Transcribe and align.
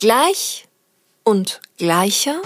Gleich 0.00 0.66
und 1.24 1.60
gleicher. 1.76 2.40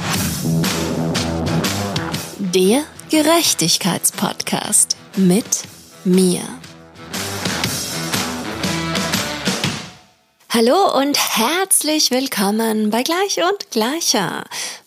Der 2.41 2.83
Gerechtigkeitspodcast 3.11 4.97
mit 5.15 5.63
mir. 6.03 6.41
Hallo 10.51 10.99
und 10.99 11.17
herzlich 11.17 12.11
willkommen 12.11 12.91
bei 12.91 13.05
Gleich 13.05 13.39
und 13.39 13.71
Gleicher. 13.71 14.43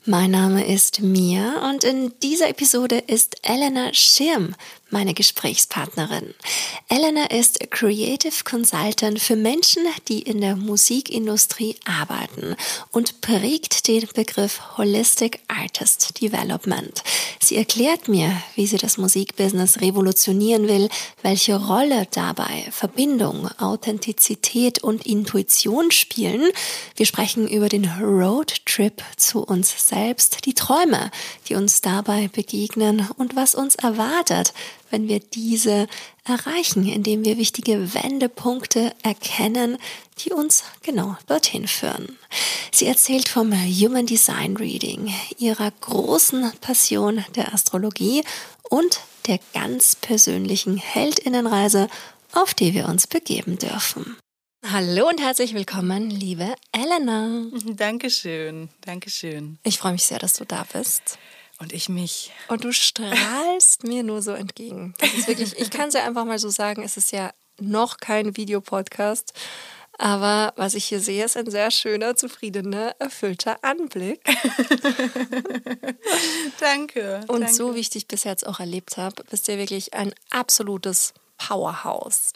Mein 0.09 0.31
Name 0.31 0.65
ist 0.65 1.01
Mia 1.01 1.69
und 1.69 1.83
in 1.83 2.13
dieser 2.23 2.47
Episode 2.47 2.97
ist 3.07 3.35
Elena 3.43 3.93
Schirm 3.93 4.55
meine 4.89 5.13
Gesprächspartnerin. 5.13 6.33
Elena 6.87 7.25
ist 7.25 7.59
Creative 7.71 8.43
Consultant 8.43 9.19
für 9.19 9.35
Menschen, 9.35 9.83
die 10.07 10.21
in 10.21 10.41
der 10.41 10.55
Musikindustrie 10.55 11.75
arbeiten 11.85 12.55
und 12.91 13.21
prägt 13.21 13.87
den 13.87 14.07
Begriff 14.15 14.77
Holistic 14.77 15.41
Artist 15.47 16.21
Development. 16.21 17.03
Sie 17.41 17.57
erklärt 17.57 18.07
mir, 18.07 18.31
wie 18.55 18.67
sie 18.67 18.77
das 18.77 18.97
Musikbusiness 18.97 19.81
revolutionieren 19.81 20.67
will, 20.67 20.89
welche 21.21 21.55
Rolle 21.55 22.07
dabei 22.11 22.67
Verbindung, 22.71 23.49
Authentizität 23.57 24.83
und 24.83 25.05
Intuition 25.05 25.91
spielen. 25.91 26.49
Wir 26.95 27.05
sprechen 27.05 27.47
über 27.47 27.69
den 27.69 27.85
Roadtrip 27.85 29.03
zu 29.17 29.43
uns 29.43 29.89
selbst, 29.89 29.96
die 30.45 30.53
Träume, 30.53 31.11
die 31.47 31.55
uns 31.55 31.81
dabei 31.81 32.27
begegnen 32.27 33.07
und 33.17 33.35
was 33.35 33.55
uns 33.55 33.75
erwartet, 33.75 34.53
wenn 34.89 35.07
wir 35.07 35.19
diese 35.19 35.87
erreichen, 36.23 36.87
indem 36.87 37.25
wir 37.25 37.37
wichtige 37.37 37.93
Wendepunkte 37.93 38.93
erkennen, 39.03 39.77
die 40.19 40.31
uns 40.31 40.63
genau 40.81 41.17
dorthin 41.27 41.67
führen. 41.67 42.17
Sie 42.71 42.85
erzählt 42.85 43.29
vom 43.29 43.51
Human 43.53 44.05
Design 44.05 44.57
Reading, 44.57 45.13
ihrer 45.37 45.71
großen 45.71 46.51
Passion 46.61 47.23
der 47.35 47.53
Astrologie 47.53 48.23
und 48.69 48.99
der 49.27 49.39
ganz 49.53 49.95
persönlichen 49.95 50.77
Heldinnenreise, 50.77 51.89
auf 52.33 52.53
die 52.53 52.73
wir 52.73 52.87
uns 52.87 53.07
begeben 53.07 53.57
dürfen. 53.57 54.17
Hallo 54.69 55.07
und 55.07 55.21
herzlich 55.21 55.53
willkommen, 55.53 56.09
liebe 56.09 56.53
Elena. 56.73 57.45
Dankeschön, 57.67 58.67
Dankeschön. 58.81 59.59
Ich 59.63 59.77
freue 59.77 59.93
mich 59.93 60.03
sehr, 60.03 60.19
dass 60.19 60.33
du 60.33 60.43
da 60.43 60.65
bist. 60.73 61.17
Und 61.59 61.71
ich 61.71 61.87
mich. 61.87 62.33
Und 62.49 62.65
du 62.65 62.73
strahlst 62.73 63.85
mir 63.85 64.03
nur 64.03 64.21
so 64.21 64.31
entgegen. 64.31 64.93
Das 64.97 65.13
ist 65.13 65.29
wirklich, 65.29 65.57
ich 65.57 65.69
kann 65.69 65.87
es 65.87 65.93
ja 65.93 66.05
einfach 66.05 66.25
mal 66.25 66.37
so 66.37 66.49
sagen, 66.49 66.83
es 66.83 66.97
ist 66.97 67.13
ja 67.13 67.31
noch 67.61 67.97
kein 67.99 68.35
Videopodcast. 68.35 69.31
Aber 69.97 70.51
was 70.57 70.73
ich 70.73 70.83
hier 70.83 70.99
sehe, 70.99 71.23
ist 71.23 71.37
ein 71.37 71.49
sehr 71.49 71.71
schöner, 71.71 72.17
zufriedener, 72.17 72.93
erfüllter 72.99 73.63
Anblick. 73.63 74.21
danke. 76.59 77.21
Und 77.29 77.39
danke. 77.39 77.53
so 77.53 77.73
wie 77.73 77.79
ich 77.79 77.89
dich 77.89 78.09
bis 78.09 78.25
jetzt 78.25 78.45
auch 78.45 78.59
erlebt 78.59 78.97
habe, 78.97 79.23
bist 79.29 79.47
du 79.47 79.53
ja 79.53 79.59
wirklich 79.59 79.93
ein 79.93 80.13
absolutes 80.29 81.13
Powerhouse. 81.37 82.33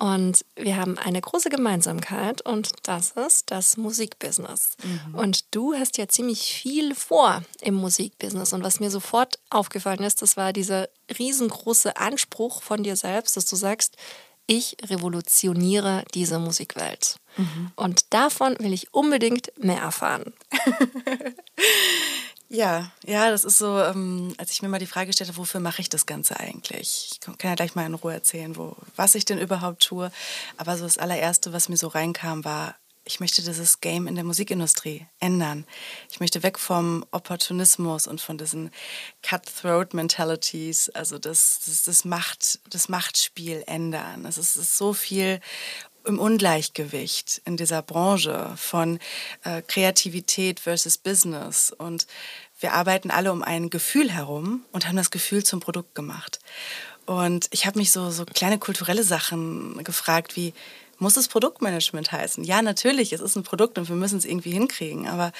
Und 0.00 0.46
wir 0.56 0.76
haben 0.78 0.96
eine 0.96 1.20
große 1.20 1.50
Gemeinsamkeit 1.50 2.40
und 2.40 2.70
das 2.84 3.10
ist 3.10 3.50
das 3.50 3.76
Musikbusiness. 3.76 4.78
Mhm. 4.82 5.14
Und 5.14 5.54
du 5.54 5.74
hast 5.74 5.98
ja 5.98 6.08
ziemlich 6.08 6.54
viel 6.54 6.94
vor 6.94 7.42
im 7.60 7.74
Musikbusiness. 7.74 8.54
Und 8.54 8.64
was 8.64 8.80
mir 8.80 8.90
sofort 8.90 9.38
aufgefallen 9.50 10.02
ist, 10.02 10.22
das 10.22 10.38
war 10.38 10.54
dieser 10.54 10.88
riesengroße 11.18 11.98
Anspruch 11.98 12.62
von 12.62 12.82
dir 12.82 12.96
selbst, 12.96 13.36
dass 13.36 13.44
du 13.44 13.56
sagst, 13.56 13.98
ich 14.46 14.78
revolutioniere 14.82 16.04
diese 16.14 16.38
Musikwelt. 16.38 17.16
Mhm. 17.36 17.70
Und 17.76 18.14
davon 18.14 18.56
will 18.58 18.72
ich 18.72 18.94
unbedingt 18.94 19.52
mehr 19.58 19.82
erfahren. 19.82 20.32
Ja, 22.52 22.90
ja, 23.06 23.30
das 23.30 23.44
ist 23.44 23.58
so, 23.58 23.78
ähm, 23.78 24.34
als 24.36 24.50
ich 24.50 24.60
mir 24.60 24.68
mal 24.68 24.80
die 24.80 24.86
Frage 24.86 25.12
stellte, 25.12 25.36
wofür 25.36 25.60
mache 25.60 25.80
ich 25.80 25.88
das 25.88 26.04
Ganze 26.04 26.40
eigentlich? 26.40 27.10
Ich 27.12 27.20
kann 27.20 27.36
ja 27.44 27.54
gleich 27.54 27.76
mal 27.76 27.86
in 27.86 27.94
Ruhe 27.94 28.12
erzählen, 28.12 28.56
wo, 28.56 28.76
was 28.96 29.14
ich 29.14 29.24
denn 29.24 29.38
überhaupt 29.38 29.84
tue. 29.84 30.10
Aber 30.56 30.76
so 30.76 30.82
das 30.82 30.98
allererste, 30.98 31.52
was 31.52 31.68
mir 31.68 31.76
so 31.76 31.86
reinkam, 31.86 32.44
war, 32.44 32.74
ich 33.04 33.20
möchte 33.20 33.42
dieses 33.42 33.80
Game 33.80 34.08
in 34.08 34.16
der 34.16 34.24
Musikindustrie 34.24 35.06
ändern. 35.20 35.64
Ich 36.10 36.18
möchte 36.18 36.42
weg 36.42 36.58
vom 36.58 37.04
Opportunismus 37.12 38.08
und 38.08 38.20
von 38.20 38.36
diesen 38.36 38.72
Cutthroat-Mentalities, 39.22 40.90
also 40.90 41.18
das, 41.18 41.60
das, 41.64 41.84
das, 41.84 42.04
Macht, 42.04 42.58
das 42.68 42.88
Machtspiel 42.88 43.62
ändern. 43.68 44.24
Es 44.26 44.38
ist, 44.38 44.56
ist 44.56 44.76
so 44.76 44.92
viel 44.92 45.40
im 46.04 46.18
Ungleichgewicht 46.18 47.42
in 47.44 47.56
dieser 47.56 47.82
Branche 47.82 48.52
von 48.56 48.98
äh, 49.44 49.62
Kreativität 49.62 50.60
versus 50.60 50.98
Business. 50.98 51.72
Und 51.76 52.06
wir 52.60 52.74
arbeiten 52.74 53.10
alle 53.10 53.32
um 53.32 53.42
ein 53.42 53.70
Gefühl 53.70 54.10
herum 54.10 54.64
und 54.72 54.86
haben 54.86 54.96
das 54.96 55.10
Gefühl 55.10 55.44
zum 55.44 55.60
Produkt 55.60 55.94
gemacht. 55.94 56.40
Und 57.06 57.48
ich 57.50 57.66
habe 57.66 57.78
mich 57.78 57.90
so, 57.90 58.10
so 58.10 58.24
kleine 58.24 58.58
kulturelle 58.58 59.02
Sachen 59.02 59.82
gefragt, 59.82 60.36
wie, 60.36 60.54
muss 60.98 61.16
es 61.16 61.28
Produktmanagement 61.28 62.12
heißen? 62.12 62.44
Ja, 62.44 62.62
natürlich, 62.62 63.12
es 63.12 63.20
ist 63.20 63.36
ein 63.36 63.42
Produkt 63.42 63.78
und 63.78 63.88
wir 63.88 63.96
müssen 63.96 64.18
es 64.18 64.24
irgendwie 64.24 64.52
hinkriegen. 64.52 65.08
Aber 65.08 65.32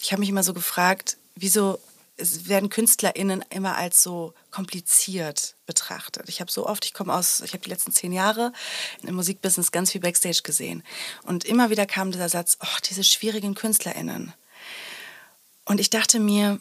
ich 0.00 0.12
habe 0.12 0.20
mich 0.20 0.28
immer 0.28 0.44
so 0.44 0.54
gefragt, 0.54 1.16
wieso 1.34 1.78
es 2.16 2.48
werden 2.48 2.68
KünstlerInnen 2.68 3.44
immer 3.50 3.76
als 3.76 4.02
so 4.02 4.34
kompliziert 4.50 5.56
betrachtet. 5.66 6.28
Ich 6.28 6.40
habe 6.40 6.52
so 6.52 6.66
oft, 6.66 6.84
ich 6.84 6.94
komme 6.94 7.14
aus, 7.14 7.40
ich 7.40 7.52
habe 7.52 7.64
die 7.64 7.70
letzten 7.70 7.92
zehn 7.92 8.12
Jahre 8.12 8.52
im 9.02 9.14
Musikbusiness 9.14 9.72
ganz 9.72 9.92
viel 9.92 10.00
Backstage 10.00 10.42
gesehen. 10.42 10.82
Und 11.24 11.44
immer 11.44 11.70
wieder 11.70 11.86
kam 11.86 12.12
dieser 12.12 12.28
Satz, 12.28 12.58
oh, 12.62 12.78
diese 12.88 13.04
schwierigen 13.04 13.54
KünstlerInnen. 13.54 14.32
Und 15.64 15.80
ich 15.80 15.90
dachte 15.90 16.20
mir, 16.20 16.60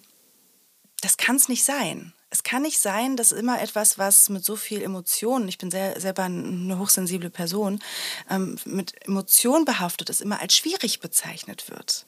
das 1.02 1.18
kann 1.18 1.36
es 1.36 1.50
nicht 1.50 1.64
sein. 1.64 2.14
Es 2.30 2.44
kann 2.44 2.62
nicht 2.62 2.80
sein, 2.80 3.18
dass 3.18 3.34
immer 3.34 3.62
etwas, 3.62 3.98
was 3.98 4.30
mit 4.30 4.46
so 4.46 4.56
viel 4.56 4.82
Emotionen, 4.82 5.50
ich 5.50 5.58
bin 5.58 5.70
sehr, 5.70 6.00
selber 6.00 6.24
eine 6.24 6.80
hochsensible 6.80 7.30
Person, 7.30 7.84
ähm, 8.30 8.58
mit 8.64 9.06
Emotionen 9.06 9.66
behaftet 9.66 10.10
ist, 10.10 10.22
immer 10.22 10.40
als 10.40 10.56
schwierig 10.56 11.02
bezeichnet 11.02 11.70
wird. 11.70 12.06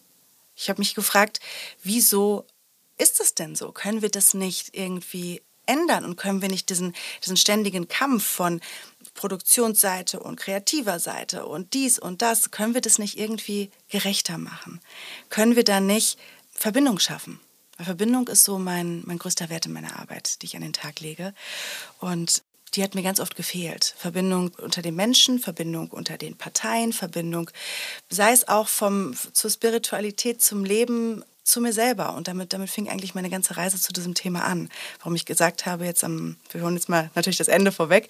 Ich 0.56 0.70
habe 0.70 0.80
mich 0.80 0.96
gefragt, 0.96 1.42
wieso 1.82 2.46
ist 3.04 3.20
es 3.20 3.36
denn 3.36 3.56
so? 3.56 3.72
Können 3.72 4.02
wir 4.02 4.10
das 4.10 4.34
nicht 4.34 4.76
irgendwie 4.76 5.42
ändern 5.66 6.06
und 6.06 6.16
können 6.16 6.42
wir 6.42 6.50
nicht 6.50 6.70
diesen, 6.70 6.94
diesen 7.22 7.38
ständigen 7.38 7.88
Kampf 7.88 8.26
von 8.26 8.62
Produktionsseite 9.14 10.20
und 10.20 10.40
kreativer 10.40 11.00
Seite 11.00 11.46
und 11.46 11.74
dies 11.74 12.00
und 12.00 12.22
das, 12.22 12.52
können 12.52 12.74
wir 12.74 12.82
das 12.82 12.98
nicht 12.98 13.20
irgendwie 13.20 13.70
gerechter 13.90 14.38
machen? 14.38 14.82
Können 15.30 15.56
wir 15.56 15.64
da 15.64 15.80
nicht 15.80 16.18
Verbindung 16.52 17.00
schaffen? 17.00 17.40
Weil 17.78 17.86
Verbindung 17.86 18.28
ist 18.28 18.44
so 18.44 18.58
mein, 18.58 19.04
mein 19.06 19.20
größter 19.20 19.50
Wert 19.50 19.66
in 19.66 19.74
meiner 19.74 20.00
Arbeit, 20.00 20.42
die 20.42 20.46
ich 20.46 20.56
an 20.56 20.62
den 20.62 20.74
Tag 20.74 21.00
lege. 21.00 21.34
Und 22.00 22.44
die 22.76 22.84
hat 22.84 22.96
mir 22.96 23.04
ganz 23.04 23.20
oft 23.20 23.36
gefehlt. 23.36 23.96
Verbindung 23.98 24.52
unter 24.58 24.82
den 24.82 24.96
Menschen, 24.96 25.40
Verbindung 25.40 25.90
unter 25.90 26.18
den 26.18 26.38
Parteien, 26.38 26.94
Verbindung, 26.94 27.50
sei 28.10 28.32
es 28.32 28.48
auch 28.48 28.68
vom, 28.68 29.16
zur 29.34 29.52
Spiritualität, 29.52 30.42
zum 30.42 30.66
Leben, 30.66 31.24
zu 31.44 31.62
mir 31.62 31.74
selber. 31.74 32.16
Und 32.16 32.28
damit, 32.28 32.54
damit 32.54 32.70
fing 32.70 32.90
eigentlich 32.90 33.16
meine 33.16 33.30
ganze 33.30 33.58
Reise 33.58 33.80
zu 33.80 33.94
diesem 33.94 34.14
Thema 34.14 34.44
an. 34.44 34.70
Warum 35.00 35.16
ich 35.16 35.26
gesagt 35.26 35.66
habe, 35.66 35.86
jetzt 35.86 36.04
am, 36.04 36.38
wir 36.52 36.62
hören 36.62 36.76
jetzt 36.76 36.90
mal 36.90 37.10
natürlich 37.16 37.38
das 37.38 37.48
Ende 37.48 37.72
vorweg, 37.72 38.10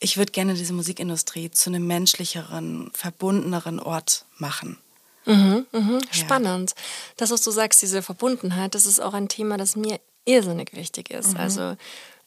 ich 0.00 0.16
würde 0.16 0.32
gerne 0.32 0.54
diese 0.54 0.72
Musikindustrie 0.72 1.50
zu 1.50 1.70
einem 1.70 1.86
menschlicheren, 1.86 2.90
verbundeneren 2.92 3.78
Ort 3.80 4.24
machen. 4.38 4.78
Mhm, 5.24 5.66
mhm. 5.70 6.00
Spannend. 6.10 6.70
Ja. 6.70 6.82
Das, 7.18 7.30
was 7.30 7.42
du 7.42 7.50
sagst, 7.50 7.80
diese 7.82 8.02
Verbundenheit, 8.02 8.74
das 8.74 8.86
ist 8.86 9.00
auch 9.00 9.14
ein 9.14 9.28
Thema, 9.28 9.56
das 9.56 9.76
mir 9.76 10.00
irrsinnig 10.24 10.72
wichtig 10.74 11.10
ist. 11.10 11.34
Mhm. 11.34 11.40
Also 11.40 11.76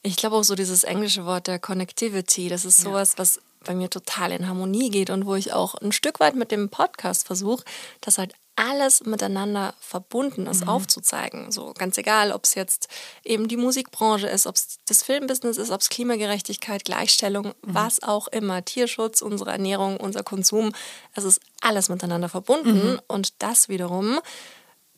ich 0.02 0.16
glaube 0.16 0.36
auch 0.36 0.44
so 0.44 0.54
dieses 0.54 0.84
englische 0.84 1.26
Wort 1.26 1.46
der 1.46 1.58
Connectivity, 1.58 2.48
das 2.48 2.64
ist 2.64 2.80
sowas, 2.80 3.12
ja. 3.12 3.18
was 3.18 3.40
bei 3.64 3.74
mir 3.74 3.90
total 3.90 4.32
in 4.32 4.46
Harmonie 4.46 4.90
geht 4.90 5.10
und 5.10 5.26
wo 5.26 5.34
ich 5.34 5.52
auch 5.52 5.74
ein 5.74 5.92
Stück 5.92 6.20
weit 6.20 6.36
mit 6.36 6.52
dem 6.52 6.68
Podcast 6.68 7.26
versuche, 7.26 7.64
dass 8.00 8.18
halt 8.18 8.34
alles 8.56 9.04
miteinander 9.04 9.74
verbunden 9.80 10.46
ist, 10.46 10.62
mhm. 10.62 10.70
aufzuzeigen. 10.70 11.52
So 11.52 11.72
ganz 11.76 11.98
egal, 11.98 12.32
ob 12.32 12.44
es 12.44 12.54
jetzt 12.54 12.88
eben 13.22 13.48
die 13.48 13.56
Musikbranche 13.56 14.26
ist, 14.26 14.46
ob 14.46 14.56
es 14.56 14.78
das 14.86 15.02
Filmbusiness 15.02 15.58
ist, 15.58 15.70
ob 15.70 15.82
es 15.82 15.90
Klimagerechtigkeit, 15.90 16.84
Gleichstellung, 16.84 17.48
mhm. 17.48 17.52
was 17.62 18.02
auch 18.02 18.28
immer, 18.28 18.64
Tierschutz, 18.64 19.22
unsere 19.22 19.52
Ernährung, 19.52 19.98
unser 19.98 20.22
Konsum, 20.22 20.72
es 21.14 21.24
ist 21.24 21.40
alles 21.60 21.88
miteinander 21.88 22.28
verbunden 22.28 22.92
mhm. 22.92 23.00
und 23.06 23.34
das 23.42 23.68
wiederum 23.68 24.20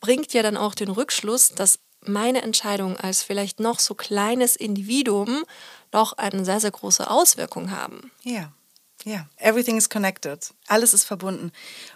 bringt 0.01 0.33
ja 0.33 0.43
dann 0.43 0.57
auch 0.57 0.75
den 0.75 0.91
Rückschluss, 0.91 1.51
dass 1.55 1.81
meine 2.03 2.43
Entscheidung 2.43 2.97
als 2.97 3.23
vielleicht 3.23 3.61
noch 3.61 3.81
so 3.81 3.95
kleines 3.95 4.57
Individuum 4.57 5.45
doch 5.91 6.13
eine 6.15 6.45
sehr, 6.45 6.61
sehr 6.61 6.71
große 6.71 7.11
Auswirkung 7.11 7.71
haben. 7.71 8.13
Ja. 8.23 8.53
Ja, 9.05 9.29
everything 9.37 9.77
is 9.77 9.89
connected. 9.89 10.53
Alles 10.67 10.93
ist 10.95 11.05
verbunden. 11.05 11.53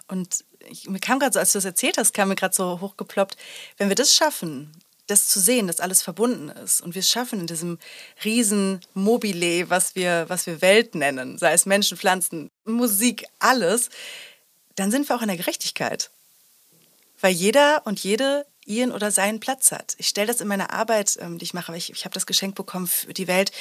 Und 0.07 0.45
ich, 0.69 0.89
mir 0.89 0.99
kam 0.99 1.19
gerade 1.19 1.33
so, 1.33 1.39
als 1.39 1.51
du 1.51 1.57
das 1.57 1.65
erzählt 1.65 1.97
hast, 1.97 2.13
kam 2.13 2.29
mir 2.29 2.35
gerade 2.35 2.55
so 2.55 2.79
hochgeploppt, 2.79 3.37
wenn 3.77 3.89
wir 3.89 3.95
das 3.95 4.15
schaffen, 4.15 4.71
das 5.07 5.27
zu 5.27 5.41
sehen, 5.41 5.67
dass 5.67 5.81
alles 5.81 6.01
verbunden 6.01 6.49
ist 6.49 6.81
und 6.81 6.95
wir 6.95 7.01
es 7.01 7.09
schaffen 7.09 7.41
in 7.41 7.47
diesem 7.47 7.77
riesen 8.23 8.79
Mobile, 8.93 9.69
was 9.69 9.95
wir, 9.95 10.25
was 10.29 10.45
wir 10.45 10.61
Welt 10.61 10.95
nennen, 10.95 11.37
sei 11.37 11.51
es 11.53 11.65
Menschen, 11.65 11.97
Pflanzen, 11.97 12.49
Musik, 12.63 13.25
alles, 13.39 13.89
dann 14.75 14.91
sind 14.91 15.07
wir 15.09 15.15
auch 15.17 15.21
in 15.21 15.27
der 15.27 15.37
Gerechtigkeit. 15.37 16.09
weil 17.19 17.33
jeder 17.33 17.81
und 17.85 17.99
jede 18.03 18.45
ihren 18.65 18.91
oder 18.91 19.11
seinen 19.11 19.39
Platz 19.39 19.71
hat. 19.71 19.95
Ich 19.97 20.07
stelle 20.07 20.27
das 20.27 20.41
in 20.41 20.47
meiner 20.47 20.71
Arbeit, 20.71 21.17
ähm, 21.19 21.37
die 21.37 21.45
ich 21.45 21.53
mache, 21.53 21.71
weil 21.71 21.77
ich, 21.77 21.91
ich 21.91 22.05
habe 22.05 22.13
das 22.13 22.25
Geschenk 22.25 22.55
bekommen, 22.55 22.87
für 22.87 23.13
die 23.13 23.27
Welt 23.27 23.51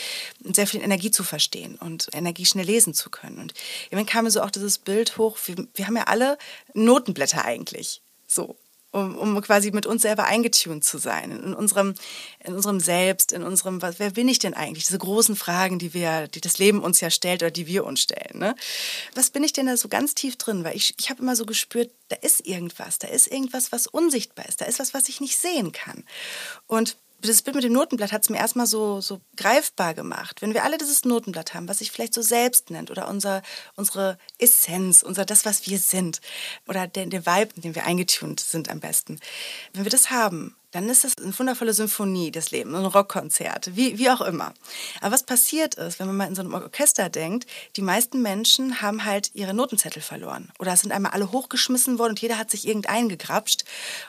sehr 0.43 0.67
viel 0.67 0.83
Energie 0.83 1.11
zu 1.11 1.25
verstehen 1.25 1.77
und 1.77 2.09
Energie 2.13 2.47
schnell 2.47 2.67
lesen 2.67 2.95
zu 2.95 3.11
können. 3.11 3.39
Und 3.39 3.55
irgendwann 3.91 4.07
kam 4.07 4.25
mir 4.25 4.31
so 4.31 4.43
auch 4.43 4.51
dieses 4.51 4.79
Bild 4.79 5.19
hoch, 5.19 5.39
wir, 5.47 5.57
wir 5.75 5.87
haben 5.87 5.97
ja 5.97 6.05
alle 6.05 6.39
Notenblätter 6.75 7.45
eigentlich. 7.45 8.01
So 8.27 8.57
um, 8.93 9.17
um 9.17 9.41
quasi 9.41 9.71
mit 9.73 9.87
uns 9.87 10.03
selber 10.03 10.25
eingetuned 10.25 10.85
zu 10.85 10.99
sein, 10.99 11.31
in 11.31 11.55
unserem, 11.55 11.95
in 12.45 12.55
unserem 12.55 12.79
Selbst, 12.79 13.33
in 13.33 13.43
unserem, 13.43 13.83
was, 13.83 13.99
wer 13.99 14.11
bin 14.11 14.29
ich 14.29 14.39
denn 14.39 14.55
eigentlich? 14.55 14.87
Diese 14.87 14.99
großen 14.99 15.35
Fragen, 15.35 15.79
die 15.79 15.95
wir, 15.95 16.29
die 16.29 16.41
das 16.41 16.59
Leben 16.59 16.81
uns 16.81 17.01
ja 17.01 17.11
stellt 17.11 17.43
oder 17.43 17.51
die 17.51 17.67
wir 17.67 17.85
uns 17.85 18.01
stellen. 18.01 18.39
Ne? 18.39 18.55
Was 19.15 19.31
bin 19.31 19.43
ich 19.43 19.53
denn 19.53 19.67
da 19.67 19.77
so 19.77 19.89
ganz 19.89 20.15
tief 20.15 20.37
drin? 20.37 20.63
Weil 20.63 20.77
ich, 20.77 20.95
ich 20.99 21.11
habe 21.11 21.23
immer 21.23 21.35
so 21.35 21.47
gespürt, 21.47 21.91
da 22.09 22.17
ist 22.17 22.47
irgendwas, 22.47 22.99
da 22.99 23.09
ist 23.09 23.27
irgendwas, 23.29 23.73
was 23.73 23.87
unsichtbar 23.87 24.47
ist, 24.47 24.61
da 24.61 24.67
ist 24.67 24.79
was, 24.79 24.93
was 24.93 25.09
ich 25.09 25.21
nicht 25.21 25.39
sehen 25.39 25.73
kann. 25.73 26.05
Und 26.67 26.97
das 27.29 27.43
Bild 27.43 27.55
mit 27.55 27.65
dem 27.65 27.73
Notenblatt 27.73 28.13
hat 28.13 28.23
es 28.23 28.31
mir 28.31 28.39
erstmal 28.39 28.67
so, 28.67 29.01
so 29.01 29.21
greifbar 29.37 29.95
gemacht. 29.95 30.43
Wenn 30.43 30.55
wir 30.55 30.65
alle 30.65 30.79
dieses 30.79 31.05
Notenblatt 31.05 31.55
haben, 31.55 31.69
was 31.69 31.79
sich 31.79 31.91
vielleicht 31.91 32.15
so 32.15 32.23
selbst 32.23 32.71
nennt 32.71 32.91
oder 32.91 33.09
unser, 33.09 33.43
unsere 33.77 34.19
Essenz, 34.39 35.03
unser 35.03 35.25
das, 35.25 35.45
was 35.45 35.67
wir 35.67 35.79
sind 35.79 36.21
oder 36.67 36.87
der, 36.87 37.07
der 37.07 37.27
Vibe, 37.27 37.55
in 37.57 37.63
dem 37.63 37.75
wir 37.75 37.87
eingetunt 37.87 38.41
sind 38.41 38.71
am 38.71 38.81
besten. 38.81 39.21
Wenn 39.73 39.85
wir 39.85 39.91
das 39.91 40.11
haben, 40.11 40.57
dann 40.73 40.89
ist 40.89 41.05
das 41.05 41.19
eine 41.19 41.39
wundervolle 41.39 41.75
Symphonie 41.75 42.31
des 42.31 42.51
Lebens, 42.51 42.75
ein 42.75 42.87
Rockkonzert, 42.87 43.77
wie, 43.77 43.99
wie 43.99 44.11
auch 44.11 44.23
immer. 44.23 44.55
Aber 45.01 45.13
was 45.13 45.23
passiert 45.23 45.75
ist, 45.75 46.01
wenn 46.01 46.07
man 46.07 46.17
mal 46.17 46.29
in 46.29 46.35
so 46.35 46.41
einem 46.41 46.55
Orchester 46.55 47.11
denkt, 47.11 47.47
die 47.77 47.83
meisten 47.83 48.23
Menschen 48.23 48.81
haben 48.81 49.05
halt 49.05 49.31
ihre 49.35 49.55
Notenzettel 49.55 50.03
verloren. 50.03 50.51
Oder 50.59 50.77
sind 50.77 50.93
einmal 50.93 51.13
alle 51.13 51.31
hochgeschmissen 51.31 51.99
worden 51.99 52.13
und 52.13 52.21
jeder 52.21 52.39
hat 52.39 52.51
sich 52.51 52.67
irgendeinen 52.67 53.11
gegrapscht. 53.11 53.65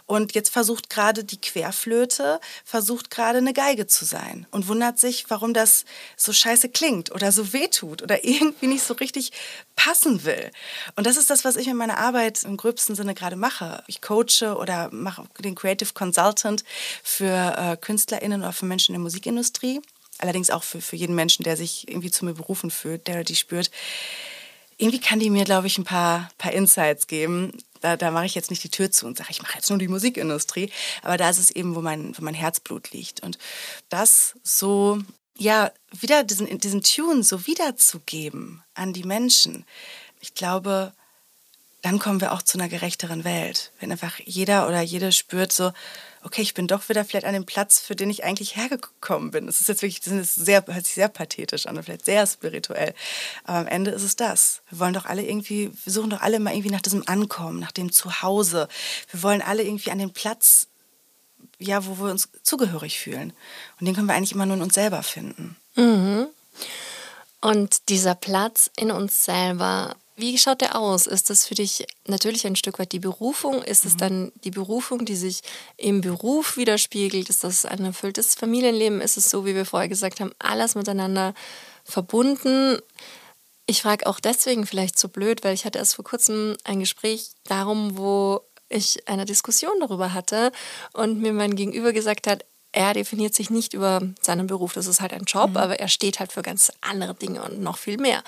Und 0.06 0.34
jetzt 0.36 0.50
versucht 0.50 0.90
gerade 0.90 1.26
die 1.26 1.40
Querflöte, 1.40 2.40
versucht 2.64 3.12
gerade 3.12 3.40
eine 3.40 3.54
Geige 3.54 3.86
zu 3.86 4.06
sein 4.06 4.48
und 4.52 4.68
wundert 4.70 5.00
sich, 5.00 5.26
warum 5.30 5.54
das 5.54 5.84
so 6.16 6.32
scheiße 6.32 6.70
klingt 6.70 7.12
oder 7.12 7.32
so 7.34 7.52
wehtut 7.52 8.02
oder 8.02 8.24
irgendwie 8.24 8.68
nicht 8.68 8.84
so 8.84 8.94
richtig 8.94 9.32
passen 9.76 10.24
will. 10.24 10.52
Und 10.96 11.06
das 11.06 11.18
ist 11.18 11.30
das, 11.30 11.44
was 11.44 11.58
ich 11.58 11.68
mit 11.68 11.76
meiner 11.76 11.98
Arbeit 11.98 12.44
im 12.44 12.56
gröbsten 12.56 12.96
Sinne 12.96 13.16
gerade 13.16 13.36
mache. 13.36 13.84
Ich 13.88 14.02
coache 14.02 14.56
oder 14.58 14.90
mache 14.94 15.26
den 15.40 15.56
Creative 15.56 15.94
Consultant 15.94 16.53
Content 16.54 16.64
für 17.04 17.56
äh, 17.58 17.78
KünstlerInnen 17.78 18.42
oder 18.42 18.54
für 18.54 18.66
Menschen 18.66 18.94
in 18.94 19.00
der 19.00 19.04
Musikindustrie. 19.04 19.82
Allerdings 20.20 20.50
auch 20.50 20.64
für, 20.64 20.82
für 20.82 20.96
jeden 20.96 21.16
Menschen, 21.16 21.44
der 21.44 21.58
sich 21.58 21.88
irgendwie 21.88 22.12
zu 22.12 22.26
mir 22.26 22.34
berufen 22.34 22.72
fühlt, 22.72 23.08
der 23.08 23.24
die 23.24 23.36
spürt. 23.36 23.72
Irgendwie 24.78 25.00
kann 25.00 25.20
die 25.20 25.30
mir, 25.30 25.44
glaube 25.44 25.68
ich, 25.68 25.78
ein 25.78 25.84
paar, 25.84 26.30
paar 26.38 26.54
Insights 26.54 27.08
geben. 27.08 27.54
Da, 27.82 27.98
da 27.98 28.12
mache 28.12 28.26
ich 28.26 28.36
jetzt 28.36 28.50
nicht 28.50 28.64
die 28.64 28.70
Tür 28.70 28.92
zu 28.92 29.06
und 29.06 29.18
sage, 29.18 29.32
ich 29.32 29.42
mache 29.42 29.56
jetzt 29.56 29.70
nur 29.70 29.80
die 29.80 29.88
Musikindustrie. 29.88 30.72
Aber 31.02 31.18
da 31.18 31.30
ist 31.30 31.40
es 31.40 31.52
eben, 31.52 31.76
wo 31.76 31.82
mein, 31.82 32.18
wo 32.18 32.24
mein 32.24 32.34
Herzblut 32.34 32.92
liegt. 32.92 33.22
Und 33.22 33.38
das 33.90 34.36
so, 34.44 35.00
ja, 35.38 35.72
wieder 35.92 36.24
diesen, 36.24 36.60
diesen 36.60 36.84
Tune 36.84 37.24
so 37.24 37.46
wiederzugeben 37.48 38.64
an 38.76 38.94
die 38.94 39.04
Menschen. 39.04 39.66
Ich 40.22 40.34
glaube, 40.34 40.94
dann 41.84 42.00
kommen 42.00 42.22
wir 42.22 42.32
auch 42.32 42.42
zu 42.42 42.58
einer 42.58 42.70
gerechteren 42.70 43.26
Welt. 43.26 43.72
Wenn 43.80 43.92
einfach 43.92 44.20
jeder 44.24 44.68
oder 44.68 44.82
jede 44.82 45.12
spürt 45.12 45.52
so, 45.52 45.74
okay, 46.24 46.42
ich 46.42 46.54
bin 46.54 46.68
doch 46.68 46.90
wieder 46.90 47.06
vielleicht 47.06 47.26
an 47.26 47.34
dem 47.34 47.46
Platz, 47.46 47.80
für 47.80 47.96
den 47.96 48.10
ich 48.10 48.24
eigentlich 48.24 48.56
hergekommen 48.56 49.32
bin. 49.32 49.46
Das 49.46 49.60
ist 49.60 49.68
jetzt 49.68 49.82
wirklich, 49.82 50.00
das 50.02 50.14
ist 50.14 50.36
sehr, 50.36 50.64
hört 50.66 50.86
sich 50.86 50.96
sehr 50.96 51.10
pathetisch 51.10 51.66
an 51.66 51.78
und 51.78 51.84
vielleicht 51.84 52.06
sehr 52.06 52.26
spirituell. 52.26 52.94
Aber 53.44 53.60
am 53.60 53.68
Ende 53.68 53.92
ist 53.92 54.04
es 54.04 54.16
das. 54.16 54.62
Wir 54.70 54.80
wollen 54.80 54.94
doch 54.94 55.06
alle 55.06 55.24
irgendwie, 55.24 55.72
wir 55.84 55.94
suchen 55.94 56.10
doch 56.10 56.22
alle 56.22 56.40
mal 56.40 56.54
irgendwie 56.54 56.72
nach 56.72 56.82
diesem 56.82 57.08
Ankommen, 57.08 57.60
nach 57.60 57.72
dem 57.72 57.92
Zuhause. 57.92 58.68
Wir 59.12 59.24
wollen 59.24 59.42
alle 59.42 59.64
irgendwie 59.64 59.92
an 59.92 60.00
den 60.00 60.14
Platz, 60.14 60.68
ja, 61.60 61.86
wo 61.86 61.98
wir 61.98 62.12
uns 62.12 62.30
zugehörig 62.42 63.00
fühlen. 63.00 63.34
Und 63.80 63.86
den 63.86 63.96
können 63.96 64.08
wir 64.08 64.16
eigentlich 64.16 64.34
immer 64.34 64.46
nur 64.46 64.58
in 64.58 64.64
uns 64.64 64.74
selber 64.74 65.04
finden. 65.04 65.58
Mhm. 65.76 66.28
Und 67.42 67.90
dieser 67.90 68.16
Platz 68.16 68.72
in 68.78 68.92
uns 68.92 69.26
selber, 69.26 69.96
wie 70.16 70.38
schaut 70.38 70.62
der 70.62 70.78
aus? 70.78 71.08
Ist 71.08 71.30
das 71.30 71.46
für 71.46 71.56
dich 71.56 71.86
natürlich 72.08 72.46
ein 72.46 72.56
Stück 72.56 72.80
weit 72.80 72.92
die 72.92 73.00
Berufung? 73.00 73.64
Ist 73.64 73.86
es 73.86 73.94
mhm. 73.94 73.98
dann 73.98 74.32
die 74.44 74.52
Berufung, 74.52 75.06
die 75.06 75.16
sich 75.16 75.42
im 75.78 76.02
Beruf 76.02 76.58
widerspiegelt? 76.58 77.30
Ist 77.30 77.44
das 77.44 77.66
ein 77.66 77.84
erfülltes 77.84 78.36
Familienleben? 78.36 79.02
Ist 79.02 79.18
es 79.18 79.30
so, 79.30 79.46
wie 79.46 79.56
wir 79.56 79.66
vorher 79.66 79.90
gesagt 79.90 80.20
haben, 80.20 80.32
alles 80.40 80.76
miteinander 80.76 81.34
verbunden? 81.84 82.78
Ich 83.66 83.82
frage 83.82 84.06
auch 84.08 84.20
deswegen 84.20 84.68
vielleicht 84.68 85.00
so 85.00 85.08
blöd, 85.08 85.44
weil 85.44 85.54
ich 85.54 85.66
hatte 85.66 85.80
erst 85.80 85.96
vor 85.96 86.06
kurzem 86.06 86.58
ein 86.64 86.80
Gespräch 86.80 87.32
darum, 87.46 87.98
wo 87.98 88.42
ich 88.70 89.08
eine 89.08 89.26
Diskussion 89.26 89.80
darüber 89.80 90.14
hatte 90.14 90.52
und 90.94 91.22
mir 91.22 91.34
mein 91.34 91.56
Gegenüber 91.56 91.94
gesagt 91.94 92.28
hat, 92.28 92.46
er 92.74 92.94
definiert 92.94 93.34
sich 93.34 93.50
nicht 93.50 93.74
über 93.74 94.02
seinen 94.22 94.48
Beruf, 94.48 94.74
das 94.74 94.88
ist 94.88 95.00
halt 95.00 95.14
ein 95.14 95.24
Job, 95.24 95.52
mhm. 95.52 95.58
aber 95.58 95.80
er 95.80 95.88
steht 95.88 96.20
halt 96.20 96.34
für 96.34 96.42
ganz 96.42 96.72
andere 96.82 97.14
Dinge 97.14 97.42
und 97.44 97.62
noch 97.62 97.78
viel 97.78 97.98
mehr. 97.98 98.24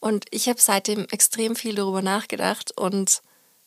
Und 0.00 0.26
ich 0.30 0.48
habe 0.48 0.60
seitdem 0.60 1.06
extrem 1.10 1.56
viel 1.56 1.74
darüber 1.74 2.02
nachgedacht 2.02 2.72
und 2.76 3.22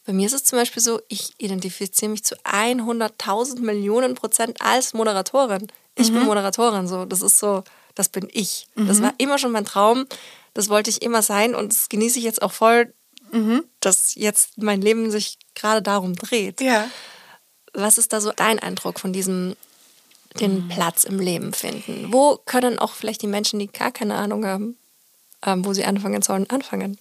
bei 0.06 0.14
mir 0.14 0.26
ist 0.26 0.34
es 0.34 0.46
zum 0.46 0.58
Beispiel 0.58 0.82
so, 0.82 1.02
ich 1.10 1.34
identifiziere 1.38 2.10
mich 2.10 2.24
zu 2.24 2.36
100.000 2.46 3.60
Millionen 3.60 4.16
Prozent 4.16 4.62
als 4.62 4.94
Moderatorin. 4.94 5.68
Ich 5.96 6.12
mhm. 6.12 6.16
bin 6.16 6.24
Moderatorin, 6.24 6.88
so. 6.88 7.04
Das 7.04 7.22
ist 7.22 7.40
so, 7.40 7.66
das 7.94 8.08
bin 8.08 8.30
ich. 8.32 8.68
Mhm. 8.76 8.88
Das 8.88 9.02
war 9.02 9.14
immer 9.18 9.38
schon 9.38 9.52
mein 9.52 9.66
Traum. 9.66 10.06
Das 10.54 10.70
wollte 10.70 10.90
ich 10.90 11.02
immer 11.02 11.22
sein 11.22 11.56
und 11.56 11.74
das 11.74 11.90
genieße 11.90 12.20
ich 12.20 12.24
jetzt 12.24 12.42
auch 12.42 12.54
voll, 12.54 12.94
mhm. 13.34 13.66
dass 13.82 14.16
jetzt 14.16 14.58
mein 14.58 14.82
Leben 14.82 15.12
sich 15.12 15.38
gerade 15.56 15.82
darum 15.82 16.16
dreht. 16.16 16.62
Ja. 16.62 16.90
Was 17.74 17.98
ist 17.98 18.14
da 18.14 18.22
so 18.22 18.32
dein 18.32 18.60
Eindruck 18.60 19.02
von 19.02 19.12
diesem 19.12 19.58
den 20.40 20.66
mhm. 20.66 20.70
Platz 20.70 21.04
im 21.04 21.20
Leben 21.20 21.54
finden? 21.54 22.12
Wo 22.12 22.38
können 22.46 22.80
auch 22.80 22.94
vielleicht 22.94 23.22
die 23.22 23.28
Menschen, 23.28 23.60
die 23.60 23.68
gar 23.68 23.92
keine 23.92 24.16
Ahnung 24.16 24.46
haben, 24.46 24.78
ähm, 25.46 25.66
wo 25.66 25.74
sie 25.74 25.86
anfangen 25.86 26.22
sollen, 26.22 26.50
anfangen? 26.50 26.98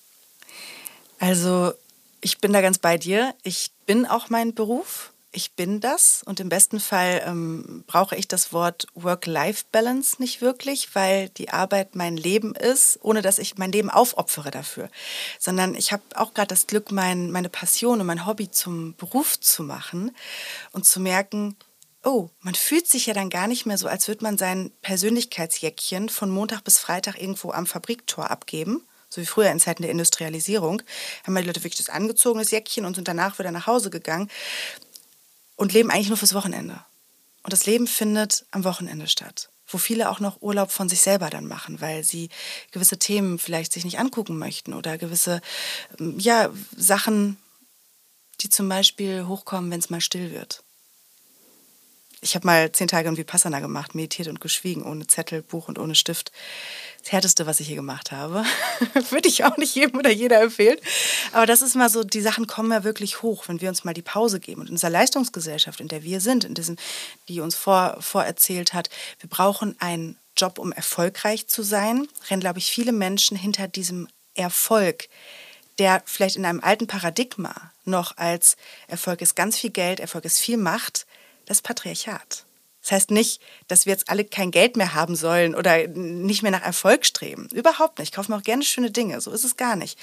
Also 1.19 1.73
ich 2.21 2.39
bin 2.39 2.53
da 2.53 2.61
ganz 2.61 2.79
bei 2.79 2.99
dir. 2.99 3.35
Ich 3.43 3.71
bin 3.87 4.07
auch 4.07 4.31
mein 4.31 4.55
Beruf. 4.55 5.13
Ich 5.33 5.53
bin 5.53 5.81
das 5.81 6.23
und 6.25 6.41
im 6.41 6.49
besten 6.49 6.81
Fall 6.81 7.23
ähm, 7.27 7.85
brauche 7.87 8.17
ich 8.17 8.27
das 8.27 8.55
Wort 8.55 8.87
Work-Life-Balance 8.95 10.17
nicht 10.19 10.41
wirklich, 10.41 10.95
weil 10.95 11.29
die 11.29 11.51
Arbeit 11.51 11.95
mein 11.95 12.17
Leben 12.17 12.55
ist, 12.55 12.99
ohne 13.03 13.21
dass 13.21 13.39
ich 13.39 13.59
mein 13.59 13.71
Leben 13.71 13.91
aufopfere 13.91 14.51
dafür. 14.51 14.89
Sondern 15.39 15.75
ich 15.75 15.93
habe 15.93 16.03
auch 16.15 16.33
gerade 16.33 16.49
das 16.49 16.67
Glück, 16.67 16.91
mein, 16.91 17.31
meine 17.33 17.51
Passion 17.51 18.01
und 18.01 18.07
mein 18.07 18.25
Hobby 18.25 18.51
zum 18.51 18.95
Beruf 18.95 19.39
zu 19.39 19.63
machen 19.63 20.17
und 20.73 20.87
zu 20.87 21.01
merken, 21.01 21.55
oh, 22.07 22.31
man 22.41 22.55
fühlt 22.55 22.87
sich 22.87 23.07
ja 23.07 23.15
dann 23.15 23.31
gar 23.31 23.49
nicht 23.49 23.67
mehr 23.67 23.77
so, 23.77 23.89
als 23.89 24.07
würde 24.07 24.23
man 24.23 24.39
sein 24.39 24.71
Persönlichkeitsjäckchen 24.81 26.09
von 26.09 26.31
Montag 26.31 26.63
bis 26.63 26.79
Freitag 26.79 27.21
irgendwo 27.21 27.51
am 27.51 27.67
Fabriktor 27.67 28.31
abgeben. 28.31 28.87
So 29.09 29.21
wie 29.21 29.27
früher 29.27 29.51
in 29.51 29.61
Zeiten 29.61 29.83
der 29.83 29.91
Industrialisierung. 29.91 30.83
Haben 31.25 31.37
die 31.37 31.43
Leute 31.43 31.63
wirklich 31.63 31.85
das 31.85 31.89
angezogen, 31.89 32.39
das 32.39 32.51
Jäckchen, 32.51 32.85
und 32.85 32.95
sind 32.95 33.09
danach 33.09 33.39
wieder 33.39 33.51
nach 33.51 33.67
Hause 33.67 33.91
gegangen 33.91 34.31
und 35.57 35.73
leben 35.73 35.91
eigentlich 35.91 36.09
nur 36.09 36.17
fürs 36.17 36.35
Wochenende. 36.35 36.81
Und 37.43 37.53
das 37.53 37.67
Leben 37.67 37.87
findet 37.87 38.47
am 38.53 38.65
Wochenende 38.65 39.07
statt 39.09 39.51
wo 39.69 39.79
viele 39.79 40.11
auch 40.11 40.21
noch 40.21 40.43
Urlaub 40.43 40.71
von 40.71 40.89
sich 40.89 41.01
selber 41.01 41.29
dann 41.29 41.49
machen, 41.49 41.81
weil 41.81 42.05
sie 42.05 42.29
gewisse 42.71 42.99
Themen 42.99 43.37
vielleicht 43.37 43.73
sich 43.73 43.85
nicht 43.85 43.99
angucken 43.99 44.39
möchten 44.39 44.73
oder 44.73 44.97
gewisse 44.97 45.41
ja, 45.99 46.51
Sachen, 46.77 47.37
die 48.43 48.49
zum 48.49 48.69
Beispiel 48.69 49.27
hochkommen, 49.27 49.73
wenn 49.73 49.81
es 49.81 49.91
mal 49.91 50.01
still 50.01 50.31
wird 50.31 50.63
ich 52.23 52.35
habe 52.35 52.47
mal 52.47 52.73
zehn 52.73 52.89
Tage 52.89 53.09
in 53.09 53.17
Vipassana 53.17 53.61
gemacht, 53.61 53.95
meditiert 53.95 54.29
und 54.29 54.41
geschwiegen, 54.41 54.83
ohne 54.83 55.07
Zettel, 55.07 55.43
Buch 55.43 55.69
und 55.69 55.79
ohne 55.79 55.95
Stift. 55.95 56.33
Das 57.03 57.13
Härteste, 57.13 57.47
was 57.47 57.61
ich 57.61 57.67
hier 57.67 57.77
gemacht 57.77 58.11
habe. 58.11 58.45
Würde 59.11 59.29
ich 59.29 59.45
auch 59.45 59.57
nicht 59.59 59.75
jedem 59.75 59.99
oder 59.99 60.11
jeder 60.11 60.41
empfehlen. 60.41 60.79
Aber 61.33 61.47
das 61.47 61.63
ist 61.63 61.77
mal 61.77 61.91
so, 61.91 62.03
die 62.03 62.23
Sachen 62.23 62.47
kommen 62.47 62.73
ja 62.73 62.85
wirklich 62.85 63.23
hoch, 63.23 63.45
wenn 63.49 63.61
wir 63.61 63.69
uns 63.69 63.85
mal 63.85 63.95
die 63.95 64.03
Pause 64.03 64.41
geben. 64.41 64.63
Und 64.63 64.71
in 64.71 64.77
dieser 64.77 64.91
Leistungsgesellschaft, 64.91 65.81
in 65.81 65.89
der 65.89 66.03
wir 66.03 66.21
sind, 66.21 66.45
in 66.45 66.55
diesem, 66.55 66.77
die 67.29 67.41
uns 67.41 67.55
vor, 67.55 67.99
vorerzählt 68.01 68.73
hat, 68.73 68.89
wir 69.21 69.29
brauchen 69.29 69.77
einen 69.79 70.19
Job, 70.37 70.59
um 70.59 70.73
erfolgreich 70.73 71.47
zu 71.49 71.63
sein, 71.63 72.09
rennen, 72.31 72.41
glaube 72.41 72.59
ich, 72.59 72.71
viele 72.71 72.93
Menschen 72.93 73.37
hinter 73.37 73.69
diesem 73.69 74.09
Erfolg, 74.35 75.09
der 75.79 76.03
vielleicht 76.07 76.37
in 76.37 76.45
einem 76.45 76.61
alten 76.61 76.87
Paradigma 76.87 77.55
noch 77.85 78.17
als 78.17 78.57
Erfolg 78.89 79.21
ist 79.21 79.37
ganz 79.37 79.59
viel 79.59 79.71
Geld, 79.71 80.01
Erfolg 80.01 80.25
ist 80.25 80.41
viel 80.41 80.57
Macht, 80.57 81.07
das 81.47 81.63
Patriarchat. 81.63 82.45
Das 82.87 82.93
heißt 82.93 83.11
nicht, 83.11 83.41
dass 83.67 83.85
wir 83.85 83.93
jetzt 83.93 84.09
alle 84.09 84.25
kein 84.25 84.53
Geld 84.53 84.77
mehr 84.77 84.95
haben 84.95 85.17
sollen 85.17 85.57
oder 85.57 85.89
nicht 85.89 86.45
mehr 86.45 86.53
nach 86.53 86.63
Erfolg 86.63 87.05
streben. 87.05 87.49
Überhaupt 87.53 87.99
nicht. 87.99 88.11
Ich 88.11 88.15
kaufe 88.15 88.31
mir 88.31 88.39
auch 88.39 88.45
gerne 88.45 88.63
schöne 88.63 88.93
Dinge. 88.93 89.21
So 89.21 89.33
ist 89.33 89.43
es 89.43 89.57
gar 89.57 89.75
nicht. 89.75 89.99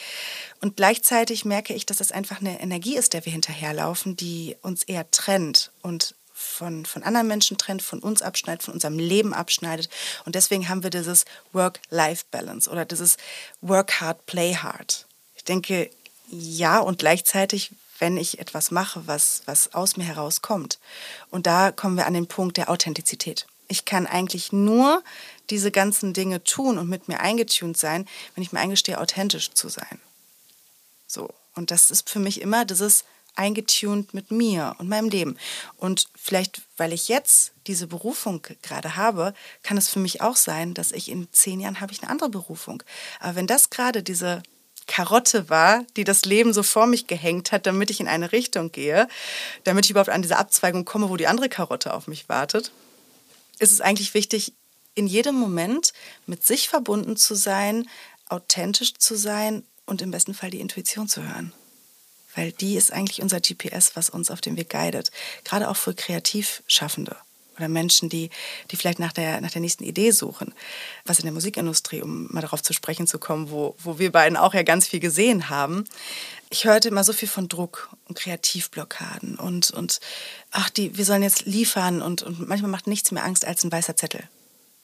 Und 0.59 0.75
gleichzeitig 0.75 1.45
merke 1.45 1.73
ich, 1.73 1.85
dass 1.85 1.97
das 1.97 2.12
einfach 2.12 2.41
eine 2.41 2.59
Energie 2.59 2.97
ist, 2.97 3.13
der 3.13 3.23
wir 3.23 3.31
hinterherlaufen, 3.31 4.17
die 4.17 4.57
uns 4.62 4.83
eher 4.83 5.09
trennt 5.12 5.71
und 5.81 6.15
von, 6.33 6.85
von 6.85 7.03
anderen 7.03 7.27
Menschen 7.27 7.57
trennt, 7.57 7.81
von 7.81 8.00
uns 8.00 8.21
abschneidet, 8.21 8.63
von 8.63 8.73
unserem 8.73 9.00
Leben 9.00 9.33
abschneidet. 9.33 9.89
Und 10.25 10.35
deswegen 10.35 10.67
haben 10.67 10.83
wir 10.83 10.89
dieses 10.89 11.23
Work-Life-Balance 11.53 12.69
oder 12.69 12.83
dieses 12.83 13.15
Work 13.62 14.01
hard, 14.01 14.25
play 14.25 14.55
hard. 14.55 15.07
Ich 15.35 15.45
denke, 15.45 15.89
ja, 16.27 16.79
und 16.79 17.00
gleichzeitig 17.00 17.71
wenn 18.00 18.17
ich 18.17 18.39
etwas 18.39 18.71
mache, 18.71 19.07
was, 19.07 19.43
was 19.45 19.73
aus 19.73 19.97
mir 19.97 20.03
herauskommt. 20.03 20.79
Und 21.29 21.47
da 21.47 21.71
kommen 21.71 21.97
wir 21.97 22.07
an 22.07 22.13
den 22.13 22.27
Punkt 22.27 22.57
der 22.57 22.69
Authentizität. 22.69 23.45
Ich 23.67 23.85
kann 23.85 24.07
eigentlich 24.07 24.51
nur 24.51 25.03
diese 25.50 25.71
ganzen 25.71 26.13
Dinge 26.13 26.43
tun 26.43 26.77
und 26.77 26.89
mit 26.89 27.07
mir 27.07 27.19
eingetuned 27.19 27.77
sein, 27.77 28.07
wenn 28.35 28.43
ich 28.43 28.51
mir 28.51 28.59
eingestehe, 28.59 29.00
authentisch 29.00 29.51
zu 29.51 29.69
sein. 29.69 30.00
So. 31.07 31.29
Und 31.55 31.71
das 31.71 31.91
ist 31.91 32.09
für 32.09 32.19
mich 32.19 32.41
immer 32.41 32.65
dieses 32.65 33.03
eingetuned 33.35 34.13
mit 34.13 34.31
mir 34.31 34.75
und 34.77 34.89
meinem 34.89 35.09
Leben. 35.09 35.38
Und 35.77 36.07
vielleicht, 36.15 36.62
weil 36.77 36.93
ich 36.93 37.07
jetzt 37.07 37.51
diese 37.67 37.88
Berufung 37.88 38.41
gerade 38.62 38.95
habe, 38.95 39.33
kann 39.63 39.77
es 39.77 39.89
für 39.89 40.00
mich 40.00 40.21
auch 40.21 40.35
sein, 40.35 40.73
dass 40.73 40.91
ich 40.91 41.09
in 41.09 41.27
zehn 41.31 41.59
Jahren 41.59 41.81
habe 41.81 41.91
ich 41.91 42.01
eine 42.01 42.12
andere 42.12 42.29
Berufung. 42.29 42.83
Aber 43.19 43.35
wenn 43.35 43.47
das 43.47 43.69
gerade 43.69 44.03
diese 44.03 44.43
Karotte 44.87 45.49
war, 45.49 45.85
die 45.95 46.03
das 46.03 46.25
Leben 46.25 46.53
so 46.53 46.63
vor 46.63 46.87
mich 46.87 47.07
gehängt 47.07 47.51
hat, 47.51 47.65
damit 47.65 47.89
ich 47.89 47.99
in 47.99 48.07
eine 48.07 48.31
Richtung 48.31 48.71
gehe, 48.71 49.07
damit 49.63 49.85
ich 49.85 49.91
überhaupt 49.91 50.09
an 50.09 50.21
diese 50.21 50.37
Abzweigung 50.37 50.85
komme, 50.85 51.09
wo 51.09 51.17
die 51.17 51.27
andere 51.27 51.49
Karotte 51.49 51.93
auf 51.93 52.07
mich 52.07 52.29
wartet, 52.29 52.71
ist 53.59 53.71
es 53.71 53.81
eigentlich 53.81 54.13
wichtig, 54.13 54.53
in 54.95 55.07
jedem 55.07 55.35
Moment 55.35 55.93
mit 56.27 56.45
sich 56.45 56.69
verbunden 56.69 57.17
zu 57.17 57.35
sein, 57.35 57.89
authentisch 58.29 58.93
zu 58.95 59.15
sein 59.15 59.63
und 59.85 60.01
im 60.01 60.11
besten 60.11 60.33
Fall 60.33 60.49
die 60.49 60.59
Intuition 60.59 61.07
zu 61.07 61.23
hören. 61.23 61.53
Weil 62.35 62.51
die 62.51 62.75
ist 62.75 62.91
eigentlich 62.91 63.21
unser 63.21 63.39
GPS, 63.39 63.95
was 63.95 64.09
uns 64.09 64.31
auf 64.31 64.41
dem 64.41 64.57
Weg 64.57 64.69
guidet. 64.69 65.11
Gerade 65.43 65.69
auch 65.69 65.77
für 65.77 65.93
Kreativschaffende 65.93 67.15
oder 67.57 67.67
Menschen, 67.67 68.10
die, 68.10 68.29
die 68.72 68.75
vielleicht 68.75 69.00
nach 69.00 69.13
der, 69.13 69.41
nach 69.41 69.51
der 69.51 69.62
nächsten 69.62 69.83
Idee 69.83 70.12
suchen. 70.12 70.53
Was 71.05 71.19
in 71.19 71.25
der 71.25 71.33
Musikindustrie, 71.33 72.01
um 72.01 72.27
mal 72.31 72.41
darauf 72.41 72.62
zu 72.62 72.74
sprechen 72.74 73.07
zu 73.07 73.19
kommen, 73.19 73.50
wo, 73.51 73.75
wo 73.83 74.00
wir 74.00 74.12
beiden 74.12 74.38
auch 74.38 74.53
ja 74.53 74.63
ganz 74.63 74.88
viel 74.88 75.00
gesehen 75.00 75.50
haben. 75.50 75.86
Ich 76.50 76.65
hörte 76.65 76.88
immer 76.88 77.03
so 77.03 77.13
viel 77.13 77.27
von 77.27 77.50
Druck 77.50 77.89
und 78.07 78.17
Kreativblockaden 78.17 79.38
und, 79.38 79.72
und 79.72 80.00
ach, 80.51 80.69
die, 80.69 80.98
wir 80.98 81.05
sollen 81.05 81.24
jetzt 81.24 81.45
liefern 81.45 82.01
und, 82.01 82.24
und 82.24 82.48
manchmal 82.48 82.72
macht 82.72 82.88
nichts 82.88 83.12
mehr 83.12 83.24
Angst 83.24 83.45
als 83.45 83.63
ein 83.63 83.72
weißer 83.72 83.95
Zettel. 83.95 84.27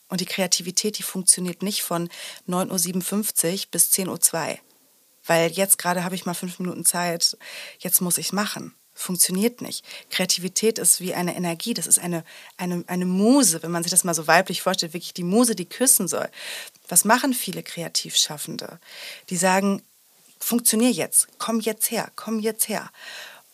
Und 0.09 0.21
die 0.21 0.25
Kreativität, 0.25 0.97
die 0.97 1.03
funktioniert 1.03 1.61
nicht 1.61 1.83
von 1.83 2.09
9.57 2.47 3.53
Uhr 3.53 3.65
bis 3.71 3.91
10.02 3.91 4.51
Uhr. 4.51 4.57
Weil 5.25 5.51
jetzt 5.51 5.77
gerade 5.77 6.03
habe 6.03 6.15
ich 6.15 6.25
mal 6.25 6.33
fünf 6.33 6.57
Minuten 6.57 6.85
Zeit, 6.85 7.37
jetzt 7.77 8.01
muss 8.01 8.17
ich 8.17 8.27
es 8.27 8.31
machen. 8.31 8.73
Funktioniert 8.99 9.61
nicht. 9.61 9.85
Kreativität 10.09 10.77
ist 10.77 10.99
wie 10.99 11.13
eine 11.13 11.35
Energie, 11.35 11.73
das 11.73 11.87
ist 11.87 11.99
eine, 11.99 12.23
eine, 12.57 12.83
eine 12.87 13.05
Muse, 13.05 13.63
wenn 13.63 13.71
man 13.71 13.83
sich 13.83 13.91
das 13.91 14.03
mal 14.03 14.13
so 14.13 14.27
weiblich 14.27 14.61
vorstellt, 14.61 14.93
wirklich 14.93 15.13
die 15.13 15.23
Muse, 15.23 15.55
die 15.55 15.65
küssen 15.65 16.07
soll. 16.07 16.29
Was 16.87 17.05
machen 17.05 17.33
viele 17.33 17.63
Kreativschaffende? 17.63 18.79
Die 19.29 19.37
sagen, 19.37 19.81
funktionier 20.39 20.91
jetzt, 20.91 21.27
komm 21.37 21.61
jetzt 21.61 21.91
her, 21.91 22.11
komm 22.15 22.39
jetzt 22.39 22.67
her. 22.67 22.91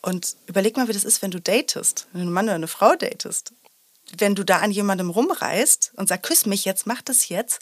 Und 0.01 0.35
überleg 0.47 0.77
mal, 0.77 0.87
wie 0.87 0.93
das 0.93 1.03
ist, 1.03 1.21
wenn 1.21 1.31
du 1.31 1.39
datest, 1.39 2.07
wenn 2.11 2.21
du 2.21 2.25
einen 2.25 2.33
Mann 2.33 2.45
oder 2.45 2.55
eine 2.55 2.67
Frau 2.67 2.95
datest 2.95 3.53
wenn 4.17 4.35
du 4.35 4.43
da 4.43 4.59
an 4.59 4.71
jemandem 4.71 5.09
rumreißt 5.09 5.93
und 5.95 6.07
sagst, 6.07 6.23
küss 6.23 6.45
mich 6.45 6.65
jetzt, 6.65 6.85
mach 6.85 7.01
das 7.01 7.29
jetzt, 7.29 7.59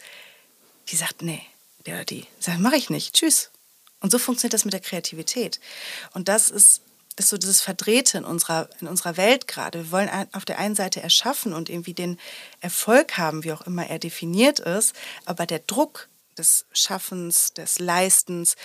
die 0.88 0.96
sagt, 0.96 1.22
nee, 1.22 1.42
der 1.86 1.96
oder 1.96 2.04
die 2.04 2.26
sagt, 2.38 2.60
mach 2.60 2.72
ich 2.72 2.90
nicht, 2.90 3.14
tschüss. 3.14 3.50
Und 4.00 4.10
so 4.10 4.18
funktioniert 4.18 4.52
das 4.52 4.64
mit 4.64 4.74
der 4.74 4.80
Kreativität. 4.80 5.60
Und 6.12 6.28
das 6.28 6.50
ist, 6.50 6.82
ist 7.16 7.28
so 7.28 7.38
dieses 7.38 7.60
Verdrehte 7.60 8.18
in 8.18 8.24
unserer, 8.24 8.68
in 8.80 8.88
unserer 8.88 9.16
Welt 9.16 9.46
gerade. 9.46 9.84
Wir 9.84 9.90
wollen 9.92 10.10
auf 10.32 10.44
der 10.44 10.58
einen 10.58 10.74
Seite 10.74 11.02
erschaffen 11.02 11.52
und 11.52 11.68
irgendwie 11.68 11.94
den 11.94 12.18
Erfolg 12.60 13.16
haben, 13.16 13.44
wie 13.44 13.52
auch 13.52 13.62
immer 13.62 13.86
er 13.86 13.98
definiert 13.98 14.58
ist, 14.60 14.94
aber 15.24 15.46
der 15.46 15.60
Druck 15.60 16.08
des 16.36 16.66
Schaffens, 16.72 17.52
des 17.52 17.78
Leistens 17.78 18.56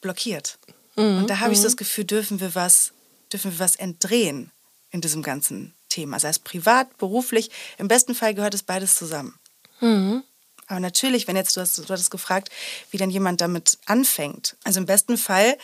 blockiert. 0.00 0.58
Mhm. 0.96 1.18
Und 1.18 1.30
da 1.30 1.40
habe 1.40 1.52
ich 1.52 1.58
so 1.58 1.64
das 1.64 1.76
Gefühl, 1.76 2.04
dürfen 2.04 2.40
wir 2.40 2.54
was, 2.54 2.92
dürfen 3.32 3.52
wir 3.52 3.58
was 3.58 3.76
entdrehen 3.76 4.50
in 4.90 5.00
diesem 5.00 5.22
ganzen 5.22 5.74
Thema, 5.88 6.20
sei 6.20 6.28
es 6.28 6.38
privat, 6.38 6.96
beruflich. 6.98 7.50
Im 7.78 7.88
besten 7.88 8.14
Fall 8.14 8.34
gehört 8.34 8.54
es 8.54 8.62
beides 8.62 8.94
zusammen. 8.94 9.38
Mhm. 9.80 10.22
Aber 10.68 10.80
natürlich, 10.80 11.26
wenn 11.26 11.36
jetzt, 11.36 11.56
du 11.56 11.60
hast, 11.60 11.76
du 11.76 11.88
hattest 11.88 12.10
gefragt, 12.10 12.50
wie 12.90 12.96
denn 12.96 13.10
jemand 13.10 13.40
damit 13.40 13.78
anfängt. 13.86 14.56
Also 14.64 14.80
im 14.80 14.86
besten 14.86 15.18
Fall 15.18 15.58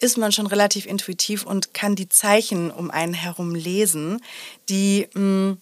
ist 0.00 0.16
man 0.16 0.32
schon 0.32 0.46
relativ 0.46 0.86
intuitiv 0.86 1.44
und 1.44 1.74
kann 1.74 1.96
die 1.96 2.08
Zeichen 2.08 2.70
um 2.70 2.90
einen 2.90 3.14
herum 3.14 3.54
lesen, 3.54 4.22
die 4.68 5.08
mm, 5.14 5.58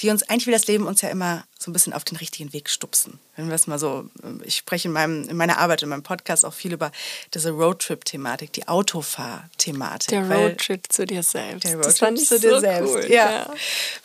die 0.00 0.10
uns 0.10 0.22
eigentlich 0.24 0.46
wie 0.46 0.52
das 0.52 0.66
Leben 0.66 0.86
uns 0.86 1.00
ja 1.00 1.08
immer 1.08 1.44
so 1.58 1.70
ein 1.70 1.72
bisschen 1.72 1.92
auf 1.94 2.04
den 2.04 2.16
richtigen 2.16 2.52
Weg 2.52 2.68
stupsen. 2.68 3.18
Wenn 3.34 3.48
wir 3.48 3.54
es 3.54 3.66
mal 3.66 3.78
so, 3.78 4.08
ich 4.44 4.56
spreche 4.56 4.88
in, 4.88 4.92
meinem, 4.92 5.26
in 5.28 5.36
meiner 5.36 5.58
Arbeit, 5.58 5.82
in 5.82 5.88
meinem 5.88 6.02
Podcast 6.02 6.44
auch 6.44 6.52
viel 6.52 6.74
über 6.74 6.92
diese 7.32 7.50
Roadtrip-Thematik, 7.50 8.52
die 8.52 8.68
Autofahr-Thematik. 8.68 10.08
Der 10.08 10.30
Roadtrip 10.30 10.92
zu 10.92 11.06
dir 11.06 11.22
selbst. 11.22 11.64
Der 11.64 11.76
Roadtrip 11.76 12.18
zu 12.18 12.38
dir 12.38 12.50
so 12.50 12.60
selbst, 12.60 12.94
cool. 12.94 13.06
ja. 13.08 13.30
ja. 13.30 13.54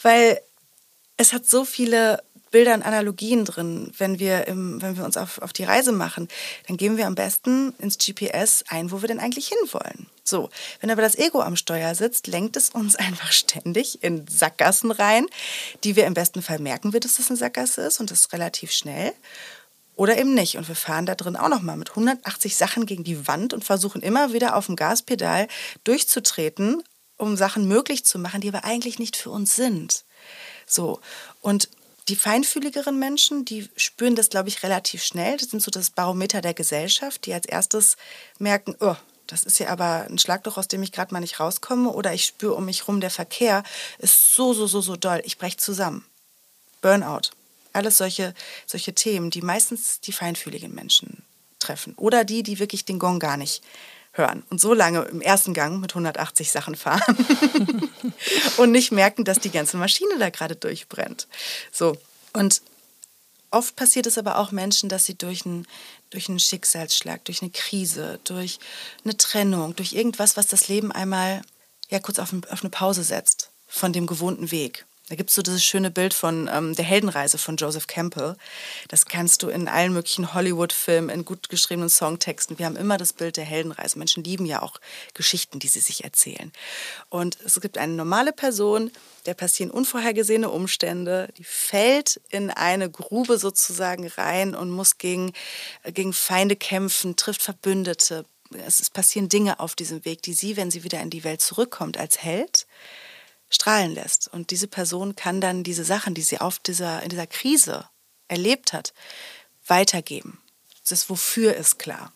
Weil 0.02 0.42
es 1.18 1.34
hat 1.34 1.46
so 1.46 1.66
viele 1.66 2.24
Bilder 2.52 2.74
und 2.74 2.84
Analogien 2.84 3.46
drin. 3.46 3.92
Wenn 3.98 4.20
wir, 4.20 4.48
im, 4.48 4.82
wenn 4.82 4.98
wir 4.98 5.06
uns 5.06 5.18
auf, 5.18 5.42
auf 5.42 5.54
die 5.54 5.64
Reise 5.64 5.92
machen, 5.92 6.28
dann 6.68 6.78
geben 6.78 6.98
wir 6.98 7.08
am 7.08 7.16
besten 7.16 7.74
ins 7.80 7.98
GPS 7.98 8.64
ein, 8.68 8.92
wo 8.92 9.02
wir 9.02 9.08
denn 9.08 9.20
eigentlich 9.20 9.48
hinwollen. 9.48 10.08
So, 10.24 10.50
wenn 10.80 10.92
aber 10.92 11.02
das 11.02 11.18
Ego 11.18 11.42
am 11.42 11.56
Steuer 11.56 11.96
sitzt, 11.96 12.28
lenkt 12.28 12.58
es 12.58 12.70
uns 12.70 12.96
einfach 12.98 13.32
ständig 13.32 14.04
in 14.04 14.28
Sackgassen 14.28 14.92
rein, 14.92 15.26
die 15.84 15.96
wir 15.96 16.06
im 16.06 16.14
besten 16.14 16.42
Fall 16.42 16.60
merken, 16.60 16.94
wird, 16.94 17.06
dass 17.06 17.18
das 17.18 17.30
eine 17.30 17.38
Sackgasse 17.38 17.82
ist 17.82 18.00
und 18.00 18.12
das 18.12 18.32
relativ 18.34 18.72
schnell. 18.72 19.14
Oder 19.96 20.18
eben 20.18 20.34
nicht. 20.34 20.58
Und 20.58 20.68
wir 20.68 20.76
fahren 20.76 21.06
da 21.06 21.16
drin 21.16 21.36
auch 21.36 21.50
nochmal 21.50 21.78
mit 21.78 21.92
180 21.92 22.56
Sachen 22.56 22.86
gegen 22.86 23.04
die 23.04 23.28
Wand 23.28 23.54
und 23.54 23.64
versuchen 23.64 24.02
immer 24.02 24.34
wieder 24.34 24.56
auf 24.56 24.66
dem 24.66 24.76
Gaspedal 24.76 25.48
durchzutreten, 25.84 26.82
um 27.18 27.38
Sachen 27.38 27.68
möglich 27.68 28.04
zu 28.04 28.18
machen, 28.18 28.42
die 28.42 28.50
aber 28.50 28.64
eigentlich 28.64 29.00
nicht 29.00 29.16
für 29.16 29.30
uns 29.30 29.56
sind. 29.56 30.06
So. 30.66 31.00
Und 31.42 31.70
die 32.08 32.16
feinfühligeren 32.16 32.98
Menschen, 32.98 33.46
die 33.46 33.70
spüren 33.76 34.16
das, 34.16 34.30
glaube 34.30 34.50
ich, 34.50 34.64
relativ 34.64 35.04
schnell. 35.04 35.38
Das 35.38 35.50
sind 35.50 35.62
so 35.62 35.72
das 35.72 35.92
Barometer 35.92 36.42
der 36.42 36.54
Gesellschaft, 36.54 37.26
die 37.26 37.34
als 37.34 37.46
erstes 37.46 37.96
merken, 38.40 38.76
oh, 38.80 38.96
das 39.28 39.44
ist 39.44 39.60
ja 39.60 39.70
aber 39.70 40.08
ein 40.10 40.20
Schlagloch, 40.20 40.58
aus 40.58 40.68
dem 40.68 40.84
ich 40.84 40.92
gerade 40.92 41.14
mal 41.14 41.22
nicht 41.22 41.40
rauskomme. 41.40 41.90
Oder 41.90 42.14
ich 42.14 42.26
spüre 42.26 42.56
um 42.56 42.66
mich 42.66 42.88
rum, 42.88 43.00
der 43.00 43.12
Verkehr 43.12 43.64
ist 43.98 44.34
so, 44.34 44.54
so, 44.54 44.68
so, 44.68 44.82
so 44.82 44.98
doll. 44.98 45.22
Ich 45.24 45.38
breche 45.38 45.58
zusammen. 45.58 46.06
Burnout. 46.82 47.30
Alles 47.72 47.98
solche, 47.98 48.34
solche 48.66 48.94
Themen, 48.94 49.30
die 49.30 49.42
meistens 49.42 50.02
die 50.02 50.12
feinfühligen 50.12 50.76
Menschen 50.76 51.24
treffen. 51.60 51.94
Oder 51.96 52.26
die, 52.26 52.44
die 52.44 52.60
wirklich 52.60 52.84
den 52.84 53.00
Gong 53.00 53.20
gar 53.20 53.38
nicht 53.38 53.64
hören 54.14 54.44
und 54.50 54.60
so 54.60 54.74
lange 54.74 55.04
im 55.04 55.22
ersten 55.22 55.54
Gang 55.54 55.80
mit 55.80 55.92
180 55.92 56.52
Sachen 56.52 56.76
fahren 56.76 57.18
und 58.58 58.72
nicht 58.72 58.92
merken, 58.92 59.24
dass 59.24 59.40
die 59.40 59.52
ganze 59.52 59.78
Maschine 59.78 60.18
da 60.20 60.30
gerade 60.30 60.56
durchbrennt. 60.56 61.28
So. 61.72 61.98
Und 62.34 62.62
oft 63.52 63.76
passiert 63.76 64.08
es 64.08 64.18
aber 64.18 64.38
auch 64.38 64.52
Menschen, 64.52 64.90
dass 64.90 65.06
sie 65.06 65.16
durch 65.16 65.46
einen, 65.46 65.66
durch 66.10 66.28
einen 66.28 66.40
Schicksalsschlag, 66.40 67.24
durch 67.26 67.42
eine 67.42 67.52
Krise, 67.52 68.20
durch 68.24 68.60
eine 69.04 69.16
Trennung, 69.16 69.76
durch 69.76 69.94
irgendwas, 69.94 70.36
was 70.36 70.48
das 70.48 70.68
Leben 70.68 70.92
einmal 70.92 71.42
ja 71.90 72.00
kurz 72.00 72.20
auf, 72.20 72.34
auf 72.50 72.62
eine 72.62 72.70
Pause 72.70 73.04
setzt 73.04 73.50
von 73.68 73.94
dem 73.94 74.08
gewohnten 74.08 74.52
Weg. 74.52 74.86
Da 75.12 75.18
gibt 75.18 75.30
es 75.30 75.36
so 75.36 75.42
dieses 75.42 75.62
schöne 75.62 75.92
Bild 75.92 76.14
von 76.14 76.50
ähm, 76.50 76.74
der 76.74 76.86
Heldenreise 76.86 77.38
von 77.38 77.58
Joseph 77.58 77.86
Campbell. 77.86 78.38
Das 78.88 79.06
kannst 79.06 79.44
du 79.44 79.50
in 79.50 79.68
allen 79.68 79.92
möglichen 79.92 80.34
Hollywood-Filmen, 80.34 81.10
in 81.10 81.26
gut 81.26 81.50
geschriebenen 81.50 81.90
Songtexten. 81.90 82.58
Wir 82.58 82.66
haben 82.66 82.78
immer 82.78 82.98
das 82.98 83.12
Bild 83.12 83.36
der 83.36 83.44
Heldenreise. 83.44 84.00
Menschen 84.00 84.24
lieben 84.24 84.46
ja 84.46 84.62
auch 84.62 84.80
Geschichten, 85.14 85.60
die 85.60 85.68
sie 85.68 85.82
sich 85.82 86.06
erzählen. 86.06 86.54
Und 87.10 87.38
es 87.46 87.60
gibt 87.60 87.78
eine 87.78 87.92
normale 87.92 88.32
Person, 88.32 88.90
der 89.26 89.34
passieren 89.34 89.70
unvorhergesehene 89.70 90.50
Umstände, 90.50 91.28
die 91.38 91.44
fällt 91.44 92.22
in 92.30 92.50
eine 92.50 92.90
Grube 92.90 93.38
sozusagen 93.38 94.08
rein 94.08 94.56
und 94.56 94.72
muss 94.72 94.98
gegen, 94.98 95.34
gegen 95.94 96.14
Feinde 96.14 96.56
kämpfen, 96.56 97.18
trifft 97.18 97.42
Verbündete. 97.42 98.24
Es 98.66 98.90
passieren 98.90 99.28
Dinge 99.28 99.60
auf 99.60 99.76
diesem 99.76 100.06
Weg, 100.06 100.22
die 100.22 100.34
sie, 100.34 100.56
wenn 100.56 100.72
sie 100.72 100.86
wieder 100.86 101.02
in 101.02 101.10
die 101.10 101.26
Welt 101.26 101.42
zurückkommt, 101.42 101.98
als 101.98 102.24
Held 102.24 102.66
strahlen 103.52 103.94
lässt. 103.94 104.28
Und 104.30 104.50
diese 104.50 104.68
Person 104.68 105.16
kann 105.16 105.40
dann 105.40 105.64
diese 105.64 105.84
Sachen, 105.84 106.16
die 106.16 106.24
sie 106.24 106.40
auf 106.40 106.58
dieser, 106.58 107.04
in 107.04 107.10
dieser 107.10 107.28
Krise 107.28 107.88
erlebt 108.28 108.74
hat, 108.74 108.94
weitergeben. 109.68 110.40
Das 110.88 111.10
Wofür 111.10 111.56
ist 111.56 111.78
klar. 111.78 112.12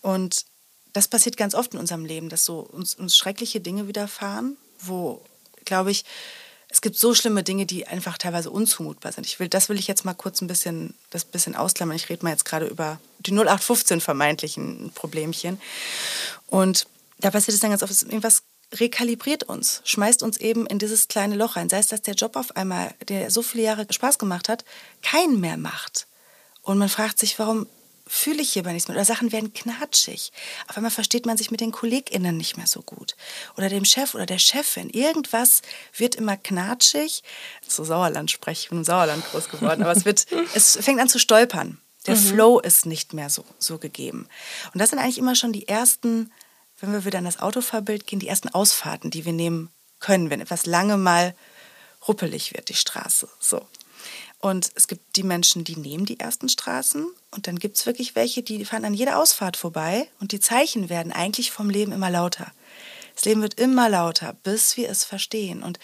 Und 0.00 0.44
das 0.92 1.08
passiert 1.08 1.36
ganz 1.36 1.54
oft 1.54 1.74
in 1.74 1.80
unserem 1.80 2.04
Leben, 2.04 2.28
dass 2.28 2.44
so 2.44 2.60
uns, 2.60 2.94
uns 2.94 3.16
schreckliche 3.16 3.60
Dinge 3.60 3.88
widerfahren, 3.88 4.56
wo, 4.78 5.24
glaube 5.64 5.90
ich, 5.90 6.04
es 6.68 6.80
gibt 6.80 6.96
so 6.96 7.14
schlimme 7.14 7.42
Dinge, 7.42 7.66
die 7.66 7.86
einfach 7.86 8.18
teilweise 8.18 8.50
unzumutbar 8.50 9.12
sind. 9.12 9.26
Ich 9.26 9.38
will, 9.38 9.48
das 9.48 9.68
will 9.68 9.78
ich 9.78 9.86
jetzt 9.86 10.04
mal 10.04 10.14
kurz 10.14 10.40
ein 10.40 10.48
bisschen, 10.48 10.94
das 11.10 11.24
bisschen 11.24 11.54
ausklammern. 11.54 11.96
Ich 11.96 12.08
rede 12.08 12.24
mal 12.24 12.32
jetzt 12.32 12.44
gerade 12.44 12.66
über 12.66 12.98
die 13.20 13.32
0815 13.32 14.00
vermeintlichen 14.00 14.90
Problemchen. 14.92 15.60
Und 16.48 16.86
da 17.18 17.30
passiert 17.30 17.54
es 17.54 17.60
dann 17.60 17.70
ganz 17.70 17.82
oft, 17.82 17.92
dass 17.92 18.02
irgendwas 18.02 18.42
rekalibriert 18.80 19.44
uns, 19.44 19.80
schmeißt 19.84 20.22
uns 20.22 20.36
eben 20.36 20.66
in 20.66 20.78
dieses 20.78 21.08
kleine 21.08 21.36
Loch 21.36 21.56
rein. 21.56 21.68
Sei 21.68 21.78
es, 21.78 21.88
dass 21.88 22.02
der 22.02 22.14
Job 22.14 22.36
auf 22.36 22.56
einmal, 22.56 22.94
der 23.08 23.30
so 23.30 23.42
viele 23.42 23.64
Jahre 23.64 23.86
Spaß 23.88 24.18
gemacht 24.18 24.48
hat, 24.48 24.64
keinen 25.02 25.40
mehr 25.40 25.56
macht. 25.56 26.06
Und 26.62 26.78
man 26.78 26.88
fragt 26.88 27.18
sich, 27.18 27.38
warum, 27.38 27.66
fühle 28.06 28.42
ich 28.42 28.52
hierbei 28.52 28.72
nichts 28.72 28.88
mehr. 28.88 28.96
Oder 28.96 29.04
Sachen 29.04 29.32
werden 29.32 29.52
knatschig. 29.54 30.32
Auf 30.68 30.76
einmal 30.76 30.90
versteht 30.90 31.26
man 31.26 31.36
sich 31.36 31.50
mit 31.50 31.60
den 31.60 31.72
KollegInnen 31.72 32.36
nicht 32.36 32.56
mehr 32.56 32.66
so 32.66 32.82
gut. 32.82 33.16
Oder 33.56 33.68
dem 33.68 33.84
Chef 33.84 34.14
oder 34.14 34.26
der 34.26 34.38
Chefin. 34.38 34.90
Irgendwas 34.90 35.62
wird 35.96 36.14
immer 36.14 36.36
knatschig. 36.36 37.22
So 37.66 37.84
Sauerland 37.84 38.30
spreche 38.30 38.62
ich, 38.62 38.68
bin 38.68 38.78
im 38.78 38.84
Sauerland 38.84 39.24
groß 39.30 39.48
geworden. 39.48 39.82
Aber 39.82 39.92
es, 39.92 40.04
wird, 40.04 40.26
es 40.54 40.76
fängt 40.80 41.00
an 41.00 41.08
zu 41.08 41.18
stolpern. 41.18 41.78
Der 42.06 42.16
mhm. 42.16 42.20
Flow 42.20 42.60
ist 42.60 42.84
nicht 42.86 43.14
mehr 43.14 43.30
so, 43.30 43.44
so 43.58 43.78
gegeben. 43.78 44.28
Und 44.72 44.80
das 44.80 44.90
sind 44.90 44.98
eigentlich 44.98 45.18
immer 45.18 45.34
schon 45.34 45.52
die 45.52 45.68
ersten, 45.68 46.30
wenn 46.86 46.92
wir 46.92 47.04
wieder 47.04 47.18
an 47.18 47.24
das 47.24 47.40
Autofahrbild 47.40 48.06
gehen, 48.06 48.20
die 48.20 48.28
ersten 48.28 48.48
Ausfahrten, 48.48 49.10
die 49.10 49.24
wir 49.24 49.32
nehmen 49.32 49.70
können, 50.00 50.30
wenn 50.30 50.40
etwas 50.40 50.66
lange 50.66 50.96
mal 50.96 51.34
ruppelig 52.06 52.54
wird, 52.54 52.68
die 52.68 52.74
Straße. 52.74 53.28
So. 53.40 53.66
Und 54.38 54.70
es 54.74 54.88
gibt 54.88 55.16
die 55.16 55.22
Menschen, 55.22 55.64
die 55.64 55.76
nehmen 55.76 56.04
die 56.04 56.20
ersten 56.20 56.50
Straßen. 56.50 57.06
Und 57.30 57.46
dann 57.46 57.58
gibt 57.58 57.76
es 57.76 57.86
wirklich 57.86 58.14
welche, 58.14 58.42
die 58.42 58.64
fahren 58.66 58.84
an 58.84 58.92
jeder 58.92 59.18
Ausfahrt 59.18 59.56
vorbei. 59.56 60.10
Und 60.20 60.32
die 60.32 60.40
Zeichen 60.40 60.90
werden 60.90 61.12
eigentlich 61.12 61.50
vom 61.50 61.70
Leben 61.70 61.92
immer 61.92 62.10
lauter. 62.10 62.52
Das 63.14 63.24
Leben 63.24 63.42
wird 63.42 63.54
immer 63.60 63.88
lauter, 63.88 64.34
bis 64.42 64.76
wir 64.76 64.90
es 64.90 65.04
verstehen. 65.04 65.62
Und 65.62 65.78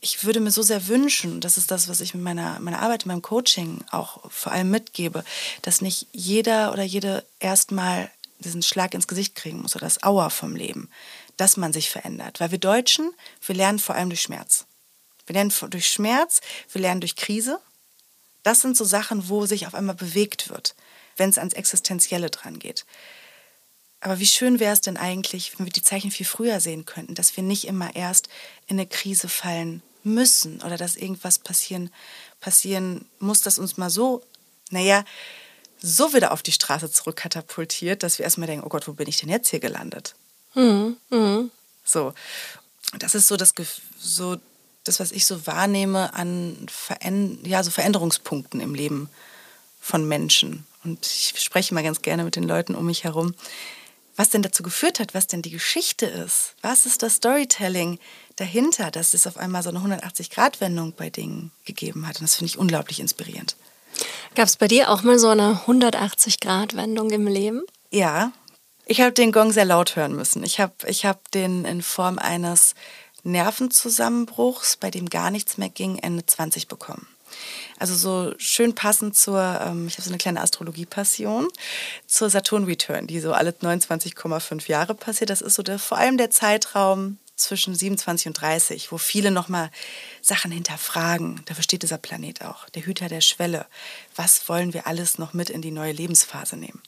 ich 0.00 0.24
würde 0.24 0.40
mir 0.40 0.50
so 0.50 0.62
sehr 0.62 0.88
wünschen, 0.88 1.40
das 1.40 1.56
ist 1.56 1.70
das, 1.70 1.88
was 1.88 2.00
ich 2.00 2.14
mit 2.14 2.22
meiner, 2.22 2.60
meiner 2.60 2.80
Arbeit, 2.80 3.04
in 3.04 3.08
meinem 3.08 3.22
Coaching 3.22 3.82
auch 3.90 4.30
vor 4.30 4.52
allem 4.52 4.70
mitgebe, 4.70 5.24
dass 5.62 5.80
nicht 5.80 6.06
jeder 6.12 6.72
oder 6.72 6.82
jede 6.82 7.24
erstmal 7.40 8.10
diesen 8.38 8.62
Schlag 8.62 8.94
ins 8.94 9.08
Gesicht 9.08 9.34
kriegen 9.34 9.62
muss 9.62 9.76
oder 9.76 9.86
das 9.86 10.02
Aua 10.02 10.30
vom 10.30 10.56
Leben, 10.56 10.90
dass 11.36 11.56
man 11.56 11.72
sich 11.72 11.90
verändert. 11.90 12.40
Weil 12.40 12.50
wir 12.50 12.58
Deutschen, 12.58 13.12
wir 13.44 13.54
lernen 13.54 13.78
vor 13.78 13.94
allem 13.94 14.10
durch 14.10 14.22
Schmerz. 14.22 14.66
Wir 15.26 15.34
lernen 15.34 15.52
durch 15.70 15.88
Schmerz, 15.88 16.40
wir 16.72 16.80
lernen 16.80 17.00
durch 17.00 17.16
Krise, 17.16 17.60
das 18.46 18.60
sind 18.60 18.76
so 18.76 18.84
Sachen, 18.84 19.28
wo 19.28 19.44
sich 19.44 19.66
auf 19.66 19.74
einmal 19.74 19.96
bewegt 19.96 20.50
wird, 20.50 20.76
wenn 21.16 21.30
es 21.30 21.38
ans 21.38 21.54
Existenzielle 21.54 22.30
dran 22.30 22.60
geht. 22.60 22.86
Aber 24.00 24.20
wie 24.20 24.26
schön 24.26 24.60
wäre 24.60 24.72
es 24.72 24.80
denn 24.80 24.96
eigentlich, 24.96 25.58
wenn 25.58 25.66
wir 25.66 25.72
die 25.72 25.82
Zeichen 25.82 26.12
viel 26.12 26.26
früher 26.26 26.60
sehen 26.60 26.84
könnten, 26.84 27.16
dass 27.16 27.36
wir 27.36 27.42
nicht 27.42 27.66
immer 27.66 27.96
erst 27.96 28.28
in 28.68 28.76
eine 28.76 28.86
Krise 28.86 29.28
fallen 29.28 29.82
müssen 30.04 30.62
oder 30.62 30.76
dass 30.76 30.94
irgendwas 30.94 31.40
passieren, 31.40 31.90
passieren 32.38 33.08
muss, 33.18 33.42
das 33.42 33.58
uns 33.58 33.78
mal 33.78 33.90
so, 33.90 34.22
naja, 34.70 35.04
so 35.80 36.14
wieder 36.14 36.32
auf 36.32 36.42
die 36.42 36.52
Straße 36.52 36.90
zurückkatapultiert, 36.90 38.02
dass 38.02 38.18
wir 38.18 38.24
erstmal 38.24 38.46
denken, 38.46 38.64
oh 38.64 38.68
Gott, 38.68 38.88
wo 38.88 38.92
bin 38.92 39.08
ich 39.08 39.18
denn 39.18 39.28
jetzt 39.28 39.48
hier 39.48 39.60
gelandet? 39.60 40.14
Mhm. 40.54 40.96
Mhm. 41.10 41.50
So. 41.84 42.14
Das 42.98 43.14
ist 43.14 43.28
so 43.28 43.36
das 43.36 43.52
so 43.98 44.36
das, 44.84 45.00
was 45.00 45.12
ich 45.12 45.26
so 45.26 45.46
wahrnehme 45.46 46.14
an 46.14 46.66
Veränd 46.70 47.46
ja, 47.46 47.62
so 47.62 47.70
Veränderungspunkten 47.70 48.60
im 48.60 48.74
Leben 48.74 49.08
von 49.80 50.06
Menschen. 50.06 50.66
Und 50.84 51.04
ich 51.04 51.34
spreche 51.38 51.74
mal 51.74 51.82
ganz 51.82 52.02
gerne 52.02 52.24
mit 52.24 52.36
den 52.36 52.44
Leuten 52.44 52.74
um 52.74 52.86
mich 52.86 53.04
herum, 53.04 53.34
was 54.14 54.30
denn 54.30 54.42
dazu 54.42 54.62
geführt 54.62 55.00
hat, 55.00 55.14
was 55.14 55.26
denn 55.26 55.42
die 55.42 55.50
Geschichte 55.50 56.06
ist. 56.06 56.54
Was 56.62 56.86
ist 56.86 57.02
das 57.02 57.16
Storytelling 57.16 57.98
dahinter, 58.36 58.90
dass 58.90 59.14
es 59.14 59.26
auf 59.26 59.36
einmal 59.36 59.62
so 59.62 59.70
eine 59.70 59.80
180-Grad-Wendung 59.80 60.92
bei 60.92 61.10
Dingen 61.10 61.50
gegeben 61.64 62.06
hat. 62.06 62.20
Und 62.20 62.24
das 62.24 62.36
finde 62.36 62.50
ich 62.50 62.58
unglaublich 62.58 63.00
inspirierend. 63.00 63.56
Gab 64.34 64.46
es 64.48 64.56
bei 64.56 64.68
dir 64.68 64.90
auch 64.90 65.02
mal 65.02 65.18
so 65.18 65.28
eine 65.28 65.60
180-Grad-Wendung 65.66 67.10
im 67.10 67.26
Leben? 67.26 67.62
Ja, 67.90 68.32
ich 68.84 69.00
habe 69.00 69.12
den 69.12 69.32
Gong 69.32 69.52
sehr 69.52 69.64
laut 69.64 69.96
hören 69.96 70.14
müssen. 70.14 70.44
Ich 70.44 70.60
habe 70.60 70.74
ich 70.86 71.04
hab 71.04 71.30
den 71.32 71.64
in 71.64 71.82
Form 71.82 72.18
eines 72.18 72.74
Nervenzusammenbruchs, 73.24 74.76
bei 74.76 74.90
dem 74.90 75.10
gar 75.10 75.30
nichts 75.30 75.58
mehr 75.58 75.68
ging, 75.68 75.98
Ende 75.98 76.24
20 76.24 76.68
bekommen. 76.68 77.06
Also 77.78 77.94
so 77.94 78.34
schön 78.38 78.74
passend 78.74 79.16
zur, 79.16 79.60
ähm, 79.62 79.88
ich 79.88 79.94
habe 79.94 80.02
so 80.02 80.10
eine 80.10 80.18
kleine 80.18 80.40
Astrologie-Passion, 80.40 81.48
zur 82.06 82.30
Saturn-Return, 82.30 83.06
die 83.06 83.20
so 83.20 83.32
alle 83.32 83.50
29,5 83.50 84.68
Jahre 84.68 84.94
passiert. 84.94 85.30
Das 85.30 85.42
ist 85.42 85.54
so 85.54 85.62
der, 85.62 85.78
vor 85.78 85.98
allem 85.98 86.16
der 86.16 86.30
Zeitraum 86.30 87.18
zwischen 87.36 87.74
27 87.74 88.28
und 88.28 88.40
30, 88.40 88.90
wo 88.90 88.98
viele 88.98 89.30
nochmal 89.30 89.70
Sachen 90.22 90.50
hinterfragen. 90.50 91.42
Dafür 91.44 91.62
steht 91.62 91.82
dieser 91.82 91.98
Planet 91.98 92.42
auch, 92.42 92.68
der 92.70 92.84
Hüter 92.84 93.08
der 93.08 93.20
Schwelle. 93.20 93.66
Was 94.14 94.48
wollen 94.48 94.72
wir 94.72 94.86
alles 94.86 95.18
noch 95.18 95.32
mit 95.34 95.50
in 95.50 95.62
die 95.62 95.70
neue 95.70 95.92
Lebensphase 95.92 96.56
nehmen? 96.56 96.82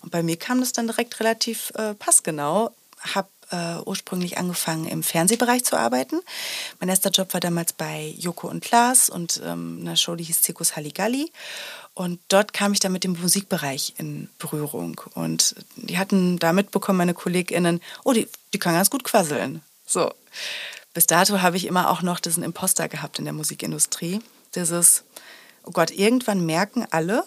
Und 0.00 0.10
bei 0.10 0.22
mir 0.22 0.36
kam 0.36 0.60
das 0.60 0.72
dann 0.72 0.86
direkt 0.86 1.20
relativ 1.20 1.70
äh, 1.76 1.94
passgenau. 1.94 2.74
Habe 3.14 3.28
äh, 3.50 3.76
ursprünglich 3.84 4.38
angefangen, 4.38 4.86
im 4.86 5.02
Fernsehbereich 5.02 5.64
zu 5.64 5.76
arbeiten. 5.76 6.20
Mein 6.78 6.88
erster 6.88 7.10
Job 7.10 7.32
war 7.34 7.40
damals 7.40 7.72
bei 7.72 8.14
Joko 8.18 8.48
und 8.48 8.62
Klaas 8.62 9.10
und 9.10 9.40
ähm, 9.44 9.78
einer 9.80 9.96
Show, 9.96 10.14
die 10.14 10.24
hieß 10.24 10.42
Zirkus 10.42 10.76
Halligalli. 10.76 11.32
Und 11.94 12.20
dort 12.28 12.52
kam 12.52 12.72
ich 12.72 12.80
dann 12.80 12.92
mit 12.92 13.04
dem 13.04 13.20
Musikbereich 13.20 13.94
in 13.98 14.30
Berührung. 14.38 15.00
Und 15.14 15.56
die 15.76 15.98
hatten 15.98 16.38
da 16.38 16.52
mitbekommen, 16.52 16.98
meine 16.98 17.14
KollegInnen, 17.14 17.80
oh, 18.04 18.12
die, 18.12 18.28
die 18.52 18.58
kann 18.58 18.74
ganz 18.74 18.90
gut 18.90 19.04
quasseln. 19.04 19.62
So. 19.90 20.12
Bis 20.94 21.06
dato 21.06 21.40
habe 21.40 21.56
ich 21.56 21.66
immer 21.66 21.90
auch 21.90 22.02
noch 22.02 22.20
diesen 22.20 22.42
Imposter 22.42 22.88
gehabt 22.88 23.18
in 23.18 23.24
der 23.24 23.34
Musikindustrie. 23.34 24.20
Dieses, 24.54 25.04
oh 25.64 25.70
Gott, 25.70 25.90
irgendwann 25.90 26.46
merken 26.46 26.86
alle, 26.90 27.24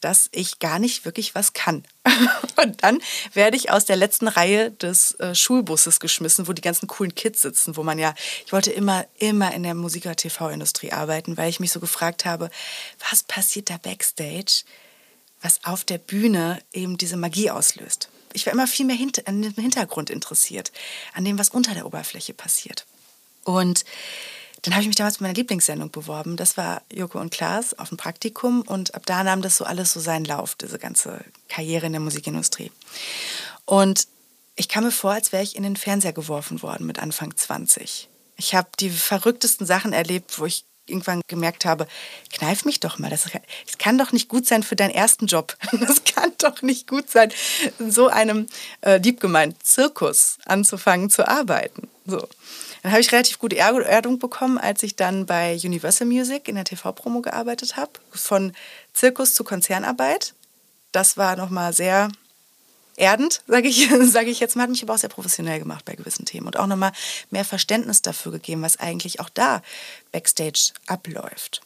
dass 0.00 0.28
ich 0.32 0.58
gar 0.58 0.78
nicht 0.78 1.04
wirklich 1.04 1.34
was 1.34 1.52
kann. 1.52 1.84
Und 2.62 2.82
dann 2.82 3.00
werde 3.32 3.56
ich 3.56 3.70
aus 3.70 3.84
der 3.84 3.96
letzten 3.96 4.28
Reihe 4.28 4.70
des 4.70 5.12
äh, 5.14 5.34
Schulbusses 5.34 6.00
geschmissen, 6.00 6.46
wo 6.46 6.52
die 6.52 6.62
ganzen 6.62 6.86
coolen 6.86 7.14
Kids 7.14 7.42
sitzen, 7.42 7.76
wo 7.76 7.82
man 7.82 7.98
ja, 7.98 8.14
ich 8.46 8.52
wollte 8.52 8.70
immer, 8.70 9.06
immer 9.18 9.52
in 9.54 9.62
der 9.62 9.74
Musiker- 9.74 10.16
TV-Industrie 10.16 10.92
arbeiten, 10.92 11.36
weil 11.36 11.50
ich 11.50 11.60
mich 11.60 11.72
so 11.72 11.80
gefragt 11.80 12.24
habe, 12.24 12.50
was 13.10 13.22
passiert 13.22 13.70
da 13.70 13.76
backstage, 13.76 14.64
was 15.42 15.64
auf 15.64 15.84
der 15.84 15.98
Bühne 15.98 16.60
eben 16.72 16.96
diese 16.96 17.16
Magie 17.16 17.50
auslöst. 17.50 18.08
Ich 18.38 18.46
war 18.46 18.52
immer 18.52 18.68
viel 18.68 18.86
mehr 18.86 18.94
hint 18.94 19.26
an 19.26 19.42
dem 19.42 19.52
Hintergrund 19.54 20.10
interessiert, 20.10 20.70
an 21.12 21.24
dem, 21.24 21.40
was 21.40 21.48
unter 21.48 21.74
der 21.74 21.86
Oberfläche 21.86 22.34
passiert. 22.34 22.86
Und 23.42 23.84
dann 24.62 24.74
habe 24.74 24.82
ich 24.82 24.86
mich 24.86 24.96
damals 24.96 25.18
bei 25.18 25.24
meiner 25.24 25.34
Lieblingssendung 25.34 25.90
beworben. 25.90 26.36
Das 26.36 26.56
war 26.56 26.82
Joko 26.92 27.18
und 27.18 27.32
Klaas 27.32 27.74
auf 27.74 27.88
dem 27.88 27.98
Praktikum 27.98 28.62
und 28.62 28.94
ab 28.94 29.06
da 29.06 29.24
nahm 29.24 29.42
das 29.42 29.56
so 29.56 29.64
alles 29.64 29.92
so 29.92 29.98
seinen 29.98 30.24
Lauf, 30.24 30.54
diese 30.54 30.78
ganze 30.78 31.24
Karriere 31.48 31.86
in 31.86 31.92
der 31.92 32.00
Musikindustrie. 32.00 32.70
Und 33.64 34.06
ich 34.54 34.68
kam 34.68 34.84
mir 34.84 34.92
vor, 34.92 35.12
als 35.12 35.32
wäre 35.32 35.42
ich 35.42 35.56
in 35.56 35.64
den 35.64 35.76
Fernseher 35.76 36.12
geworfen 36.12 36.62
worden 36.62 36.86
mit 36.86 37.00
Anfang 37.00 37.36
20. 37.36 38.08
Ich 38.36 38.54
habe 38.54 38.68
die 38.78 38.90
verrücktesten 38.90 39.66
Sachen 39.66 39.92
erlebt, 39.92 40.38
wo 40.38 40.46
ich 40.46 40.64
irgendwann 40.88 41.22
gemerkt 41.28 41.64
habe, 41.64 41.86
kneif 42.32 42.64
mich 42.64 42.80
doch 42.80 42.98
mal. 42.98 43.10
Das, 43.10 43.24
das, 43.24 43.78
kann 43.78 43.98
doch 43.98 44.12
nicht 44.12 44.28
gut 44.28 44.46
sein 44.46 44.62
für 44.62 44.76
deinen 44.76 44.90
ersten 44.90 45.26
Job. 45.26 45.56
Das 45.88 46.02
kann 46.04 46.32
doch 46.38 46.62
nicht 46.62 46.86
gut 46.86 47.10
sein, 47.10 47.32
in 47.78 47.90
so 47.90 48.08
einem 48.08 48.46
äh, 48.80 48.98
lieb 48.98 49.20
gemeint 49.20 49.62
Zirkus 49.64 50.38
anzufangen 50.44 51.08
zu 51.08 51.26
arbeiten. 51.26 51.88
So. 52.04 52.26
Dann 52.82 52.92
habe 52.92 53.00
ich 53.00 53.12
relativ 53.12 53.38
gute 53.38 53.56
Erdung 53.56 54.18
bekommen, 54.18 54.58
als 54.58 54.82
ich 54.82 54.96
dann 54.96 55.26
bei 55.26 55.58
Universal 55.62 56.06
Music 56.06 56.48
in 56.48 56.54
der 56.54 56.64
TV-Promo 56.64 57.22
gearbeitet 57.22 57.76
habe. 57.76 57.92
Von 58.10 58.52
Zirkus 58.92 59.34
zu 59.34 59.44
Konzernarbeit. 59.44 60.34
Das 60.92 61.16
war 61.16 61.36
nochmal 61.36 61.72
sehr 61.72 62.08
erdend, 62.98 63.42
sage 63.46 63.68
ich, 63.68 63.88
sag 64.02 64.26
ich 64.26 64.40
jetzt 64.40 64.56
mal, 64.56 64.62
hat 64.62 64.70
mich 64.70 64.82
aber 64.82 64.94
auch 64.94 64.98
sehr 64.98 65.08
professionell 65.08 65.58
gemacht 65.58 65.84
bei 65.84 65.94
gewissen 65.94 66.24
Themen 66.24 66.46
und 66.46 66.58
auch 66.58 66.66
nochmal 66.66 66.92
mehr 67.30 67.44
Verständnis 67.44 68.02
dafür 68.02 68.32
gegeben, 68.32 68.62
was 68.62 68.78
eigentlich 68.78 69.20
auch 69.20 69.28
da 69.30 69.62
backstage 70.12 70.72
abläuft. 70.86 71.62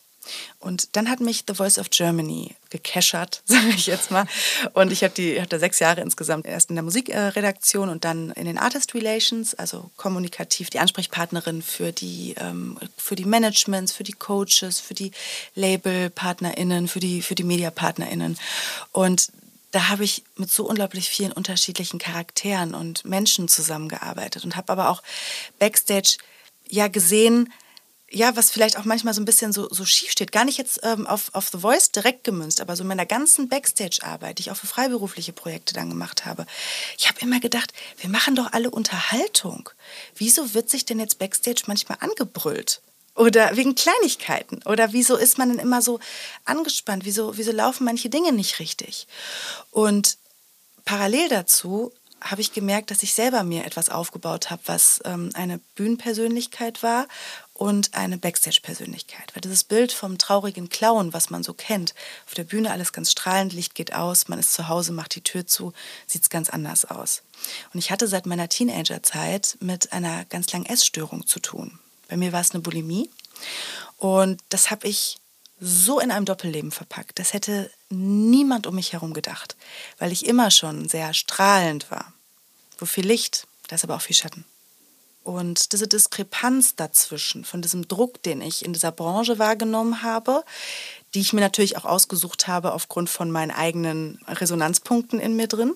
Und 0.60 0.94
dann 0.94 1.10
hat 1.10 1.20
mich 1.20 1.44
The 1.48 1.54
Voice 1.54 1.78
of 1.78 1.90
Germany 1.90 2.54
gekeschert, 2.70 3.42
sage 3.46 3.70
ich 3.70 3.86
jetzt 3.86 4.10
mal. 4.10 4.26
Und 4.72 4.92
ich 4.92 5.00
die, 5.16 5.40
hatte 5.40 5.58
sechs 5.58 5.80
Jahre 5.80 6.00
insgesamt 6.00 6.46
erst 6.46 6.70
in 6.70 6.76
der 6.76 6.84
Musikredaktion 6.84 7.88
und 7.88 8.04
dann 8.04 8.30
in 8.32 8.44
den 8.44 8.58
Artist 8.58 8.94
Relations, 8.94 9.54
also 9.54 9.90
kommunikativ 9.96 10.70
die 10.70 10.78
Ansprechpartnerin 10.78 11.62
für 11.62 11.90
die, 11.92 12.34
ähm, 12.38 12.78
für 12.96 13.16
die 13.16 13.24
Managements, 13.24 13.92
für 13.92 14.04
die 14.04 14.12
Coaches, 14.12 14.78
für 14.78 14.94
die 14.94 15.10
Labelpartnerinnen, 15.56 16.86
für 16.86 17.00
die, 17.00 17.22
für 17.22 17.34
die 17.34 17.44
Mediapartnerinnen. 17.44 18.38
Und 18.92 19.32
da 19.72 19.88
habe 19.88 20.04
ich 20.04 20.22
mit 20.36 20.50
so 20.50 20.66
unglaublich 20.68 21.08
vielen 21.08 21.32
unterschiedlichen 21.32 21.98
Charakteren 21.98 22.74
und 22.74 23.04
Menschen 23.04 23.48
zusammengearbeitet 23.48 24.44
und 24.44 24.54
habe 24.54 24.70
aber 24.70 24.90
auch 24.90 25.02
backstage 25.58 26.18
ja 26.68 26.88
gesehen, 26.88 27.52
ja, 28.14 28.36
was 28.36 28.50
vielleicht 28.50 28.78
auch 28.78 28.84
manchmal 28.84 29.14
so 29.14 29.22
ein 29.22 29.24
bisschen 29.24 29.54
so, 29.54 29.68
so 29.70 29.86
schief 29.86 30.10
steht, 30.10 30.32
gar 30.32 30.44
nicht 30.44 30.58
jetzt 30.58 30.80
ähm, 30.82 31.06
auf, 31.06 31.30
auf 31.34 31.48
The 31.48 31.58
Voice 31.58 31.90
direkt 31.92 32.24
gemünzt, 32.24 32.60
aber 32.60 32.76
so 32.76 32.82
in 32.82 32.88
meiner 32.88 33.06
ganzen 33.06 33.48
Backstage-Arbeit, 33.48 34.36
die 34.36 34.42
ich 34.42 34.50
auch 34.50 34.56
für 34.56 34.66
freiberufliche 34.66 35.32
Projekte 35.32 35.72
dann 35.72 35.88
gemacht 35.88 36.26
habe, 36.26 36.46
ich 36.98 37.08
habe 37.08 37.20
immer 37.20 37.40
gedacht, 37.40 37.72
wir 37.98 38.10
machen 38.10 38.36
doch 38.36 38.52
alle 38.52 38.70
Unterhaltung. 38.70 39.70
Wieso 40.14 40.52
wird 40.52 40.68
sich 40.68 40.84
denn 40.84 41.00
jetzt 41.00 41.18
Backstage 41.18 41.62
manchmal 41.66 41.98
angebrüllt? 42.00 42.82
Oder 43.14 43.56
wegen 43.56 43.74
Kleinigkeiten? 43.74 44.62
Oder 44.64 44.92
wieso 44.92 45.16
ist 45.16 45.38
man 45.38 45.50
denn 45.50 45.58
immer 45.58 45.82
so 45.82 46.00
angespannt? 46.44 47.04
Wieso, 47.04 47.36
wieso 47.36 47.52
laufen 47.52 47.84
manche 47.84 48.08
Dinge 48.08 48.32
nicht 48.32 48.58
richtig? 48.58 49.06
Und 49.70 50.16
parallel 50.84 51.28
dazu 51.28 51.92
habe 52.24 52.40
ich 52.40 52.52
gemerkt, 52.52 52.90
dass 52.90 53.02
ich 53.02 53.14
selber 53.14 53.42
mir 53.42 53.64
etwas 53.64 53.90
aufgebaut 53.90 54.50
habe, 54.50 54.62
was 54.66 55.00
ähm, 55.04 55.30
eine 55.34 55.58
Bühnenpersönlichkeit 55.74 56.82
war 56.82 57.06
und 57.52 57.94
eine 57.94 58.16
Backstage-Persönlichkeit. 58.16 59.34
Weil 59.34 59.40
dieses 59.40 59.64
Bild 59.64 59.92
vom 59.92 60.18
traurigen 60.18 60.68
Clown, 60.68 61.12
was 61.12 61.30
man 61.30 61.42
so 61.42 61.52
kennt, 61.52 61.94
auf 62.26 62.34
der 62.34 62.44
Bühne 62.44 62.70
alles 62.70 62.92
ganz 62.92 63.10
strahlend, 63.10 63.52
Licht 63.52 63.74
geht 63.74 63.92
aus, 63.92 64.28
man 64.28 64.38
ist 64.38 64.54
zu 64.54 64.68
Hause, 64.68 64.92
macht 64.92 65.14
die 65.14 65.22
Tür 65.22 65.46
zu, 65.46 65.72
sieht 66.06 66.22
es 66.22 66.30
ganz 66.30 66.48
anders 66.48 66.84
aus. 66.84 67.22
Und 67.72 67.78
ich 67.78 67.90
hatte 67.90 68.08
seit 68.08 68.26
meiner 68.26 68.48
Teenagerzeit 68.48 69.56
mit 69.60 69.92
einer 69.92 70.24
ganz 70.26 70.52
langen 70.52 70.66
Essstörung 70.66 71.26
zu 71.26 71.40
tun. 71.40 71.78
Bei 72.12 72.18
mir 72.18 72.34
war 72.34 72.42
es 72.42 72.50
eine 72.50 72.60
Bulimie 72.60 73.08
und 73.96 74.38
das 74.50 74.70
habe 74.70 74.86
ich 74.86 75.16
so 75.58 75.98
in 75.98 76.10
einem 76.10 76.26
Doppelleben 76.26 76.70
verpackt. 76.70 77.18
Das 77.18 77.32
hätte 77.32 77.70
niemand 77.88 78.66
um 78.66 78.74
mich 78.74 78.92
herum 78.92 79.14
gedacht, 79.14 79.56
weil 79.96 80.12
ich 80.12 80.26
immer 80.26 80.50
schon 80.50 80.90
sehr 80.90 81.14
strahlend 81.14 81.90
war. 81.90 82.12
Wo 82.76 82.84
viel 82.84 83.06
Licht, 83.06 83.46
da 83.68 83.76
ist 83.76 83.84
aber 83.84 83.96
auch 83.96 84.02
viel 84.02 84.14
Schatten. 84.14 84.44
Und 85.24 85.72
diese 85.72 85.88
Diskrepanz 85.88 86.76
dazwischen, 86.76 87.46
von 87.46 87.62
diesem 87.62 87.88
Druck, 87.88 88.22
den 88.22 88.42
ich 88.42 88.62
in 88.62 88.74
dieser 88.74 88.92
Branche 88.92 89.38
wahrgenommen 89.38 90.02
habe, 90.02 90.44
die 91.14 91.20
ich 91.20 91.32
mir 91.32 91.40
natürlich 91.40 91.78
auch 91.78 91.86
ausgesucht 91.86 92.46
habe 92.46 92.74
aufgrund 92.74 93.08
von 93.08 93.30
meinen 93.30 93.52
eigenen 93.52 94.20
Resonanzpunkten 94.28 95.18
in 95.18 95.34
mir 95.34 95.46
drin, 95.46 95.72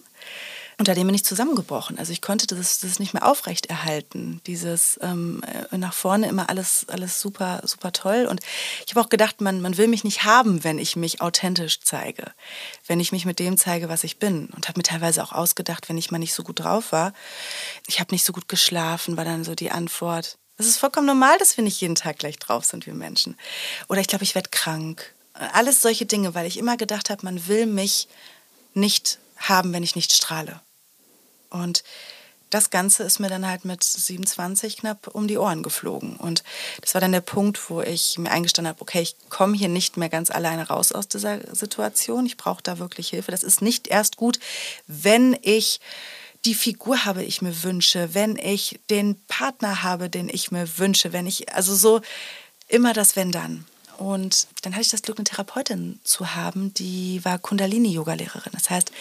unter 0.78 0.94
dem 0.94 1.06
bin 1.06 1.14
ich 1.14 1.24
zusammengebrochen. 1.24 1.98
Also 1.98 2.12
ich 2.12 2.20
konnte 2.20 2.46
das, 2.46 2.80
das 2.80 2.98
nicht 2.98 3.14
mehr 3.14 3.26
aufrechterhalten. 3.26 4.42
Dieses 4.46 4.98
ähm, 5.02 5.42
äh, 5.72 5.78
nach 5.78 5.94
vorne 5.94 6.28
immer 6.28 6.50
alles, 6.50 6.86
alles 6.88 7.18
super, 7.18 7.62
super 7.64 7.92
toll. 7.92 8.26
Und 8.26 8.40
ich 8.84 8.94
habe 8.94 9.00
auch 9.00 9.08
gedacht, 9.08 9.40
man, 9.40 9.62
man 9.62 9.78
will 9.78 9.88
mich 9.88 10.04
nicht 10.04 10.24
haben, 10.24 10.64
wenn 10.64 10.78
ich 10.78 10.94
mich 10.94 11.22
authentisch 11.22 11.80
zeige. 11.80 12.32
Wenn 12.86 13.00
ich 13.00 13.10
mich 13.10 13.24
mit 13.24 13.38
dem 13.38 13.56
zeige, 13.56 13.88
was 13.88 14.04
ich 14.04 14.18
bin. 14.18 14.48
Und 14.54 14.68
habe 14.68 14.78
mir 14.78 14.82
teilweise 14.82 15.22
auch 15.22 15.32
ausgedacht, 15.32 15.88
wenn 15.88 15.96
ich 15.96 16.10
mal 16.10 16.18
nicht 16.18 16.34
so 16.34 16.42
gut 16.42 16.60
drauf 16.60 16.92
war. 16.92 17.14
Ich 17.86 17.98
habe 17.98 18.14
nicht 18.14 18.24
so 18.24 18.34
gut 18.34 18.48
geschlafen, 18.48 19.16
war 19.16 19.24
dann 19.24 19.44
so 19.44 19.54
die 19.54 19.70
Antwort. 19.70 20.36
Das 20.58 20.66
ist 20.66 20.76
vollkommen 20.76 21.06
normal, 21.06 21.38
dass 21.38 21.56
wir 21.56 21.64
nicht 21.64 21.80
jeden 21.80 21.94
Tag 21.94 22.18
gleich 22.18 22.38
drauf 22.38 22.66
sind, 22.66 22.86
wir 22.86 22.94
Menschen. 22.94 23.38
Oder 23.88 24.00
ich 24.00 24.08
glaube, 24.08 24.24
ich 24.24 24.34
werde 24.34 24.50
krank. 24.50 25.14
Alles 25.32 25.80
solche 25.80 26.04
Dinge, 26.04 26.34
weil 26.34 26.46
ich 26.46 26.58
immer 26.58 26.76
gedacht 26.76 27.08
habe, 27.08 27.24
man 27.24 27.46
will 27.46 27.66
mich 27.66 28.08
nicht 28.74 29.18
haben, 29.38 29.72
wenn 29.72 29.82
ich 29.82 29.96
nicht 29.96 30.12
strahle. 30.12 30.60
Und 31.50 31.84
das 32.50 32.70
Ganze 32.70 33.02
ist 33.02 33.18
mir 33.18 33.28
dann 33.28 33.46
halt 33.46 33.64
mit 33.64 33.82
27 33.82 34.76
knapp 34.78 35.08
um 35.08 35.26
die 35.26 35.38
Ohren 35.38 35.62
geflogen. 35.62 36.16
Und 36.16 36.44
das 36.80 36.94
war 36.94 37.00
dann 37.00 37.12
der 37.12 37.20
Punkt, 37.20 37.70
wo 37.70 37.82
ich 37.82 38.18
mir 38.18 38.30
eingestanden 38.30 38.68
habe, 38.68 38.80
okay, 38.80 39.02
ich 39.02 39.16
komme 39.30 39.56
hier 39.56 39.68
nicht 39.68 39.96
mehr 39.96 40.08
ganz 40.08 40.30
alleine 40.30 40.68
raus 40.68 40.92
aus 40.92 41.08
dieser 41.08 41.54
Situation. 41.54 42.26
Ich 42.26 42.36
brauche 42.36 42.62
da 42.62 42.78
wirklich 42.78 43.08
Hilfe. 43.08 43.32
Das 43.32 43.42
ist 43.42 43.62
nicht 43.62 43.88
erst 43.88 44.16
gut, 44.16 44.38
wenn 44.86 45.36
ich 45.42 45.80
die 46.44 46.54
Figur 46.54 47.04
habe, 47.04 47.24
ich 47.24 47.42
mir 47.42 47.64
wünsche, 47.64 48.14
wenn 48.14 48.36
ich 48.36 48.78
den 48.90 49.20
Partner 49.26 49.82
habe, 49.82 50.08
den 50.08 50.28
ich 50.28 50.52
mir 50.52 50.78
wünsche, 50.78 51.12
wenn 51.12 51.26
ich, 51.26 51.52
also 51.52 51.74
so 51.74 52.00
immer 52.68 52.92
das 52.92 53.16
Wenn 53.16 53.32
dann. 53.32 53.64
Und 53.98 54.46
dann 54.62 54.72
hatte 54.72 54.82
ich 54.82 54.90
das 54.90 55.02
Glück, 55.02 55.18
eine 55.18 55.24
Therapeutin 55.24 56.00
zu 56.04 56.34
haben, 56.34 56.74
die 56.74 57.24
war 57.24 57.38
Kundalini-Yoga-Lehrerin. 57.38 58.52
Das 58.52 58.70
heißt, 58.70 58.92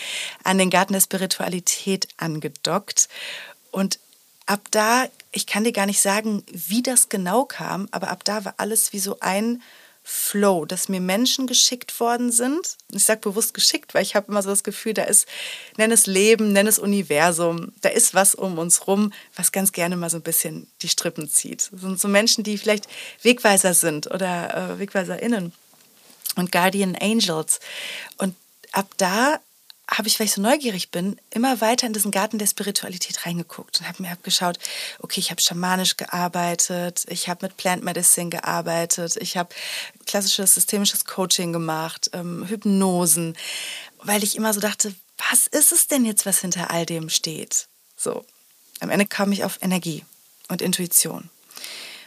an 0.44 0.58
den 0.58 0.70
Garten 0.70 0.94
der 0.94 1.02
Spiritualität 1.02 2.08
angedockt. 2.18 3.10
Und 3.72 4.00
ab 4.46 4.62
da, 4.72 5.08
ich 5.32 5.48
kann 5.48 5.64
dir 5.64 5.74
gar 5.74 5.86
nicht 5.86 6.02
sagen, 6.02 6.44
wie 6.52 6.84
das 6.84 7.10
genau 7.10 7.46
kam, 7.46 7.88
aber 7.92 8.10
ab 8.10 8.24
da 8.24 8.46
war 8.46 8.56
alles 8.58 8.94
wie 8.94 9.00
so 9.00 9.18
ein 9.20 9.62
Flow, 10.08 10.66
dass 10.66 10.88
mir 10.88 11.02
Menschen 11.02 11.48
geschickt 11.48 12.00
worden 12.00 12.32
sind. 12.32 12.78
Ich 12.92 13.06
sage 13.06 13.22
bewusst 13.22 13.56
geschickt, 13.56 13.96
weil 13.96 14.04
ich 14.04 14.16
habe 14.16 14.28
immer 14.28 14.44
so 14.44 14.52
das 14.52 14.64
Gefühl, 14.64 14.94
da 14.94 15.02
ist, 15.02 15.28
nenn 15.78 15.92
es 15.92 16.06
Leben, 16.06 16.54
nenn 16.54 16.68
es 16.68 16.78
Universum, 16.78 17.74
da 17.82 17.90
ist 17.90 18.14
was 18.14 18.36
um 18.36 18.60
uns 18.60 18.86
rum, 18.86 19.12
was 19.36 19.52
ganz 19.52 19.72
gerne 19.72 19.98
mal 19.98 20.12
so 20.12 20.18
ein 20.18 20.22
bisschen 20.22 20.68
die 20.84 20.90
Strippen 20.90 21.28
zieht. 21.28 21.70
Das 21.72 21.82
sind 21.82 22.00
so 22.00 22.08
Menschen, 22.08 22.44
die 22.44 22.60
vielleicht 22.60 22.88
Wegweiser 23.24 23.74
sind 23.74 24.06
oder 24.06 24.76
äh, 24.76 24.80
WegweiserInnen 24.80 25.52
und 26.36 26.52
Guardian 26.52 26.96
Angels. 26.96 27.60
Und 28.20 28.36
ab 28.74 28.88
da 28.98 29.40
habe 29.90 30.08
ich, 30.08 30.20
weil 30.20 30.26
ich 30.26 30.34
so 30.34 30.42
neugierig 30.42 30.90
bin, 30.92 31.20
immer 31.30 31.62
weiter 31.62 31.86
in 31.86 31.94
diesen 31.94 32.12
Garten 32.12 32.40
der 32.40 32.48
Spiritualität 32.48 33.26
reingeguckt 33.26 33.80
und 33.80 33.88
habe 33.88 34.02
mir 34.02 34.12
abgeschaut, 34.12 34.58
okay, 35.00 35.20
ich 35.20 35.30
habe 35.32 35.42
schamanisch 35.42 35.98
gearbeitet, 35.98 37.06
ich 37.08 37.30
habe 37.30 37.46
mit 37.46 37.58
Plant 37.58 37.84
Medicine 37.84 38.30
gearbeitet, 38.30 39.16
ich 39.18 39.38
habe 39.38 39.54
klassisches 40.06 40.56
systemisches 40.56 41.06
Coaching 41.06 41.54
gemacht, 41.54 42.10
ähm, 42.14 42.48
Hypnosen, 42.48 43.38
weil 44.04 44.24
ich 44.24 44.36
immer 44.36 44.54
so 44.54 44.60
dachte, 44.60 44.94
was 45.30 45.48
ist 45.48 45.72
es 45.72 45.88
denn 45.88 46.06
jetzt, 46.06 46.26
was 46.26 46.40
hinter 46.40 46.72
all 46.72 46.86
dem 46.86 47.10
steht? 47.10 47.68
So, 47.96 48.26
am 48.80 48.90
Ende 48.90 49.06
kam 49.06 49.32
ich 49.32 49.44
auf 49.44 49.60
Energie 49.62 50.04
und 50.50 50.62
Intuition. 50.62 51.30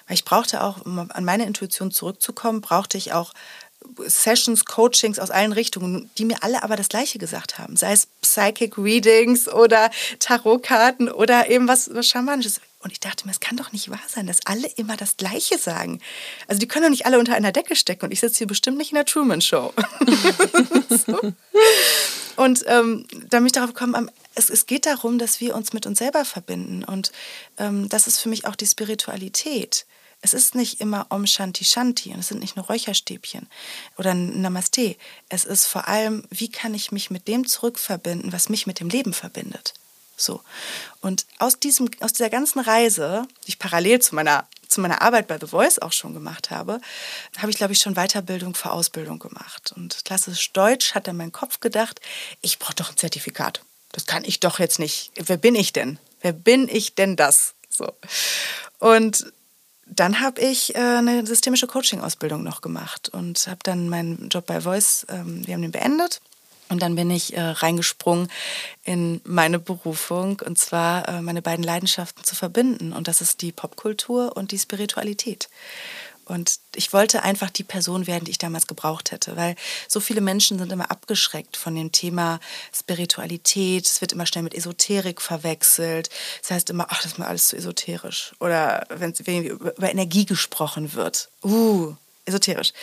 Weil 0.06 0.14
ich 0.14 0.24
brauchte 0.24 0.62
auch, 0.62 0.84
um 0.84 1.10
an 1.10 1.24
meine 1.24 1.46
Intuition 1.46 1.90
zurückzukommen, 1.90 2.60
brauchte 2.60 2.96
ich 2.96 3.12
auch 3.12 3.34
Sessions, 4.07 4.64
Coachings 4.64 5.18
aus 5.18 5.31
allen 5.31 5.53
Richtungen, 5.53 6.11
die 6.18 6.24
mir 6.24 6.42
alle 6.42 6.62
aber 6.62 6.77
das 6.77 6.88
Gleiche 6.88 7.18
gesagt 7.18 7.59
haben. 7.59 7.77
Sei 7.77 7.92
es 7.92 8.07
Psychic 8.22 8.79
Readings 8.79 9.48
oder 9.48 9.90
Tarotkarten 10.18 11.11
oder 11.11 11.48
eben 11.51 11.68
was, 11.68 11.92
was 11.94 12.07
Schamanisches. 12.07 12.61
Und 12.81 12.92
ich 12.92 13.01
dachte 13.01 13.27
mir, 13.27 13.33
es 13.33 13.40
kann 13.40 13.57
doch 13.57 13.72
nicht 13.72 13.90
wahr 13.90 13.98
sein, 14.07 14.29
dass 14.29 14.46
alle 14.46 14.68
immer 14.77 14.96
das 14.96 15.16
Gleiche 15.16 15.59
sagen. 15.59 16.01
Also 16.46 16.61
die 16.61 16.68
können 16.68 16.85
doch 16.85 16.90
nicht 16.90 17.07
alle 17.07 17.18
unter 17.18 17.35
einer 17.35 17.51
Decke 17.51 17.74
stecken 17.74 18.05
und 18.05 18.12
ich 18.12 18.20
sitze 18.20 18.38
hier 18.38 18.46
bestimmt 18.46 18.79
nicht 18.79 18.92
in 18.92 18.96
der 18.96 19.05
Truman 19.05 19.40
Show. 19.40 19.72
so. 21.07 21.33
Und 22.37 22.64
ähm, 22.68 23.05
da 23.31 23.38
bin 23.38 23.46
ich 23.46 23.53
darauf 23.53 23.74
gekommen, 23.74 24.11
es, 24.37 24.48
es, 24.48 24.66
geht 24.66 24.87
darum, 24.87 25.18
dass 25.18 25.40
wir 25.40 25.57
uns 25.57 25.72
mit 25.72 25.87
uns 25.87 25.98
selber 25.98 26.24
verbinden. 26.24 26.85
Und 26.85 27.11
ähm, 27.57 27.88
das 27.88 28.07
ist 28.07 28.20
für 28.20 28.29
mich 28.29 28.46
auch 28.46 28.55
die 28.55 28.66
Spiritualität. 28.66 29.87
Es 30.20 30.35
ist 30.35 30.54
nicht 30.54 30.81
immer 30.81 31.07
Om 31.11 31.26
Shanti 31.26 31.64
Shanti 31.64 32.12
und 32.12 32.20
es 32.20 32.28
sind 32.28 32.40
nicht 32.40 32.57
nur 32.57 32.66
Räucherstäbchen 32.66 33.48
oder 33.96 34.14
Namaste. 34.14 34.96
Es 35.28 35.44
ist 35.44 35.66
vor 35.66 35.87
allem, 35.87 36.24
wie 36.31 36.50
kann 36.50 36.74
ich 36.74 36.90
mich 36.90 37.11
mit 37.11 37.28
dem 37.28 37.46
zurückverbinden, 37.46 38.33
was 38.33 38.48
mich 38.48 38.66
mit 38.66 38.81
dem 38.81 38.88
Leben 38.88 39.12
verbindet. 39.12 39.74
So. 40.16 40.42
Und 41.00 41.26
aus, 41.38 41.61
diesem, 41.61 41.88
aus 42.00 42.12
dieser 42.12 42.31
ganzen 42.31 42.59
Reise, 42.59 43.26
die 43.44 43.50
ich 43.50 43.59
parallel 43.61 44.00
zu 44.00 44.16
meiner, 44.16 44.48
zu 44.66 44.81
meiner 44.81 45.00
Arbeit 45.02 45.28
bei 45.28 45.38
The 45.38 45.46
Voice 45.46 45.78
auch 45.78 45.92
schon 45.92 46.12
gemacht 46.12 46.50
habe, 46.50 46.81
habe 47.38 47.50
ich, 47.50 47.57
glaube 47.57 47.72
ich, 47.72 47.78
schon 47.78 47.94
Weiterbildung 47.94 48.57
für 48.57 48.72
Ausbildung 48.72 49.20
gemacht. 49.20 49.72
Und 49.76 50.04
klassisch 50.04 50.52
Deutsch 50.52 50.94
hat 50.94 51.07
dann 51.07 51.16
mein 51.16 51.33
Kopf 51.33 51.61
gedacht, 51.61 52.00
ich 52.42 52.59
brauche 52.59 52.74
doch 52.74 52.90
ein 52.90 52.96
Zertifikat. 52.96 53.62
Das 53.92 54.07
kann 54.07 54.24
ich 54.24 54.40
doch 54.40 54.59
jetzt 54.59 54.81
nicht. 54.81 55.12
Wer 55.14 55.37
bin 55.37 55.54
ich 55.54 55.72
denn? 55.72 55.98
Wer 56.20 56.33
bin 56.33 56.68
ich 56.68 56.96
denn 56.96 57.14
das? 57.14 57.54
So. 57.70 57.92
Und 58.81 59.33
dann 59.90 60.20
habe 60.20 60.40
ich 60.40 60.74
äh, 60.74 60.79
eine 60.79 61.27
systemische 61.27 61.66
Coaching-Ausbildung 61.66 62.42
noch 62.42 62.61
gemacht 62.61 63.09
und 63.09 63.46
habe 63.46 63.61
dann 63.62 63.88
meinen 63.88 64.29
Job 64.29 64.46
bei 64.46 64.61
Voice, 64.61 65.07
ähm, 65.09 65.46
wir 65.46 65.55
haben 65.55 65.62
den 65.62 65.72
beendet. 65.72 66.20
Und 66.70 66.83
dann 66.83 66.96
bin 66.96 67.11
ich 67.11 67.35
äh, 67.35 67.40
reingesprungen 67.40 68.29
in 68.85 69.22
meine 69.24 69.59
Berufung 69.59 70.42
und 70.44 70.59
zwar 70.59 71.09
äh, 71.09 71.22
meine 71.22 71.40
beiden 71.40 71.64
Leidenschaften 71.64 72.24
zu 72.24 72.37
verbinden. 72.37 72.92
Und 72.92 73.09
das 73.09 73.22
ist 73.22 73.40
die 73.40 73.53
Popkultur 73.53 74.37
und 74.37 74.53
die 74.53 74.59
Spiritualität. 74.59 75.48
Und 76.28 76.60
ich 76.74 76.92
wollte 76.92 77.22
einfach 77.22 77.48
die 77.48 77.64
Person 77.64 78.06
werden, 78.06 78.26
die 78.26 78.30
ich 78.32 78.38
damals 78.38 78.66
gebraucht 78.66 79.12
hätte, 79.12 79.36
weil 79.36 79.56
so 79.88 79.98
viele 79.98 80.20
Menschen 80.20 80.58
sind 80.58 80.70
immer 80.70 80.90
abgeschreckt 80.90 81.56
von 81.56 81.74
dem 81.74 81.90
Thema 81.90 82.38
Spiritualität. 82.72 83.86
Es 83.86 84.02
wird 84.02 84.12
immer 84.12 84.26
schnell 84.26 84.44
mit 84.44 84.54
Esoterik 84.54 85.22
verwechselt. 85.22 86.10
Das 86.42 86.50
heißt 86.50 86.70
immer, 86.70 86.86
ach, 86.90 87.02
das 87.02 87.12
ist 87.12 87.18
mir 87.18 87.26
alles 87.26 87.48
zu 87.48 87.56
esoterisch. 87.56 88.34
Oder 88.40 88.86
wenn 88.90 89.14
über 89.44 89.90
Energie 89.90 90.26
gesprochen 90.26 90.92
wird. 90.92 91.30
Uh, 91.42 91.94
esoterisch. 92.26 92.74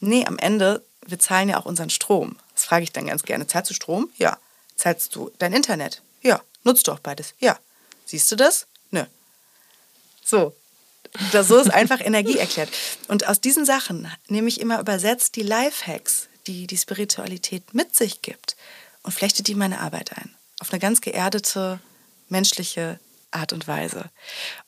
Nee, 0.00 0.24
am 0.24 0.38
Ende, 0.38 0.82
wir 1.06 1.18
zahlen 1.18 1.50
ja 1.50 1.60
auch 1.60 1.66
unseren 1.66 1.90
Strom. 1.90 2.36
Das 2.54 2.64
frage 2.64 2.84
ich 2.84 2.92
dann 2.92 3.06
ganz 3.06 3.24
gerne. 3.24 3.46
Zahlst 3.46 3.70
du 3.70 3.74
Strom? 3.74 4.08
Ja. 4.16 4.38
Zahlst 4.76 5.14
du 5.14 5.30
dein 5.38 5.52
Internet? 5.52 6.00
Ja. 6.22 6.40
Nutzt 6.64 6.88
du 6.88 6.92
auch 6.92 7.00
beides? 7.00 7.34
Ja. 7.38 7.58
Siehst 8.06 8.32
du 8.32 8.36
das? 8.36 8.66
Nö. 8.90 9.04
So, 10.24 10.54
das, 11.32 11.48
so 11.48 11.58
ist 11.58 11.70
einfach 11.70 12.00
Energie 12.00 12.38
erklärt. 12.38 12.70
Und 13.08 13.26
aus 13.26 13.40
diesen 13.40 13.64
Sachen 13.64 14.10
nehme 14.28 14.48
ich 14.48 14.60
immer 14.60 14.80
übersetzt 14.80 15.36
die 15.36 15.42
Lifehacks, 15.42 16.28
die 16.46 16.66
die 16.66 16.78
Spiritualität 16.78 17.74
mit 17.74 17.94
sich 17.94 18.22
gibt 18.22 18.56
und 19.02 19.12
flechte 19.12 19.42
die 19.42 19.54
meine 19.54 19.80
Arbeit 19.80 20.16
ein. 20.16 20.34
Auf 20.60 20.72
eine 20.72 20.80
ganz 20.80 21.00
geerdete, 21.00 21.80
menschliche 22.28 22.98
Art 23.30 23.52
und 23.52 23.66
Weise. 23.66 24.10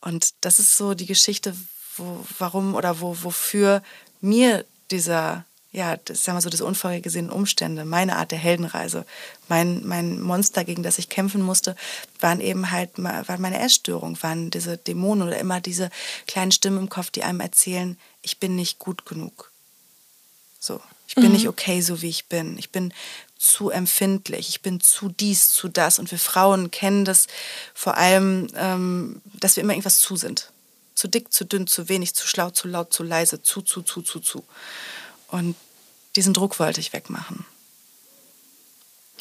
Und 0.00 0.34
das 0.40 0.58
ist 0.58 0.76
so 0.76 0.94
die 0.94 1.06
Geschichte, 1.06 1.56
wo, 1.96 2.24
warum 2.38 2.74
oder 2.74 3.00
wo, 3.00 3.16
wofür 3.22 3.82
mir 4.20 4.64
dieser 4.90 5.44
ja, 5.72 5.96
das 5.96 6.22
sagen 6.22 6.36
wir 6.36 6.42
so, 6.42 6.50
das 6.50 6.60
unvorhergesehenen 6.60 7.30
Umstände, 7.30 7.86
meine 7.86 8.16
Art 8.16 8.30
der 8.30 8.38
Heldenreise, 8.38 9.06
mein, 9.48 9.86
mein 9.86 10.20
Monster, 10.20 10.64
gegen 10.64 10.82
das 10.82 10.98
ich 10.98 11.08
kämpfen 11.08 11.40
musste, 11.40 11.76
waren 12.20 12.40
eben 12.40 12.70
halt, 12.70 12.90
waren 12.96 13.40
meine 13.40 13.60
Essstörung, 13.60 14.22
waren 14.22 14.50
diese 14.50 14.76
Dämonen 14.76 15.26
oder 15.26 15.38
immer 15.38 15.62
diese 15.62 15.90
kleinen 16.26 16.52
Stimmen 16.52 16.78
im 16.78 16.88
Kopf, 16.90 17.10
die 17.10 17.22
einem 17.22 17.40
erzählen, 17.40 17.98
ich 18.20 18.38
bin 18.38 18.54
nicht 18.54 18.78
gut 18.78 19.06
genug. 19.06 19.50
So, 20.60 20.80
ich 21.08 21.14
bin 21.14 21.24
mhm. 21.26 21.32
nicht 21.32 21.48
okay, 21.48 21.80
so 21.80 22.02
wie 22.02 22.10
ich 22.10 22.26
bin. 22.26 22.58
Ich 22.58 22.70
bin 22.70 22.92
zu 23.38 23.70
empfindlich, 23.70 24.50
ich 24.50 24.60
bin 24.60 24.78
zu 24.80 25.08
dies, 25.08 25.50
zu 25.50 25.68
das. 25.68 25.98
Und 25.98 26.10
wir 26.10 26.18
Frauen 26.18 26.70
kennen 26.70 27.04
das 27.04 27.26
vor 27.74 27.96
allem, 27.96 28.48
ähm, 28.54 29.22
dass 29.40 29.56
wir 29.56 29.62
immer 29.62 29.72
irgendwas 29.72 29.98
zu 29.98 30.16
sind. 30.16 30.52
Zu 30.94 31.08
dick, 31.08 31.32
zu 31.32 31.44
dünn, 31.44 31.66
zu 31.66 31.88
wenig, 31.88 32.14
zu 32.14 32.28
schlau, 32.28 32.50
zu 32.50 32.68
laut, 32.68 32.92
zu 32.92 33.02
leise, 33.02 33.42
zu, 33.42 33.62
zu, 33.62 33.82
zu, 33.82 34.02
zu, 34.02 34.20
zu. 34.20 34.44
Und 35.32 35.56
diesen 36.14 36.34
Druck 36.34 36.60
wollte 36.60 36.78
ich 36.78 36.92
wegmachen. 36.92 37.44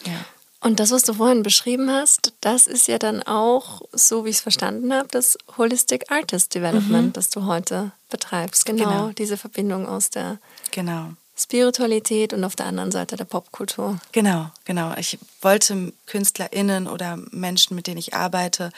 Ja. 0.06 0.26
Und 0.60 0.80
das, 0.80 0.92
was 0.92 1.02
du 1.04 1.14
vorhin 1.14 1.42
beschrieben 1.42 1.90
hast, 1.90 2.34
das 2.42 2.68
ist 2.68 2.88
ja 2.88 3.00
dann 3.00 3.24
auch, 3.24 3.82
so 3.94 4.26
wie 4.26 4.30
ich 4.30 4.36
es 4.36 4.42
verstanden 4.42 4.94
habe, 4.94 5.08
das 5.10 5.38
Holistic 5.58 6.12
Artist 6.12 6.54
Development, 6.54 7.08
mhm. 7.08 7.14
das 7.14 7.32
du 7.32 7.46
heute 7.46 7.92
betreibst. 8.12 8.68
Genau, 8.68 8.84
genau, 8.84 9.10
diese 9.10 9.38
Verbindung 9.38 9.88
aus 9.88 10.12
der 10.12 10.38
genau. 10.70 11.14
Spiritualität 11.36 12.34
und 12.34 12.44
auf 12.44 12.56
der 12.56 12.68
anderen 12.68 12.92
Seite 12.92 13.16
der 13.16 13.26
Popkultur. 13.26 14.00
Genau, 14.12 14.52
genau. 14.66 14.94
Ich 14.98 15.18
wollte 15.42 15.94
KünstlerInnen 16.06 16.88
oder 16.88 17.18
Menschen, 17.32 17.76
mit 17.76 17.88
denen 17.88 17.98
ich 17.98 18.14
arbeite, 18.14 18.72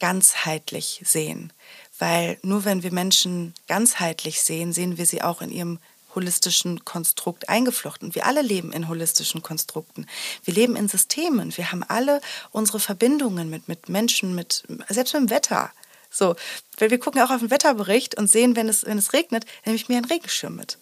ganzheitlich 0.00 1.02
sehen. 1.04 1.52
Weil 1.98 2.38
nur 2.42 2.64
wenn 2.64 2.82
wir 2.82 2.92
Menschen 2.92 3.52
ganzheitlich 3.66 4.40
sehen, 4.40 4.72
sehen 4.72 4.96
wir 4.96 5.04
sie 5.04 5.20
auch 5.20 5.42
in 5.42 5.50
ihrem 5.50 5.78
holistischen 6.18 6.84
Konstrukt 6.84 7.48
eingeflochten. 7.48 8.14
Wir 8.14 8.26
alle 8.26 8.42
leben 8.42 8.72
in 8.72 8.88
holistischen 8.88 9.40
Konstrukten. 9.40 10.06
Wir 10.44 10.54
leben 10.54 10.74
in 10.74 10.88
Systemen. 10.88 11.56
Wir 11.56 11.70
haben 11.70 11.84
alle 11.84 12.20
unsere 12.50 12.80
Verbindungen 12.80 13.48
mit, 13.48 13.68
mit 13.68 13.88
Menschen, 13.88 14.34
mit, 14.34 14.64
selbst 14.88 15.14
mit 15.14 15.22
dem 15.22 15.30
Wetter. 15.30 15.70
So, 16.10 16.34
weil 16.78 16.90
wir 16.90 16.98
gucken 16.98 17.22
auch 17.22 17.30
auf 17.30 17.40
den 17.40 17.50
Wetterbericht 17.50 18.16
und 18.18 18.28
sehen, 18.28 18.56
wenn 18.56 18.68
es, 18.68 18.84
wenn 18.84 18.98
es 18.98 19.12
regnet, 19.12 19.44
nehme 19.64 19.76
ich 19.76 19.88
mir 19.88 19.96
einen 19.98 20.06
Regenschirm 20.06 20.56
mit. 20.56 20.78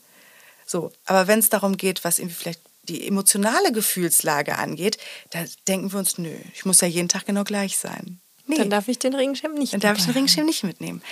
So, 0.66 0.92
aber 1.05 1.29
wenn 1.29 1.40
es 1.40 1.51
darum 1.51 1.77
geht, 1.77 2.03
was 2.03 2.18
irgendwie 2.18 2.37
vielleicht 2.37 2.61
die 2.85 3.07
emotionale 3.07 3.72
Gefühlslage 3.72 4.57
angeht, 4.57 4.99
da 5.31 5.44
denken 5.68 5.92
wir 5.92 5.99
uns, 5.99 6.18
nö, 6.18 6.35
ich 6.55 6.64
muss 6.64 6.81
ja 6.81 6.88
jeden 6.88 7.09
Tag 7.09 7.27
genau 7.27 7.44
gleich 7.44 7.77
sein. 7.77 8.20
Nee. 8.46 8.59
Dann 8.59 8.70
darf 8.70 8.88
ich 8.88 8.99
den 8.99 9.14
Regenschirm 9.14 9.55
nicht 9.55 9.72
Dann 9.72 9.81
darf 9.81 9.99
ich 9.99 10.05
den 10.05 10.14
Regenschirm 10.14 10.46
nicht 10.46 10.62
mitnehmen. 10.62 11.03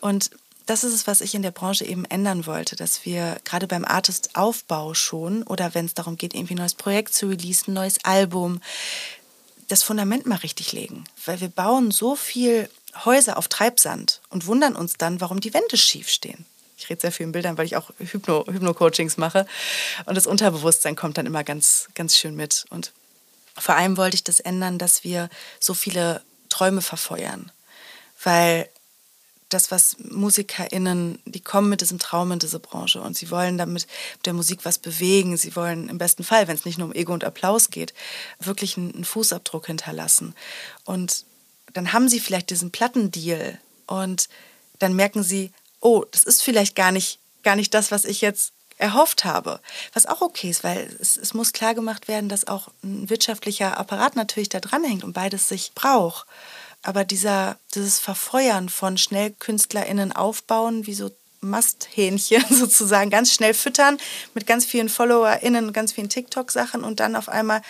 Und 0.00 0.30
das 0.66 0.84
ist 0.84 0.94
es, 0.94 1.06
was 1.06 1.20
ich 1.20 1.34
in 1.34 1.42
der 1.42 1.50
Branche 1.50 1.84
eben 1.84 2.04
ändern 2.06 2.46
wollte, 2.46 2.76
dass 2.76 3.04
wir 3.04 3.36
gerade 3.44 3.66
beim 3.66 3.84
Artist-Aufbau 3.84 4.94
schon 4.94 5.42
oder 5.42 5.74
wenn 5.74 5.86
es 5.86 5.94
darum 5.94 6.16
geht, 6.16 6.34
irgendwie 6.34 6.54
ein 6.54 6.58
neues 6.58 6.74
Projekt 6.74 7.14
zu 7.14 7.28
releasen, 7.28 7.72
ein 7.72 7.74
neues 7.74 8.04
Album, 8.04 8.60
das 9.68 9.82
Fundament 9.82 10.26
mal 10.26 10.36
richtig 10.36 10.72
legen. 10.72 11.04
Weil 11.24 11.40
wir 11.40 11.48
bauen 11.48 11.90
so 11.90 12.16
viel 12.16 12.70
Häuser 13.04 13.36
auf 13.36 13.48
Treibsand 13.48 14.20
und 14.30 14.46
wundern 14.46 14.76
uns 14.76 14.94
dann, 14.94 15.20
warum 15.20 15.40
die 15.40 15.52
Wände 15.52 15.76
schief 15.76 16.08
stehen. 16.08 16.46
Ich 16.76 16.88
rede 16.90 17.00
sehr 17.00 17.12
viel 17.12 17.24
in 17.24 17.32
Bildern, 17.32 17.56
weil 17.56 17.66
ich 17.66 17.76
auch 17.76 17.90
Hypno, 17.98 18.46
Hypno-Coachings 18.46 19.16
mache. 19.16 19.46
Und 20.06 20.16
das 20.16 20.26
Unterbewusstsein 20.26 20.96
kommt 20.96 21.18
dann 21.18 21.26
immer 21.26 21.44
ganz, 21.44 21.88
ganz 21.94 22.16
schön 22.16 22.34
mit. 22.34 22.66
Und 22.70 22.92
vor 23.56 23.76
allem 23.76 23.96
wollte 23.96 24.16
ich 24.16 24.24
das 24.24 24.40
ändern, 24.40 24.78
dass 24.78 25.04
wir 25.04 25.28
so 25.60 25.74
viele 25.74 26.22
Träume 26.48 26.82
verfeuern. 26.82 27.52
Weil 28.22 28.68
das, 29.48 29.70
was 29.70 29.96
MusikerInnen, 29.98 31.20
die 31.26 31.40
kommen 31.40 31.68
mit 31.68 31.80
diesem 31.80 31.98
Traum 31.98 32.32
in 32.32 32.38
diese 32.38 32.58
Branche 32.58 33.00
und 33.00 33.16
sie 33.16 33.30
wollen 33.30 33.58
damit 33.58 33.86
mit 34.16 34.26
der 34.26 34.32
Musik 34.32 34.64
was 34.64 34.78
bewegen. 34.78 35.36
Sie 35.36 35.54
wollen 35.54 35.88
im 35.88 35.98
besten 35.98 36.24
Fall, 36.24 36.48
wenn 36.48 36.56
es 36.56 36.64
nicht 36.64 36.78
nur 36.78 36.88
um 36.88 36.94
Ego 36.94 37.12
und 37.12 37.24
Applaus 37.24 37.70
geht, 37.70 37.94
wirklich 38.40 38.76
einen 38.76 39.04
Fußabdruck 39.04 39.66
hinterlassen. 39.66 40.34
Und 40.84 41.24
dann 41.72 41.92
haben 41.92 42.08
sie 42.08 42.20
vielleicht 42.20 42.50
diesen 42.50 42.70
Plattendeal 42.70 43.58
und 43.86 44.28
dann 44.78 44.94
merken 44.96 45.22
sie, 45.22 45.52
oh, 45.80 46.04
das 46.10 46.24
ist 46.24 46.42
vielleicht 46.42 46.74
gar 46.74 46.92
nicht, 46.92 47.18
gar 47.42 47.56
nicht 47.56 47.74
das, 47.74 47.90
was 47.90 48.04
ich 48.04 48.20
jetzt 48.20 48.52
erhofft 48.78 49.24
habe. 49.24 49.60
Was 49.92 50.06
auch 50.06 50.20
okay 50.20 50.50
ist, 50.50 50.64
weil 50.64 50.94
es, 51.00 51.16
es 51.16 51.34
muss 51.34 51.52
klar 51.52 51.74
gemacht 51.74 52.08
werden, 52.08 52.28
dass 52.28 52.46
auch 52.46 52.68
ein 52.82 53.08
wirtschaftlicher 53.08 53.78
Apparat 53.78 54.16
natürlich 54.16 54.48
da 54.48 54.60
dranhängt 54.60 55.04
und 55.04 55.12
beides 55.12 55.48
sich 55.48 55.72
braucht. 55.74 56.26
Aber 56.84 57.04
dieser, 57.04 57.58
dieses 57.74 57.98
Verfeuern 57.98 58.68
von 58.68 58.98
schnell 58.98 59.30
KünstlerInnen 59.30 60.12
aufbauen, 60.12 60.86
wie 60.86 60.92
so 60.92 61.10
Masthähnchen 61.40 62.44
sozusagen, 62.50 63.10
ganz 63.10 63.32
schnell 63.32 63.54
füttern 63.54 63.98
mit 64.34 64.46
ganz 64.46 64.66
vielen 64.66 64.90
FollowerInnen 64.90 65.72
ganz 65.72 65.92
vielen 65.92 66.10
TikTok-Sachen 66.10 66.84
und 66.84 67.00
dann 67.00 67.16
auf 67.16 67.28
einmal 67.28 67.62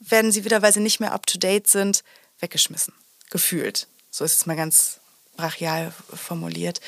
werden 0.00 0.32
sie 0.32 0.44
wieder, 0.44 0.62
weil 0.62 0.72
sie 0.72 0.80
nicht 0.80 0.98
mehr 0.98 1.12
up 1.12 1.26
to 1.26 1.38
date 1.38 1.68
sind, 1.68 2.04
weggeschmissen. 2.40 2.94
Gefühlt. 3.30 3.86
So 4.10 4.24
ist 4.24 4.36
es 4.36 4.46
mal 4.46 4.56
ganz 4.56 5.00
brachial 5.36 5.92
formuliert. 6.14 6.80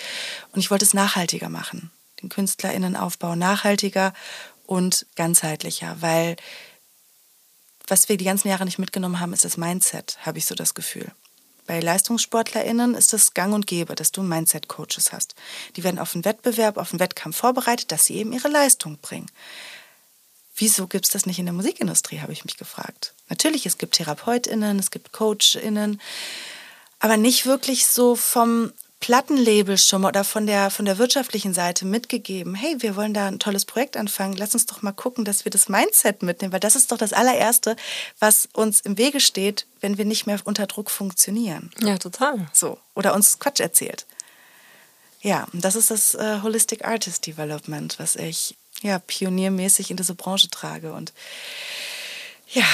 Und 0.52 0.60
ich 0.60 0.70
wollte 0.70 0.86
es 0.86 0.94
nachhaltiger 0.94 1.50
machen. 1.50 1.90
Den 2.22 2.30
KünstlerInnenaufbau 2.30 3.34
nachhaltiger 3.34 4.14
und 4.64 5.06
ganzheitlicher, 5.14 5.96
weil 6.00 6.36
was 7.86 8.08
wir 8.08 8.16
die 8.16 8.24
ganzen 8.24 8.48
Jahre 8.48 8.64
nicht 8.64 8.78
mitgenommen 8.78 9.20
haben, 9.20 9.32
ist 9.32 9.44
das 9.44 9.56
Mindset, 9.56 10.18
habe 10.20 10.38
ich 10.38 10.46
so 10.46 10.54
das 10.54 10.74
Gefühl. 10.74 11.12
Bei 11.70 11.78
LeistungssportlerInnen 11.78 12.96
ist 12.96 13.14
es 13.14 13.32
gang 13.32 13.54
und 13.54 13.68
gäbe, 13.68 13.94
dass 13.94 14.10
du 14.10 14.22
Mindset-Coaches 14.22 15.12
hast. 15.12 15.36
Die 15.76 15.84
werden 15.84 16.00
auf 16.00 16.16
einen 16.16 16.24
Wettbewerb, 16.24 16.76
auf 16.76 16.90
einen 16.90 16.98
Wettkampf 16.98 17.36
vorbereitet, 17.36 17.92
dass 17.92 18.06
sie 18.06 18.16
eben 18.16 18.32
ihre 18.32 18.48
Leistung 18.48 18.98
bringen. 18.98 19.30
Wieso 20.56 20.88
gibt 20.88 21.04
es 21.04 21.12
das 21.12 21.26
nicht 21.26 21.38
in 21.38 21.44
der 21.44 21.52
Musikindustrie, 21.52 22.18
habe 22.18 22.32
ich 22.32 22.44
mich 22.44 22.56
gefragt. 22.56 23.14
Natürlich, 23.28 23.66
es 23.66 23.78
gibt 23.78 23.94
TherapeutInnen, 23.94 24.80
es 24.80 24.90
gibt 24.90 25.12
CoachInnen, 25.12 26.00
aber 26.98 27.16
nicht 27.16 27.46
wirklich 27.46 27.86
so 27.86 28.16
vom 28.16 28.72
Plattenlabel 29.00 29.78
schon 29.78 30.02
mal 30.02 30.08
oder 30.08 30.24
von 30.24 30.46
der, 30.46 30.70
von 30.70 30.84
der 30.84 30.98
wirtschaftlichen 30.98 31.54
Seite 31.54 31.86
mitgegeben, 31.86 32.54
hey, 32.54 32.76
wir 32.80 32.96
wollen 32.96 33.14
da 33.14 33.26
ein 33.26 33.38
tolles 33.38 33.64
Projekt 33.64 33.96
anfangen, 33.96 34.36
lass 34.36 34.52
uns 34.52 34.66
doch 34.66 34.82
mal 34.82 34.92
gucken, 34.92 35.24
dass 35.24 35.44
wir 35.44 35.50
das 35.50 35.68
Mindset 35.68 36.22
mitnehmen, 36.22 36.52
weil 36.52 36.60
das 36.60 36.76
ist 36.76 36.92
doch 36.92 36.98
das 36.98 37.14
allererste, 37.14 37.76
was 38.18 38.48
uns 38.52 38.80
im 38.82 38.98
Wege 38.98 39.20
steht, 39.20 39.66
wenn 39.80 39.96
wir 39.96 40.04
nicht 40.04 40.26
mehr 40.26 40.38
unter 40.44 40.66
Druck 40.66 40.90
funktionieren. 40.90 41.70
Ja, 41.80 41.96
total. 41.96 42.46
So, 42.52 42.78
oder 42.94 43.14
uns 43.14 43.38
Quatsch 43.38 43.60
erzählt. 43.60 44.06
Ja, 45.22 45.46
und 45.52 45.64
das 45.64 45.76
ist 45.76 45.90
das 45.90 46.14
äh, 46.14 46.40
Holistic 46.42 46.84
Artist 46.84 47.26
Development, 47.26 47.98
was 47.98 48.16
ich 48.16 48.56
ja 48.82 48.98
pioniermäßig 48.98 49.90
in 49.90 49.96
diese 49.96 50.14
Branche 50.14 50.48
trage 50.48 50.92
und 50.92 51.12
ja, 52.52 52.64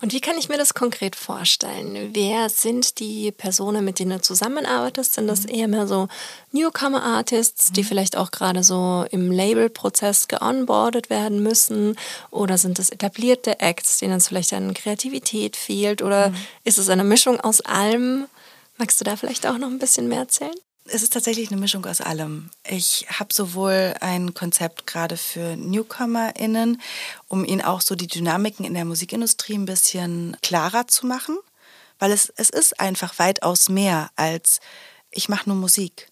und 0.00 0.12
wie 0.12 0.20
kann 0.20 0.38
ich 0.38 0.48
mir 0.48 0.58
das 0.58 0.74
konkret 0.74 1.16
vorstellen? 1.16 2.10
Wer 2.12 2.48
sind 2.48 2.98
die 2.98 3.32
Personen, 3.32 3.84
mit 3.84 3.98
denen 3.98 4.18
du 4.18 4.20
zusammenarbeitest? 4.20 5.14
Sind 5.14 5.26
das 5.26 5.44
mhm. 5.44 5.54
eher 5.54 5.68
mehr 5.68 5.86
so 5.86 6.08
Newcomer-Artists, 6.52 7.72
die 7.72 7.82
mhm. 7.82 7.86
vielleicht 7.86 8.16
auch 8.16 8.30
gerade 8.30 8.62
so 8.62 9.06
im 9.10 9.30
Label-Prozess 9.30 10.28
geonboardet 10.28 11.10
werden 11.10 11.42
müssen? 11.42 11.96
Oder 12.30 12.58
sind 12.58 12.78
es 12.78 12.90
etablierte 12.90 13.60
Acts, 13.60 13.98
denen 13.98 14.18
es 14.18 14.28
vielleicht 14.28 14.52
an 14.52 14.74
Kreativität 14.74 15.56
fehlt? 15.56 16.02
Oder 16.02 16.30
mhm. 16.30 16.36
ist 16.64 16.78
es 16.78 16.88
eine 16.88 17.04
Mischung 17.04 17.40
aus 17.40 17.60
allem? 17.60 18.26
Magst 18.76 19.00
du 19.00 19.04
da 19.04 19.16
vielleicht 19.16 19.46
auch 19.46 19.58
noch 19.58 19.68
ein 19.68 19.78
bisschen 19.78 20.08
mehr 20.08 20.20
erzählen? 20.20 20.54
Es 20.86 21.02
ist 21.02 21.12
tatsächlich 21.12 21.50
eine 21.50 21.60
Mischung 21.60 21.86
aus 21.86 22.00
allem. 22.00 22.50
Ich 22.68 23.06
habe 23.08 23.32
sowohl 23.32 23.94
ein 24.00 24.34
Konzept 24.34 24.86
gerade 24.86 25.16
für 25.16 25.56
NewcomerInnen, 25.56 26.80
um 27.28 27.44
ihnen 27.44 27.62
auch 27.62 27.80
so 27.80 27.94
die 27.94 28.06
Dynamiken 28.06 28.64
in 28.64 28.74
der 28.74 28.84
Musikindustrie 28.84 29.54
ein 29.54 29.64
bisschen 29.64 30.36
klarer 30.42 30.86
zu 30.86 31.06
machen, 31.06 31.38
weil 31.98 32.12
es, 32.12 32.32
es 32.36 32.50
ist 32.50 32.80
einfach 32.80 33.18
weitaus 33.18 33.68
mehr 33.68 34.10
als 34.16 34.60
ich 35.10 35.28
mache 35.28 35.48
nur 35.48 35.56
Musik. 35.56 36.08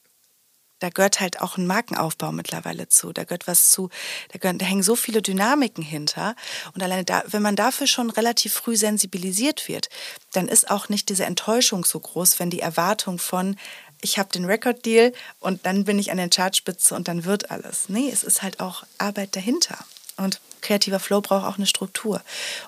Da 0.78 0.90
gehört 0.90 1.20
halt 1.20 1.40
auch 1.40 1.58
ein 1.58 1.66
Markenaufbau 1.66 2.32
mittlerweile 2.32 2.88
zu. 2.88 3.12
Da 3.12 3.22
gehört 3.22 3.46
was 3.46 3.70
zu, 3.70 3.88
da, 4.32 4.38
gehören, 4.38 4.58
da 4.58 4.66
hängen 4.66 4.82
so 4.82 4.96
viele 4.96 5.22
Dynamiken 5.22 5.85
hinter. 5.85 6.35
Und 6.74 6.82
alleine 6.82 7.04
da, 7.04 7.22
wenn 7.28 7.42
man 7.42 7.54
dafür 7.54 7.87
schon 7.87 8.11
relativ 8.11 8.52
früh 8.52 8.76
sensibilisiert 8.76 9.68
wird, 9.68 9.90
dann 10.32 10.48
ist 10.48 10.70
auch 10.70 10.88
nicht 10.88 11.08
diese 11.08 11.24
Enttäuschung 11.24 11.85
so 11.85 12.00
groß, 12.00 12.40
wenn 12.40 12.50
die 12.50 12.61
Erwartung 12.61 13.18
von 13.18 13.56
ich 14.02 14.18
habe 14.18 14.28
den 14.28 14.44
Record-Deal 14.44 15.12
und 15.40 15.64
dann 15.64 15.84
bin 15.84 15.98
ich 15.98 16.10
an 16.10 16.18
der 16.18 16.28
Chartspitze 16.28 16.94
und 16.94 17.08
dann 17.08 17.24
wird 17.24 17.50
alles. 17.50 17.88
Nee, 17.88 18.10
es 18.12 18.22
ist 18.22 18.42
halt 18.42 18.60
auch 18.60 18.84
Arbeit 18.98 19.34
dahinter. 19.34 19.78
Und 20.18 20.40
kreativer 20.60 21.00
Flow 21.00 21.20
braucht 21.20 21.46
auch 21.46 21.56
eine 21.56 21.66
Struktur. 21.66 22.20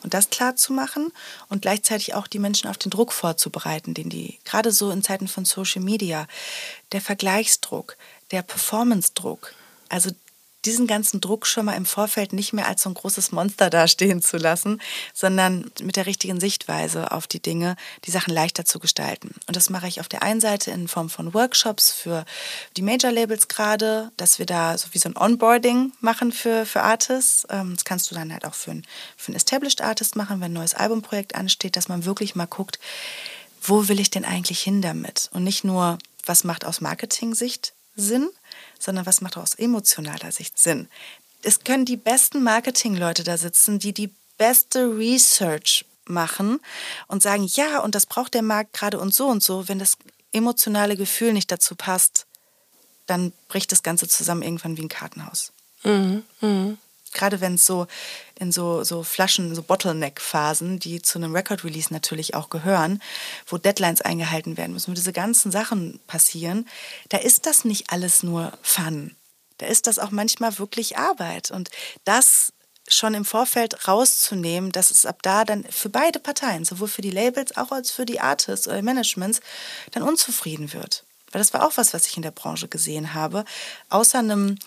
Und 0.02 0.14
das 0.14 0.30
klar 0.30 0.56
zu 0.56 0.72
machen 0.72 1.12
und 1.48 1.62
gleichzeitig 1.62 2.14
auch 2.14 2.26
die 2.26 2.38
Menschen 2.38 2.68
auf 2.68 2.78
den 2.78 2.90
Druck 2.90 3.12
vorzubereiten, 3.12 3.94
den 3.94 4.08
die, 4.08 4.38
gerade 4.44 4.72
so 4.72 4.90
in 4.90 5.02
Zeiten 5.02 5.28
von 5.28 5.44
Social 5.44 5.82
Media, 5.82 6.26
der 6.92 7.00
Vergleichsdruck, 7.00 7.96
der 8.30 8.42
Performance-Druck, 8.42 9.54
also 9.88 10.10
diesen 10.64 10.86
ganzen 10.86 11.20
Druck 11.20 11.46
schon 11.46 11.66
mal 11.66 11.74
im 11.74 11.86
Vorfeld 11.86 12.32
nicht 12.32 12.52
mehr 12.52 12.66
als 12.66 12.82
so 12.82 12.90
ein 12.90 12.94
großes 12.94 13.32
Monster 13.32 13.70
dastehen 13.70 14.22
zu 14.22 14.36
lassen, 14.36 14.80
sondern 15.12 15.70
mit 15.82 15.96
der 15.96 16.06
richtigen 16.06 16.40
Sichtweise 16.40 17.12
auf 17.12 17.26
die 17.26 17.40
Dinge, 17.40 17.76
die 18.04 18.10
Sachen 18.10 18.32
leichter 18.34 18.64
zu 18.64 18.78
gestalten. 18.78 19.34
Und 19.46 19.56
das 19.56 19.70
mache 19.70 19.88
ich 19.88 20.00
auf 20.00 20.08
der 20.08 20.22
einen 20.22 20.40
Seite 20.40 20.70
in 20.70 20.88
Form 20.88 21.10
von 21.10 21.34
Workshops 21.34 21.92
für 21.92 22.24
die 22.76 22.82
Major-Labels 22.82 23.48
gerade, 23.48 24.10
dass 24.16 24.38
wir 24.38 24.46
da 24.46 24.76
so 24.78 24.88
wie 24.92 24.98
so 24.98 25.08
ein 25.08 25.16
Onboarding 25.16 25.92
machen 26.00 26.32
für, 26.32 26.66
für 26.66 26.82
Artists. 26.82 27.46
Ähm, 27.50 27.74
das 27.74 27.84
kannst 27.84 28.10
du 28.10 28.14
dann 28.14 28.32
halt 28.32 28.44
auch 28.44 28.54
für 28.54 28.72
einen 28.72 28.86
für 29.16 29.32
ein 29.32 29.36
Established 29.36 29.80
Artist 29.80 30.16
machen, 30.16 30.40
wenn 30.40 30.50
ein 30.50 30.54
neues 30.54 30.74
Albumprojekt 30.74 31.34
ansteht, 31.34 31.76
dass 31.76 31.88
man 31.88 32.04
wirklich 32.04 32.34
mal 32.34 32.46
guckt, 32.46 32.78
wo 33.62 33.88
will 33.88 34.00
ich 34.00 34.10
denn 34.10 34.24
eigentlich 34.24 34.60
hin 34.60 34.82
damit? 34.82 35.30
Und 35.32 35.44
nicht 35.44 35.64
nur, 35.64 35.98
was 36.26 36.44
macht 36.44 36.64
aus 36.64 36.80
Marketing-Sicht 36.80 37.72
Sinn, 37.96 38.28
sondern 38.78 39.06
was 39.06 39.20
macht 39.20 39.36
aus 39.36 39.54
emotionaler 39.54 40.32
Sicht 40.32 40.58
Sinn? 40.58 40.88
es 41.44 41.62
können 41.62 41.84
die 41.84 41.96
besten 41.96 42.42
Marketingleute 42.42 43.22
da 43.22 43.36
sitzen, 43.36 43.78
die 43.78 43.92
die 43.92 44.10
beste 44.38 44.96
Research 44.96 45.84
machen 46.06 46.60
und 47.06 47.22
sagen, 47.22 47.48
ja, 47.54 47.80
und 47.80 47.94
das 47.94 48.06
braucht 48.06 48.34
der 48.34 48.42
Markt 48.42 48.72
gerade 48.72 48.98
und 48.98 49.14
so 49.14 49.26
und 49.26 49.42
so. 49.42 49.68
Wenn 49.68 49.78
das 49.78 49.96
emotionale 50.32 50.96
Gefühl 50.96 51.32
nicht 51.32 51.50
dazu 51.50 51.76
passt, 51.76 52.26
dann 53.06 53.32
bricht 53.48 53.72
das 53.72 53.82
Ganze 53.82 54.08
zusammen 54.08 54.42
irgendwann 54.42 54.76
wie 54.76 54.82
ein 54.82 54.88
Kartenhaus. 54.88 55.52
Mhm, 55.84 56.24
mh. 56.40 56.76
Gerade 57.12 57.40
wenn 57.40 57.54
es 57.54 57.66
so 57.66 57.86
in 58.38 58.50
so, 58.50 58.82
so 58.82 59.02
Flaschen, 59.02 59.54
so 59.54 59.62
Bottleneck-Phasen, 59.62 60.78
die 60.78 61.00
zu 61.00 61.18
einem 61.18 61.34
Record-Release 61.34 61.92
natürlich 61.92 62.34
auch 62.34 62.50
gehören, 62.50 63.00
wo 63.46 63.58
Deadlines 63.58 64.00
eingehalten 64.00 64.56
werden 64.56 64.72
müssen, 64.72 64.90
wo 64.90 64.94
diese 64.94 65.12
ganzen 65.12 65.52
Sachen 65.52 66.00
passieren, 66.06 66.68
da 67.10 67.18
ist 67.18 67.46
das 67.46 67.64
nicht 67.64 67.90
alles 67.90 68.22
nur 68.22 68.52
Fun. 68.62 69.14
Da 69.58 69.66
ist 69.66 69.86
das 69.86 69.98
auch 69.98 70.10
manchmal 70.10 70.58
wirklich 70.58 70.98
Arbeit. 70.98 71.50
Und 71.52 71.70
das 72.04 72.52
schon 72.88 73.14
im 73.14 73.24
Vorfeld 73.24 73.88
rauszunehmen, 73.88 74.72
dass 74.72 74.90
es 74.90 75.06
ab 75.06 75.22
da 75.22 75.44
dann 75.44 75.64
für 75.70 75.88
beide 75.88 76.18
Parteien, 76.18 76.64
sowohl 76.64 76.88
für 76.88 77.02
die 77.02 77.10
Labels 77.10 77.56
auch 77.56 77.72
als 77.72 77.90
für 77.90 78.04
die 78.04 78.20
Artists 78.20 78.68
oder 78.68 78.82
Managements, 78.82 79.40
dann 79.92 80.02
unzufrieden 80.02 80.72
wird. 80.72 81.04
Weil 81.32 81.40
das 81.40 81.52
war 81.52 81.66
auch 81.66 81.76
was, 81.76 81.94
was 81.94 82.06
ich 82.06 82.16
in 82.16 82.22
der 82.22 82.30
Branche 82.30 82.68
gesehen 82.68 83.14
habe. 83.14 83.44
Außer 83.88 84.18
einem, 84.18 84.58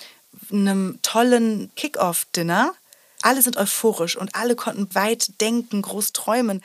einem 0.51 0.99
tollen 1.01 1.71
Kick-Off-Dinner, 1.75 2.73
alle 3.21 3.41
sind 3.41 3.57
euphorisch 3.57 4.15
und 4.15 4.35
alle 4.35 4.55
konnten 4.55 4.93
weit 4.93 5.41
denken, 5.41 5.81
groß 5.81 6.13
träumen. 6.13 6.63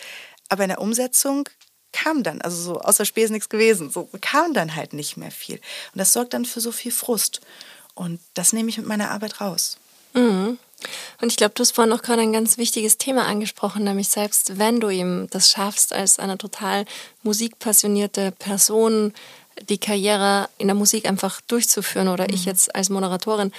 Aber 0.48 0.64
in 0.64 0.68
der 0.68 0.81
Umsetzung 0.81 1.48
kam 1.92 2.22
dann, 2.22 2.40
also 2.40 2.57
so 2.57 2.81
außer 2.81 3.05
Spesen 3.05 3.35
nichts 3.35 3.48
gewesen, 3.48 3.90
so 3.90 4.09
kam 4.20 4.55
dann 4.55 4.75
halt 4.75 4.92
nicht 4.92 5.16
mehr 5.16 5.31
viel. 5.31 5.57
Und 5.57 5.98
das 5.98 6.12
sorgt 6.12 6.35
dann 6.35 6.44
für 6.44 6.61
so 6.61 6.72
viel 6.72 6.92
Frust. 6.92 7.40
Und 7.94 8.20
das 8.35 8.53
nehme 8.53 8.68
ich 8.68 8.79
mit 8.79 8.87
meiner 8.87 9.11
Arbeit 9.11 9.40
raus. 9.40 9.79
Mhm. 10.14 10.59
Und 11.20 11.29
ich 11.29 11.37
glaube, 11.37 11.55
du 11.55 11.61
hast 11.61 11.72
vorhin 11.72 11.90
noch 11.90 12.03
gerade 12.03 12.22
ein 12.22 12.33
ganz 12.33 12.59
wichtiges 12.59 12.98
Thema 12.98 13.27
angesprochen, 13.27 13.85
nämlich 13.85 14.09
selbst 14.09 14.59
wenn 14.59 14.81
du 14.81 14.88
ihm 14.88 15.29
das 15.31 15.51
schaffst, 15.51 15.92
als 15.92 16.18
eine 16.18 16.38
total 16.38 16.85
musikpassionierte 17.22 18.33
Person 18.33 19.12
die 19.68 19.78
Karriere 19.78 20.48
in 20.58 20.68
der 20.68 20.74
Musik 20.74 21.06
einfach 21.06 21.40
durchzuführen 21.42 22.08
oder 22.08 22.24
mhm. 22.24 22.34
ich 22.34 22.44
jetzt 22.44 22.74
als 22.74 22.90
Moderatorin, 22.90 23.52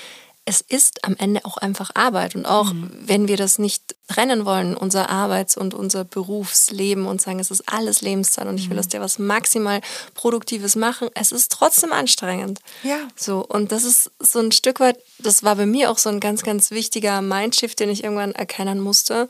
es 0.45 0.59
ist 0.59 1.05
am 1.05 1.15
Ende 1.17 1.45
auch 1.45 1.57
einfach 1.57 1.91
Arbeit. 1.93 2.35
Und 2.35 2.45
auch 2.45 2.73
mhm. 2.73 2.91
wenn 3.05 3.27
wir 3.27 3.37
das 3.37 3.59
nicht 3.59 3.95
trennen 4.07 4.45
wollen, 4.45 4.75
unser 4.75 5.09
Arbeits- 5.09 5.55
und 5.55 5.73
unser 5.73 6.03
Berufsleben 6.03 7.05
und 7.05 7.21
sagen, 7.21 7.39
es 7.39 7.49
ist 7.49 7.63
alles 7.71 8.01
Lebenszeit 8.01 8.47
und 8.47 8.57
ich 8.57 8.65
will, 8.69 8.75
mhm. 8.75 8.79
dass 8.79 8.89
der 8.89 8.99
was 8.99 9.19
maximal 9.19 9.79
Produktives 10.15 10.75
machen, 10.75 11.09
es 11.13 11.31
ist 11.31 11.51
trotzdem 11.51 11.93
anstrengend. 11.93 12.59
Ja. 12.83 12.97
So, 13.15 13.45
und 13.45 13.71
das 13.71 13.85
ist 13.85 14.11
so 14.19 14.39
ein 14.39 14.51
Stück 14.51 14.79
weit, 14.81 14.97
das 15.19 15.43
war 15.43 15.55
bei 15.55 15.65
mir 15.65 15.89
auch 15.89 15.97
so 15.97 16.09
ein 16.09 16.19
ganz, 16.19 16.43
ganz 16.43 16.71
wichtiger 16.71 17.21
Mindshift, 17.21 17.79
den 17.79 17.89
ich 17.89 18.03
irgendwann 18.03 18.33
erkennen 18.33 18.81
musste 18.81 19.29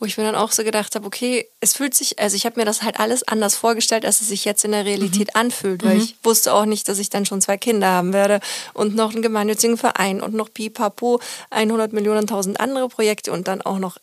wo 0.00 0.06
ich 0.06 0.16
mir 0.16 0.24
dann 0.24 0.34
auch 0.34 0.50
so 0.50 0.64
gedacht 0.64 0.94
habe, 0.94 1.06
okay, 1.06 1.46
es 1.60 1.74
fühlt 1.74 1.94
sich, 1.94 2.18
also 2.18 2.34
ich 2.34 2.46
habe 2.46 2.58
mir 2.58 2.64
das 2.64 2.82
halt 2.82 2.98
alles 2.98 3.22
anders 3.28 3.54
vorgestellt, 3.54 4.06
als 4.06 4.22
es 4.22 4.28
sich 4.28 4.46
jetzt 4.46 4.64
in 4.64 4.72
der 4.72 4.86
Realität 4.86 5.28
mhm. 5.34 5.40
anfühlt, 5.40 5.84
weil 5.84 5.96
mhm. 5.96 6.02
ich 6.02 6.16
wusste 6.24 6.54
auch 6.54 6.64
nicht, 6.64 6.88
dass 6.88 6.98
ich 6.98 7.10
dann 7.10 7.26
schon 7.26 7.42
zwei 7.42 7.58
Kinder 7.58 7.88
haben 7.88 8.14
werde 8.14 8.40
und 8.72 8.96
noch 8.96 9.12
einen 9.12 9.22
gemeinnützigen 9.22 9.76
Verein 9.76 10.22
und 10.22 10.34
noch 10.34 10.52
pipapo 10.52 11.20
100 11.50 11.92
Millionen, 11.92 12.26
tausend 12.26 12.58
andere 12.58 12.88
Projekte 12.88 13.30
und 13.30 13.46
dann 13.46 13.60
auch 13.60 13.78
noch 13.78 13.98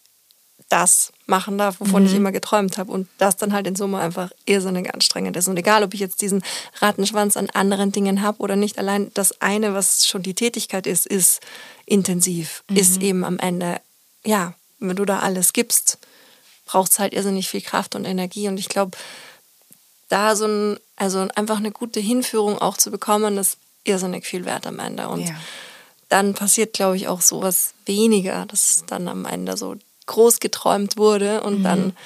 das 0.70 1.14
machen 1.26 1.58
darf, 1.58 1.80
wovon 1.80 2.04
mhm. 2.04 2.10
ich 2.10 2.16
immer 2.16 2.32
geträumt 2.32 2.78
habe 2.78 2.92
und 2.92 3.08
das 3.18 3.38
dann 3.38 3.54
halt 3.54 3.66
in 3.68 3.76
Summe 3.76 4.00
einfach 4.00 4.32
irrsinnig 4.46 4.94
anstrengend 4.94 5.36
ist. 5.38 5.48
Und 5.48 5.58
egal, 5.58 5.84
ob 5.84 5.94
ich 5.94 6.00
jetzt 6.00 6.22
diesen 6.22 6.44
Rattenschwanz 6.80 7.38
an 7.38 7.50
anderen 7.52 7.92
Dingen 7.92 8.22
habe 8.22 8.40
oder 8.40 8.56
nicht, 8.56 8.78
allein 8.78 9.12
das 9.14 9.42
eine, 9.42 9.74
was 9.74 10.08
schon 10.08 10.24
die 10.24 10.34
Tätigkeit 10.34 10.86
ist, 10.86 11.08
ist 11.08 11.40
intensiv, 11.86 12.64
ist 12.74 12.98
mhm. 12.98 13.02
eben 13.02 13.24
am 13.24 13.40
Ende, 13.40 13.80
ja, 14.26 14.54
wenn 14.80 14.96
du 14.96 15.06
da 15.06 15.20
alles 15.20 15.54
gibst, 15.54 15.98
braucht 16.66 16.92
es 16.92 17.00
halt 17.00 17.14
irrsinnig 17.14 17.50
viel 17.50 17.62
Kraft 17.62 17.96
und 17.96 18.06
Energie. 18.06 18.48
Und 18.48 18.58
ich 18.58 18.70
glaube, 18.70 18.98
da 20.10 20.36
so 20.36 20.46
ein, 20.46 20.80
also 20.96 21.28
einfach 21.36 21.58
eine 21.58 21.72
gute 21.72 22.00
Hinführung 22.00 22.60
auch 22.60 22.78
zu 22.78 22.92
bekommen, 22.92 23.38
ist 23.38 23.58
irrsinnig 23.84 24.26
viel 24.26 24.46
wert 24.46 24.68
am 24.68 24.80
Ende. 24.80 25.08
Und 25.08 25.28
ja. 25.28 25.36
dann 26.10 26.34
passiert, 26.34 26.74
glaube 26.74 26.98
ich, 26.98 27.08
auch 27.08 27.22
sowas 27.22 27.74
weniger, 27.86 28.46
dass 28.46 28.84
dann 28.88 29.08
am 29.08 29.26
Ende 29.26 29.58
so 29.58 29.76
groß 30.06 30.40
geträumt 30.40 30.98
wurde 30.98 31.42
und 31.42 31.60
mhm. 31.60 31.64
dann 31.64 31.98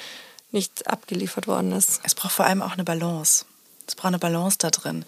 nicht 0.50 0.86
abgeliefert 0.86 1.46
worden 1.46 1.72
ist. 1.72 2.00
Es 2.02 2.14
braucht 2.14 2.34
vor 2.34 2.46
allem 2.46 2.62
auch 2.62 2.72
eine 2.72 2.84
Balance. 2.84 3.46
Es 3.86 3.94
braucht 3.94 4.08
eine 4.08 4.18
Balance 4.18 4.58
da 4.58 4.70
drin, 4.70 5.04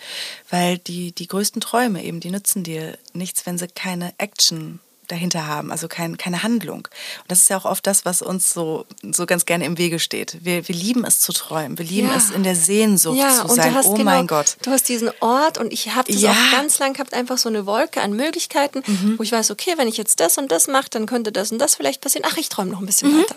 weil 0.50 0.78
die, 0.78 1.12
die 1.12 1.28
größten 1.28 1.60
Träume 1.60 2.02
eben, 2.02 2.20
die 2.20 2.30
nützen 2.30 2.64
dir 2.64 2.98
nichts, 3.12 3.46
wenn 3.46 3.56
sie 3.56 3.68
keine 3.68 4.12
Action 4.18 4.80
dahinter 5.08 5.46
haben, 5.46 5.70
also 5.70 5.88
kein, 5.88 6.16
keine 6.16 6.42
Handlung. 6.42 6.88
Und 7.22 7.28
das 7.28 7.40
ist 7.40 7.50
ja 7.50 7.56
auch 7.56 7.64
oft 7.64 7.86
das, 7.86 8.04
was 8.04 8.22
uns 8.22 8.52
so, 8.52 8.86
so 9.02 9.26
ganz 9.26 9.46
gerne 9.46 9.64
im 9.64 9.78
Wege 9.78 9.98
steht. 9.98 10.38
Wir, 10.42 10.66
wir 10.66 10.74
lieben 10.74 11.04
es 11.04 11.20
zu 11.20 11.32
träumen, 11.32 11.78
wir 11.78 11.84
lieben 11.84 12.08
ja. 12.08 12.16
es 12.16 12.30
in 12.30 12.42
der 12.42 12.56
Sehnsucht 12.56 13.18
ja, 13.18 13.30
zu 13.30 13.54
sein. 13.54 13.76
oh 13.84 13.94
genau, 13.94 14.04
mein 14.04 14.26
Gott. 14.26 14.56
Du 14.62 14.70
hast 14.70 14.88
diesen 14.88 15.10
Ort 15.20 15.58
und 15.58 15.72
ich 15.72 15.94
habe 15.94 16.10
das 16.12 16.20
ja. 16.20 16.30
auch 16.30 16.52
ganz 16.52 16.78
lang 16.78 16.94
gehabt, 16.94 17.14
einfach 17.14 17.38
so 17.38 17.48
eine 17.48 17.66
Wolke 17.66 18.00
an 18.00 18.14
Möglichkeiten, 18.14 18.82
mhm. 18.86 19.18
wo 19.18 19.22
ich 19.22 19.32
weiß, 19.32 19.50
okay, 19.50 19.74
wenn 19.76 19.88
ich 19.88 19.96
jetzt 19.96 20.20
das 20.20 20.38
und 20.38 20.50
das 20.50 20.68
mache, 20.68 20.90
dann 20.90 21.06
könnte 21.06 21.32
das 21.32 21.52
und 21.52 21.58
das 21.58 21.74
vielleicht 21.74 22.00
passieren. 22.00 22.26
Ach, 22.30 22.36
ich 22.36 22.48
träume 22.48 22.70
noch 22.70 22.80
ein 22.80 22.86
bisschen 22.86 23.12
mhm. 23.12 23.22
weiter. 23.22 23.36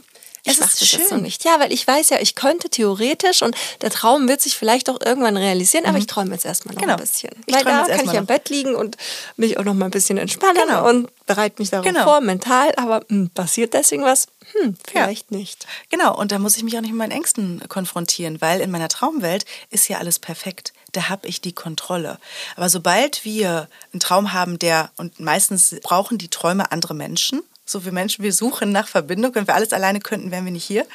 Ich 0.51 0.59
mache 0.59 0.71
das 0.79 0.87
schön. 0.87 1.01
noch 1.09 1.21
nicht. 1.21 1.43
Ja, 1.43 1.59
weil 1.59 1.71
ich 1.71 1.85
weiß 1.85 2.09
ja, 2.09 2.19
ich 2.19 2.35
könnte 2.35 2.69
theoretisch 2.69 3.41
und 3.41 3.55
der 3.81 3.89
Traum 3.89 4.27
wird 4.27 4.41
sich 4.41 4.55
vielleicht 4.55 4.89
auch 4.89 4.99
irgendwann 5.03 5.37
realisieren, 5.37 5.85
aber 5.85 5.93
mhm. 5.93 5.99
ich 5.99 6.07
träume 6.07 6.31
jetzt 6.31 6.45
erstmal 6.45 6.75
noch 6.75 6.81
genau. 6.81 6.93
ein 6.95 6.99
bisschen. 6.99 7.31
Ich 7.45 7.55
weil 7.55 7.63
da 7.63 7.85
kann 7.85 7.99
ich 7.99 8.05
noch. 8.05 8.15
am 8.15 8.25
Bett 8.25 8.49
liegen 8.49 8.75
und 8.75 8.97
mich 9.35 9.57
auch 9.57 9.63
noch 9.63 9.73
mal 9.73 9.85
ein 9.85 9.91
bisschen 9.91 10.17
entspannen 10.17 10.63
genau. 10.67 10.87
und 10.87 11.09
bereite 11.25 11.61
mich 11.61 11.69
darauf 11.69 11.85
genau. 11.85 12.03
vor, 12.03 12.21
mental, 12.21 12.73
aber 12.77 13.01
mh, 13.01 13.05
hm, 13.09 13.29
passiert 13.31 13.73
deswegen 13.73 14.03
was? 14.03 14.27
Hm, 14.53 14.77
vielleicht 14.87 15.31
ja. 15.31 15.37
nicht. 15.37 15.67
Genau, 15.89 16.17
und 16.17 16.31
da 16.31 16.39
muss 16.39 16.55
ich 16.57 16.63
mich 16.63 16.77
auch 16.77 16.81
nicht 16.81 16.91
mit 16.91 16.99
meinen 16.99 17.11
Ängsten 17.11 17.61
konfrontieren, 17.67 18.39
weil 18.39 18.61
in 18.61 18.71
meiner 18.71 18.87
Traumwelt 18.87 19.45
ist 19.69 19.87
ja 19.89 19.97
alles 19.97 20.19
perfekt. 20.19 20.73
Da 20.93 21.09
habe 21.09 21.27
ich 21.27 21.41
die 21.41 21.53
Kontrolle. 21.53 22.17
Aber 22.55 22.69
sobald 22.69 23.25
wir 23.25 23.67
einen 23.91 23.99
Traum 23.99 24.33
haben, 24.33 24.57
der, 24.57 24.91
und 24.97 25.19
meistens 25.19 25.75
brauchen 25.83 26.17
die 26.17 26.29
Träume 26.29 26.71
andere 26.71 26.93
Menschen, 26.93 27.43
so 27.69 27.85
wir 27.85 27.91
Menschen, 27.91 28.23
wir 28.23 28.33
suchen 28.33 28.71
nach 28.71 28.87
Verbindung. 28.87 29.35
Wenn 29.35 29.47
wir 29.47 29.55
alles 29.55 29.73
alleine 29.73 29.99
könnten, 29.99 30.31
wären 30.31 30.45
wir 30.45 30.51
nicht 30.51 30.65
hier. 30.65 30.85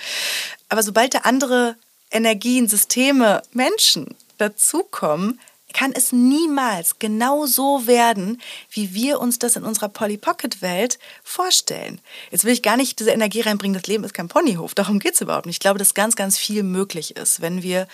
Aber 0.69 0.83
sobald 0.83 1.15
da 1.15 1.19
andere 1.19 1.77
Energien, 2.11 2.69
Systeme, 2.69 3.43
Menschen 3.53 4.15
dazukommen, 4.39 5.39
kann 5.73 5.93
es 5.95 6.13
niemals 6.13 6.99
genau 6.99 7.47
so 7.47 7.87
werden, 7.87 8.41
wie 8.71 8.95
wir 8.95 9.21
uns 9.21 9.39
das 9.39 9.57
in 9.57 9.65
unserer 9.65 9.89
Polly 9.89 10.19
Pocket 10.19 10.61
Welt 10.61 10.99
vorstellen. 11.25 12.01
Jetzt 12.31 12.45
will 12.45 12.53
ich 12.53 12.63
gar 12.63 12.77
nicht 12.77 13.01
diese 13.01 13.11
Energie 13.11 13.41
reinbringen, 13.41 13.81
das 13.81 13.87
Leben 13.87 14.05
ist 14.05 14.13
kein 14.13 14.29
Ponyhof, 14.29 14.75
darum 14.75 14.99
geht 14.99 15.15
es 15.15 15.21
überhaupt 15.21 15.47
nicht. 15.47 15.57
Ich 15.57 15.61
glaube, 15.61 15.79
dass 15.79 15.95
ganz, 15.95 16.15
ganz 16.15 16.37
viel 16.37 16.63
möglich 16.63 17.17
ist, 17.17 17.41
wenn 17.41 17.63
wir 17.63 17.89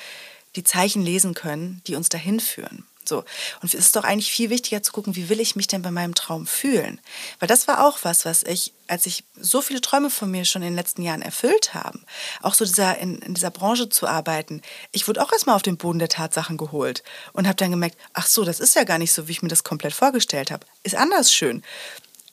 die 0.56 0.64
Zeichen 0.64 1.02
lesen 1.02 1.34
können, 1.34 1.80
die 1.86 1.94
uns 1.94 2.08
dahin 2.08 2.40
führen. 2.40 2.84
So. 3.08 3.24
Und 3.62 3.72
es 3.72 3.74
ist 3.74 3.96
doch 3.96 4.04
eigentlich 4.04 4.30
viel 4.30 4.50
wichtiger 4.50 4.82
zu 4.82 4.92
gucken, 4.92 5.16
wie 5.16 5.28
will 5.28 5.40
ich 5.40 5.56
mich 5.56 5.66
denn 5.66 5.82
bei 5.82 5.90
meinem 5.90 6.14
Traum 6.14 6.46
fühlen? 6.46 7.00
Weil 7.40 7.48
das 7.48 7.66
war 7.66 7.84
auch 7.84 8.00
was, 8.02 8.24
was 8.24 8.42
ich, 8.42 8.74
als 8.86 9.06
ich 9.06 9.24
so 9.40 9.62
viele 9.62 9.80
Träume 9.80 10.10
von 10.10 10.30
mir 10.30 10.44
schon 10.44 10.62
in 10.62 10.68
den 10.68 10.76
letzten 10.76 11.02
Jahren 11.02 11.22
erfüllt 11.22 11.74
haben, 11.74 12.04
auch 12.42 12.54
so 12.54 12.64
dieser, 12.64 12.98
in, 12.98 13.18
in 13.18 13.34
dieser 13.34 13.50
Branche 13.50 13.88
zu 13.88 14.06
arbeiten, 14.06 14.62
ich 14.92 15.08
wurde 15.08 15.22
auch 15.22 15.32
erstmal 15.32 15.56
auf 15.56 15.62
den 15.62 15.78
Boden 15.78 15.98
der 15.98 16.08
Tatsachen 16.08 16.58
geholt 16.58 17.02
und 17.32 17.46
habe 17.46 17.56
dann 17.56 17.70
gemerkt, 17.70 17.96
ach 18.12 18.26
so, 18.26 18.44
das 18.44 18.60
ist 18.60 18.76
ja 18.76 18.84
gar 18.84 18.98
nicht 18.98 19.12
so, 19.12 19.26
wie 19.26 19.32
ich 19.32 19.42
mir 19.42 19.48
das 19.48 19.64
komplett 19.64 19.94
vorgestellt 19.94 20.50
habe. 20.50 20.66
Ist 20.82 20.94
anders 20.94 21.32
schön. 21.32 21.62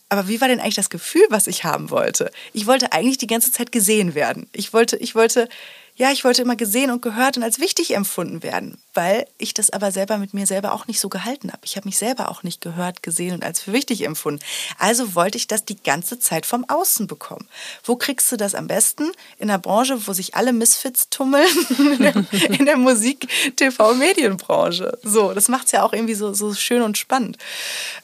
Aber 0.09 0.27
wie 0.27 0.39
war 0.39 0.47
denn 0.47 0.59
eigentlich 0.59 0.75
das 0.75 0.91
Gefühl, 0.91 1.25
was 1.29 1.47
ich 1.47 1.63
haben 1.63 1.89
wollte? 1.89 2.31
Ich 2.53 2.67
wollte 2.67 2.91
eigentlich 2.91 3.17
die 3.17 3.27
ganze 3.27 3.51
Zeit 3.51 3.71
gesehen 3.71 4.13
werden. 4.13 4.47
Ich 4.51 4.71
wollte, 4.71 4.97
ich 4.97 5.15
wollte 5.15 5.49
ja, 5.95 6.11
ich 6.11 6.25
wollte 6.25 6.41
immer 6.41 6.57
gesehen 6.57 6.91
und 6.91 7.01
gehört 7.01 7.38
und 7.38 7.43
als 7.43 7.59
wichtig 7.59 7.95
empfunden 7.95 8.43
werden, 8.43 8.77
weil 8.95 9.27
ich 9.38 9.53
das 9.53 9.69
aber 9.69 9.91
selber 9.91 10.17
mit 10.17 10.34
mir 10.34 10.47
selber 10.47 10.73
auch 10.73 10.88
nicht 10.88 10.99
so 10.99 11.10
gehalten 11.10 11.51
habe. 11.51 11.62
Ich 11.65 11.75
habe 11.75 11.88
mich 11.88 11.97
selber 11.97 12.29
auch 12.29 12.43
nicht 12.43 12.62
gehört, 12.62 13.03
gesehen 13.03 13.36
und 13.36 13.43
als 13.43 13.60
für 13.60 13.73
wichtig 13.73 14.03
empfunden. 14.03 14.43
Also 14.79 15.15
wollte 15.15 15.38
ich 15.38 15.47
das 15.47 15.65
die 15.65 15.75
ganze 15.75 16.17
Zeit 16.17 16.45
vom 16.45 16.67
Außen 16.67 17.05
bekommen. 17.05 17.47
Wo 17.84 17.97
kriegst 17.97 18.31
du 18.31 18.38
das 18.38 18.55
am 18.55 18.67
besten? 18.67 19.12
In 19.38 19.49
einer 19.49 19.60
Branche, 19.60 20.08
wo 20.08 20.13
sich 20.13 20.36
alle 20.36 20.53
Misfits 20.53 21.10
tummeln, 21.10 21.45
in 22.49 22.65
der 22.65 22.77
Musik, 22.77 23.27
TV, 23.58 23.93
Medienbranche. 23.93 24.97
So, 25.03 25.34
das 25.34 25.49
macht 25.49 25.65
es 25.65 25.73
ja 25.73 25.84
auch 25.84 25.93
irgendwie 25.93 26.15
so, 26.15 26.34
so 26.34 26.53
schön 26.53 26.81
und 26.81 26.97
spannend. 26.97 27.38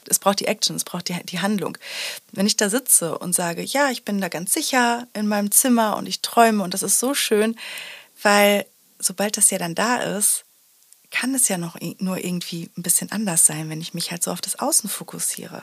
Es 0.08 0.18
braucht 0.18 0.40
die 0.40 0.46
Action, 0.46 0.76
es 0.76 0.84
braucht 0.84 1.08
die, 1.08 1.16
die 1.24 1.40
Handlung. 1.40 1.78
Wenn 2.32 2.46
ich 2.46 2.56
da 2.56 2.68
sitze 2.68 3.18
und 3.18 3.34
sage, 3.34 3.62
ja, 3.62 3.90
ich 3.90 4.04
bin 4.04 4.20
da 4.20 4.28
ganz 4.28 4.52
sicher 4.52 5.06
in 5.14 5.26
meinem 5.26 5.50
Zimmer 5.50 5.96
und 5.96 6.06
ich 6.06 6.20
träume 6.20 6.62
und 6.62 6.74
das 6.74 6.82
ist 6.82 6.98
so 6.98 7.14
schön, 7.14 7.56
weil 8.22 8.66
sobald 8.98 9.36
das 9.36 9.50
ja 9.50 9.58
dann 9.58 9.74
da 9.74 9.96
ist, 9.96 10.44
kann 11.12 11.34
es 11.34 11.48
ja 11.48 11.58
noch 11.58 11.76
nur 11.98 12.24
irgendwie 12.24 12.70
ein 12.76 12.82
bisschen 12.82 13.12
anders 13.12 13.44
sein, 13.44 13.68
wenn 13.70 13.80
ich 13.80 13.94
mich 13.94 14.10
halt 14.10 14.24
so 14.24 14.32
auf 14.32 14.40
das 14.40 14.58
Außen 14.58 14.90
fokussiere. 14.90 15.62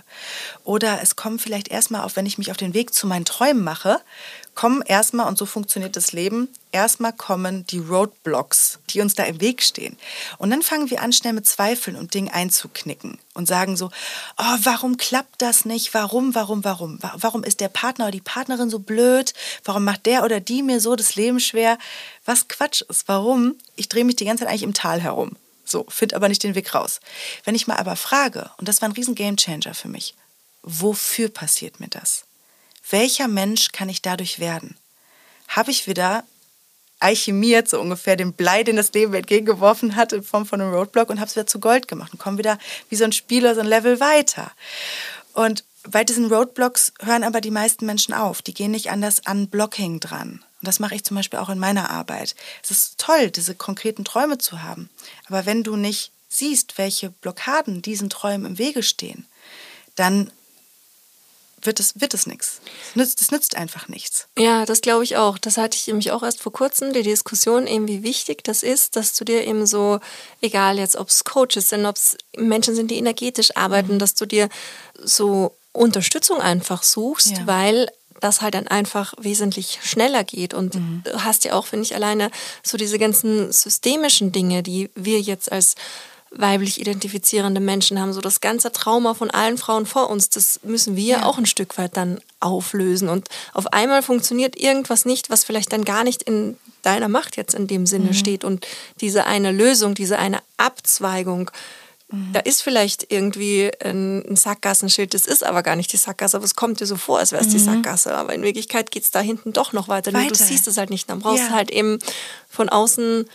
Oder 0.64 1.02
es 1.02 1.16
kommen 1.16 1.40
vielleicht 1.40 1.68
erstmal 1.68 2.04
auf, 2.04 2.16
wenn 2.16 2.28
ich 2.28 2.38
mich 2.38 2.52
auf 2.52 2.58
den 2.58 2.74
Weg 2.74 2.94
zu 2.94 3.08
meinen 3.08 3.26
Träumen 3.26 3.64
mache, 3.64 4.00
kommen 4.60 4.82
erstmal, 4.82 5.30
und 5.30 5.38
so 5.38 5.46
funktioniert 5.46 5.96
das 5.96 6.12
Leben, 6.12 6.50
erstmal 6.74 7.14
kommen 7.14 7.66
die 7.68 7.78
Roadblocks, 7.78 8.80
die 8.90 9.00
uns 9.00 9.16
da 9.16 9.24
im 9.24 9.40
Weg 9.40 9.64
stehen. 9.64 9.96
Und 10.38 10.50
dann 10.50 10.62
fangen 10.62 10.90
wir 10.90 11.02
an, 11.02 11.14
schnell 11.14 11.32
mit 11.32 11.48
Zweifeln 11.48 11.96
und 11.96 12.14
Dingen 12.14 12.28
einzuknicken 12.28 13.20
und 13.34 13.48
sagen 13.48 13.78
so, 13.78 13.90
oh, 14.38 14.58
warum 14.64 14.98
klappt 14.98 15.42
das 15.42 15.64
nicht? 15.64 15.94
Warum, 15.94 16.36
warum, 16.36 16.66
warum? 16.66 17.00
Warum 17.02 17.46
ist 17.46 17.62
der 17.62 17.70
Partner 17.70 18.08
oder 18.08 18.12
die 18.12 18.20
Partnerin 18.20 18.70
so 18.70 18.80
blöd? 18.80 19.34
Warum 19.64 19.86
macht 19.86 20.06
der 20.06 20.26
oder 20.26 20.42
die 20.42 20.62
mir 20.62 20.82
so 20.82 20.98
das 20.98 21.16
Leben 21.16 21.40
schwer? 21.40 21.78
Was 22.26 22.50
Quatsch 22.50 22.82
ist. 22.82 23.08
Warum? 23.08 23.56
Ich 23.78 23.88
drehe 23.88 24.04
mich 24.04 24.18
die 24.18 24.26
ganze 24.26 24.44
Zeit 24.44 24.50
eigentlich 24.50 24.64
im 24.64 24.74
Tal 24.74 25.00
herum. 25.00 25.38
So, 25.64 25.86
finde 25.88 26.18
aber 26.18 26.28
nicht 26.28 26.44
den 26.44 26.56
Weg 26.56 26.76
raus. 26.76 27.00
Wenn 27.46 27.56
ich 27.56 27.68
mal 27.68 27.78
aber 27.78 27.96
frage, 27.96 28.52
und 28.58 28.68
das 28.68 28.82
war 28.82 28.90
ein 28.90 28.94
riesen 28.94 29.16
Gamechanger 29.16 29.74
für 29.74 29.88
mich, 29.88 30.16
wofür 30.64 31.30
passiert 31.30 31.80
mir 31.80 31.88
das? 31.88 32.26
Welcher 32.90 33.28
Mensch 33.28 33.72
kann 33.72 33.90
ich 33.90 34.02
dadurch 34.02 34.40
werden? 34.40 34.76
Habe 35.48 35.72
ich 35.72 35.88
wieder 35.88 36.24
alchemiert, 37.00 37.70
so 37.70 37.80
ungefähr 37.80 38.16
den 38.16 38.34
Blei, 38.34 38.64
den 38.64 38.76
das 38.76 38.92
Leben 38.94 39.14
entgegengeworfen 39.14 39.96
hat 39.96 40.12
in 40.12 40.24
Form 40.24 40.46
von 40.46 40.60
einem 40.60 40.74
Roadblock 40.74 41.10
und 41.10 41.20
habe 41.20 41.30
es 41.30 41.36
wieder 41.36 41.48
zu 41.48 41.60
Gold 41.60 41.88
gemacht 41.88 42.12
und 42.12 42.20
komme 42.20 42.38
wieder 42.38 42.58
wie 42.90 42.96
so 42.96 43.06
ein 43.06 43.14
Spieler 43.14 43.56
so 43.56 43.62
ein 43.62 43.68
Level 43.68 44.00
weiter. 44.00 44.52
Und 45.34 45.64
bei 45.88 46.04
diesen 46.04 46.26
Roadblocks 46.26 46.94
hören 47.02 47.24
aber 47.24 47.40
die 47.42 47.52
meisten 47.52 47.86
Menschen 47.86 48.14
auf. 48.14 48.42
Die 48.42 48.54
gehen 48.54 48.72
nicht 48.72 48.92
anders 48.92 49.26
an 49.26 49.48
Blocking 49.48 50.00
dran. 50.00 50.44
Und 50.60 50.68
das 50.68 50.80
mache 50.80 50.96
ich 50.96 51.06
zum 51.06 51.16
Beispiel 51.16 51.40
auch 51.40 51.50
in 51.50 51.60
meiner 51.60 51.90
Arbeit. 51.90 52.36
Es 52.62 52.72
ist 52.72 52.98
toll, 52.98 53.32
diese 53.32 53.56
konkreten 53.56 54.04
Träume 54.04 54.38
zu 54.38 54.62
haben. 54.62 54.90
Aber 55.28 55.46
wenn 55.46 55.64
du 55.64 55.78
nicht 55.78 56.12
siehst, 56.28 56.78
welche 56.78 57.12
Blockaden 57.12 57.82
diesen 57.82 58.10
Träumen 58.10 58.46
im 58.46 58.58
Wege 58.58 58.84
stehen, 58.84 59.26
dann 59.96 60.32
wird 61.62 61.80
es, 61.80 62.00
wird 62.00 62.14
es 62.14 62.28
nichts. 62.28 62.62
Das 62.96 63.32
nützt 63.32 63.56
einfach 63.56 63.88
nichts. 63.88 64.28
Ja, 64.38 64.66
das 64.66 64.82
glaube 64.82 65.04
ich 65.04 65.18
auch. 65.18 65.38
Das 65.38 65.58
hatte 65.58 65.78
ich 65.78 65.88
nämlich 65.88 66.12
auch 66.12 66.24
erst 66.24 66.42
vor 66.42 66.52
kurzem, 66.52 66.94
die 66.94 67.04
Diskussion 67.04 67.68
eben, 67.68 67.88
wie 67.88 68.04
wichtig 68.04 68.44
das 68.44 68.64
ist, 68.64 68.96
dass 68.96 69.14
du 69.14 69.26
dir 69.26 69.46
eben 69.46 69.66
so, 69.66 70.00
egal 70.42 70.78
jetzt, 70.78 70.96
ob 70.96 71.10
es 71.10 71.24
Coaches 71.24 71.70
sind, 71.70 71.86
ob 71.86 71.96
es 71.96 72.18
Menschen 72.38 72.76
sind, 72.76 72.92
die 72.92 72.98
energetisch 72.98 73.56
arbeiten, 73.56 73.96
mhm. 73.96 74.00
dass 74.00 74.16
du 74.16 74.26
dir 74.26 74.50
so 75.02 75.56
Unterstützung 75.72 76.42
einfach 76.42 76.84
suchst, 76.84 77.38
ja. 77.38 77.48
weil 77.48 77.90
das 78.20 78.42
halt 78.42 78.54
dann 78.54 78.68
einfach 78.68 79.14
wesentlich 79.20 79.80
schneller 79.82 80.24
geht. 80.24 80.54
Und 80.54 80.76
mhm. 80.76 81.02
du 81.06 81.24
hast 81.24 81.46
ja 81.46 81.54
auch, 81.54 81.68
finde 81.68 81.84
ich, 81.84 81.96
alleine 81.96 82.32
so 82.64 82.78
diese 82.78 83.00
ganzen 83.00 83.52
systemischen 83.52 84.32
Dinge, 84.32 84.64
die 84.64 84.90
wir 84.96 85.22
jetzt 85.22 85.52
als 85.52 85.76
weiblich 86.32 86.80
identifizierende 86.80 87.60
Menschen 87.60 88.00
haben. 88.00 88.14
So 88.14 88.22
das 88.22 88.42
ganze 88.42 88.72
Trauma 88.72 89.14
von 89.14 89.32
allen 89.32 89.58
Frauen 89.58 89.86
vor 89.86 90.10
uns, 90.10 90.30
das 90.30 90.60
müssen 90.64 90.96
wir 90.96 91.20
ja. 91.20 91.26
auch 91.26 91.38
ein 91.38 91.46
Stück 91.46 91.78
weit 91.78 91.98
dann 91.98 92.20
auflösen. 92.40 93.10
Und 93.10 93.28
auf 93.54 93.74
einmal 93.74 94.04
funktioniert 94.04 94.56
irgendwas 94.56 95.06
nicht, 95.06 95.30
was 95.30 95.44
vielleicht 95.44 95.74
dann 95.74 95.86
gar 95.86 96.04
nicht 96.04 96.24
in 96.24 96.58
deiner 96.84 97.08
Macht 97.08 97.36
jetzt 97.36 97.56
in 97.56 97.68
dem 97.68 97.86
Sinne 97.86 98.08
mhm. 98.08 98.14
steht. 98.14 98.44
Und 98.44 98.68
diese 99.02 99.26
eine 99.26 99.52
Lösung, 99.52 99.96
diese 99.96 100.20
eine 100.20 100.40
Abzweigung, 100.58 101.50
mhm. 102.12 102.32
da 102.32 102.42
ist 102.42 102.62
vielleicht 102.62 103.12
irgendwie 103.12 103.72
ein, 103.84 104.24
ein, 104.30 104.36
Sackgassenschild, 104.36 105.16
das 105.16 105.26
ist 105.26 105.44
aber 105.44 105.64
gar 105.64 105.76
nicht 105.76 105.92
die 105.92 105.98
Sackgasse, 105.98 106.38
aber 106.38 106.46
es 106.46 106.56
kommt 106.56 106.80
dir 106.80 106.86
so 106.86 106.96
vor, 106.96 107.18
als 107.18 107.32
wäre 107.32 107.42
es 107.42 107.48
mhm. 107.48 107.54
die 107.54 107.60
Sackgasse. 107.60 108.16
Aber 108.16 108.34
in 108.36 108.44
Wirklichkeit 108.44 108.92
geht 108.92 109.04
es 109.04 109.12
da 109.12 109.20
hinten 109.20 109.52
doch 109.52 109.74
noch 109.74 109.88
weiter. 109.88 110.14
weiter. 110.14 110.26
Nur 110.26 110.38
du 110.38 110.44
siehst 110.44 110.68
es 110.68 110.78
halt 110.78 110.92
nicht. 110.92 111.10
Dann 111.10 111.20
brauchst 111.20 111.42
ja. 111.42 111.48
du 111.48 111.54
halt 111.56 111.72
eben 111.72 111.98
von 112.48 112.70
außen 112.70 113.28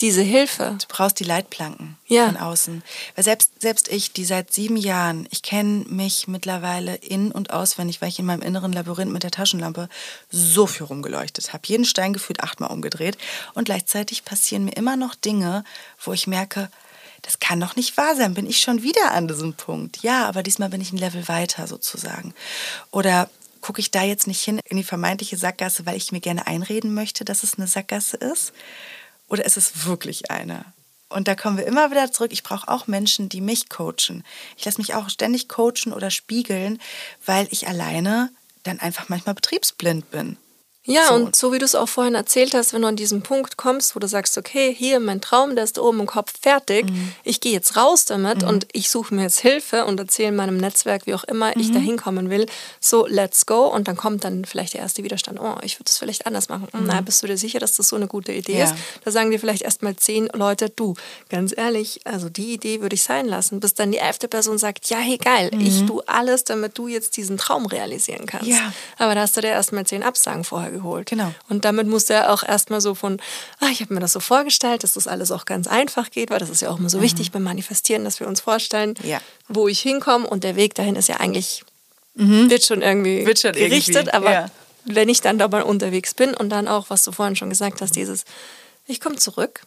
diese 0.00 0.22
Hilfe. 0.22 0.76
Du 0.80 0.86
brauchst 0.88 1.20
die 1.20 1.24
Leitplanken 1.24 1.96
ja. 2.06 2.26
von 2.26 2.36
außen. 2.36 2.82
Weil 3.14 3.24
selbst, 3.24 3.60
selbst 3.60 3.88
ich, 3.88 4.12
die 4.12 4.24
seit 4.24 4.52
sieben 4.52 4.76
Jahren, 4.76 5.28
ich 5.30 5.42
kenne 5.42 5.84
mich 5.88 6.26
mittlerweile 6.26 6.96
in- 6.96 7.32
und 7.32 7.50
auswendig, 7.50 8.00
weil 8.00 8.08
ich 8.08 8.18
in 8.18 8.26
meinem 8.26 8.42
inneren 8.42 8.72
Labyrinth 8.72 9.12
mit 9.12 9.22
der 9.22 9.30
Taschenlampe 9.30 9.88
so 10.30 10.66
viel 10.66 10.86
rumgeleuchtet 10.86 11.52
habe. 11.52 11.62
Jeden 11.66 11.84
Stein 11.84 12.12
gefühlt 12.12 12.42
achtmal 12.42 12.70
umgedreht. 12.70 13.18
Und 13.54 13.64
gleichzeitig 13.64 14.24
passieren 14.24 14.64
mir 14.64 14.76
immer 14.76 14.96
noch 14.96 15.14
Dinge, 15.14 15.64
wo 16.02 16.12
ich 16.12 16.26
merke, 16.26 16.70
das 17.22 17.38
kann 17.38 17.60
doch 17.60 17.76
nicht 17.76 17.96
wahr 17.98 18.16
sein. 18.16 18.34
Bin 18.34 18.46
ich 18.46 18.60
schon 18.60 18.82
wieder 18.82 19.12
an 19.12 19.28
diesem 19.28 19.52
Punkt? 19.52 20.02
Ja, 20.02 20.26
aber 20.26 20.42
diesmal 20.42 20.70
bin 20.70 20.80
ich 20.80 20.92
ein 20.92 20.98
Level 20.98 21.28
weiter 21.28 21.66
sozusagen. 21.66 22.34
Oder 22.90 23.28
gucke 23.60 23.80
ich 23.80 23.90
da 23.90 24.02
jetzt 24.02 24.26
nicht 24.26 24.42
hin 24.42 24.60
in 24.64 24.78
die 24.78 24.84
vermeintliche 24.84 25.36
Sackgasse, 25.36 25.84
weil 25.84 25.96
ich 25.96 26.12
mir 26.12 26.20
gerne 26.20 26.46
einreden 26.46 26.94
möchte, 26.94 27.26
dass 27.26 27.42
es 27.42 27.58
eine 27.58 27.66
Sackgasse 27.66 28.16
ist? 28.16 28.52
Oder 29.30 29.44
ist 29.46 29.56
es 29.56 29.86
wirklich 29.86 30.30
eine? 30.30 30.64
Und 31.08 31.26
da 31.26 31.34
kommen 31.34 31.56
wir 31.56 31.66
immer 31.66 31.90
wieder 31.90 32.12
zurück. 32.12 32.32
Ich 32.32 32.42
brauche 32.42 32.68
auch 32.68 32.86
Menschen, 32.86 33.28
die 33.28 33.40
mich 33.40 33.68
coachen. 33.68 34.22
Ich 34.56 34.64
lasse 34.64 34.78
mich 34.78 34.94
auch 34.94 35.08
ständig 35.08 35.48
coachen 35.48 35.92
oder 35.92 36.10
spiegeln, 36.10 36.80
weil 37.26 37.48
ich 37.50 37.66
alleine 37.66 38.30
dann 38.62 38.78
einfach 38.78 39.08
manchmal 39.08 39.34
betriebsblind 39.34 40.10
bin. 40.10 40.36
Ja, 40.86 41.08
so. 41.08 41.14
und 41.14 41.36
so 41.36 41.52
wie 41.52 41.58
du 41.58 41.66
es 41.66 41.74
auch 41.74 41.88
vorhin 41.88 42.14
erzählt 42.14 42.54
hast, 42.54 42.72
wenn 42.72 42.82
du 42.82 42.88
an 42.88 42.96
diesen 42.96 43.20
Punkt 43.20 43.58
kommst, 43.58 43.94
wo 43.94 44.00
du 44.00 44.08
sagst, 44.08 44.38
okay, 44.38 44.74
hier 44.74 44.98
mein 44.98 45.20
Traum, 45.20 45.54
der 45.54 45.64
ist 45.64 45.78
oben 45.78 46.00
im 46.00 46.06
Kopf 46.06 46.32
fertig, 46.40 46.88
mhm. 46.88 47.12
ich 47.22 47.40
gehe 47.40 47.52
jetzt 47.52 47.76
raus 47.76 48.06
damit 48.06 48.42
mhm. 48.42 48.48
und 48.48 48.66
ich 48.72 48.88
suche 48.88 49.14
mir 49.14 49.24
jetzt 49.24 49.40
Hilfe 49.40 49.84
und 49.84 50.00
erzähle 50.00 50.32
meinem 50.32 50.56
Netzwerk, 50.56 51.06
wie 51.06 51.12
auch 51.12 51.24
immer 51.24 51.48
mhm. 51.48 51.60
ich 51.60 51.70
da 51.70 51.78
hinkommen 51.78 52.30
will, 52.30 52.46
so 52.80 53.06
let's 53.06 53.44
go 53.44 53.66
und 53.66 53.88
dann 53.88 53.96
kommt 53.96 54.24
dann 54.24 54.46
vielleicht 54.46 54.72
der 54.72 54.80
erste 54.80 55.04
Widerstand, 55.04 55.38
oh, 55.38 55.56
ich 55.62 55.76
würde 55.76 55.84
das 55.84 55.98
vielleicht 55.98 56.24
anders 56.26 56.48
machen. 56.48 56.68
Mhm. 56.72 56.86
Na, 56.86 57.02
bist 57.02 57.22
du 57.22 57.26
dir 57.26 57.36
sicher, 57.36 57.58
dass 57.58 57.74
das 57.74 57.88
so 57.88 57.96
eine 57.96 58.06
gute 58.06 58.32
Idee 58.32 58.58
ja. 58.58 58.64
ist? 58.64 58.74
Da 59.04 59.10
sagen 59.10 59.30
dir 59.30 59.38
vielleicht 59.38 59.62
erstmal 59.62 59.96
zehn 59.96 60.30
Leute, 60.32 60.70
du, 60.70 60.94
ganz 61.28 61.52
ehrlich, 61.54 62.00
also 62.04 62.30
die 62.30 62.54
Idee 62.54 62.80
würde 62.80 62.94
ich 62.94 63.02
sein 63.02 63.26
lassen, 63.26 63.60
bis 63.60 63.74
dann 63.74 63.92
die 63.92 63.98
elfte 63.98 64.28
Person 64.28 64.56
sagt, 64.56 64.88
ja, 64.88 64.96
hey, 64.96 65.18
geil, 65.18 65.50
ich 65.58 65.82
mhm. 65.82 65.88
tue 65.88 66.08
alles, 66.08 66.44
damit 66.44 66.78
du 66.78 66.88
jetzt 66.88 67.18
diesen 67.18 67.36
Traum 67.36 67.66
realisieren 67.66 68.24
kannst. 68.24 68.46
Ja. 68.46 68.72
Aber 68.96 69.14
da 69.14 69.20
hast 69.22 69.36
du 69.36 69.42
dir 69.42 69.48
erstmal 69.48 69.84
zehn 69.84 70.02
Absagen 70.02 70.42
vorher 70.44 70.69
geholt. 70.70 71.08
Genau. 71.08 71.32
Und 71.48 71.64
damit 71.64 71.86
musste 71.86 72.14
er 72.14 72.32
auch 72.32 72.42
erstmal 72.42 72.80
so 72.80 72.94
von, 72.94 73.20
ah, 73.60 73.68
ich 73.70 73.80
habe 73.80 73.94
mir 73.94 74.00
das 74.00 74.12
so 74.12 74.20
vorgestellt, 74.20 74.82
dass 74.82 74.94
das 74.94 75.06
alles 75.06 75.30
auch 75.30 75.44
ganz 75.44 75.66
einfach 75.66 76.10
geht, 76.10 76.30
weil 76.30 76.38
das 76.38 76.50
ist 76.50 76.62
ja 76.62 76.70
auch 76.70 76.78
immer 76.78 76.90
so 76.90 76.98
mhm. 76.98 77.02
wichtig 77.02 77.32
beim 77.32 77.42
Manifestieren, 77.42 78.04
dass 78.04 78.20
wir 78.20 78.26
uns 78.26 78.40
vorstellen, 78.40 78.94
ja. 79.02 79.20
wo 79.48 79.68
ich 79.68 79.80
hinkomme 79.80 80.26
und 80.26 80.44
der 80.44 80.56
Weg 80.56 80.74
dahin 80.74 80.96
ist 80.96 81.08
ja 81.08 81.16
eigentlich, 81.16 81.64
mhm. 82.14 82.50
wird 82.50 82.64
schon 82.64 82.82
irgendwie 82.82 83.26
wird 83.26 83.40
schon 83.40 83.52
gerichtet, 83.52 84.08
irgendwie. 84.08 84.12
aber 84.12 84.32
ja. 84.32 84.46
wenn 84.84 85.08
ich 85.08 85.20
dann 85.20 85.38
da 85.38 85.48
mal 85.48 85.62
unterwegs 85.62 86.14
bin 86.14 86.34
und 86.34 86.50
dann 86.50 86.68
auch, 86.68 86.90
was 86.90 87.04
du 87.04 87.12
vorhin 87.12 87.36
schon 87.36 87.50
gesagt 87.50 87.80
hast, 87.80 87.96
dieses, 87.96 88.24
ich 88.86 89.00
komme 89.00 89.16
zurück 89.16 89.62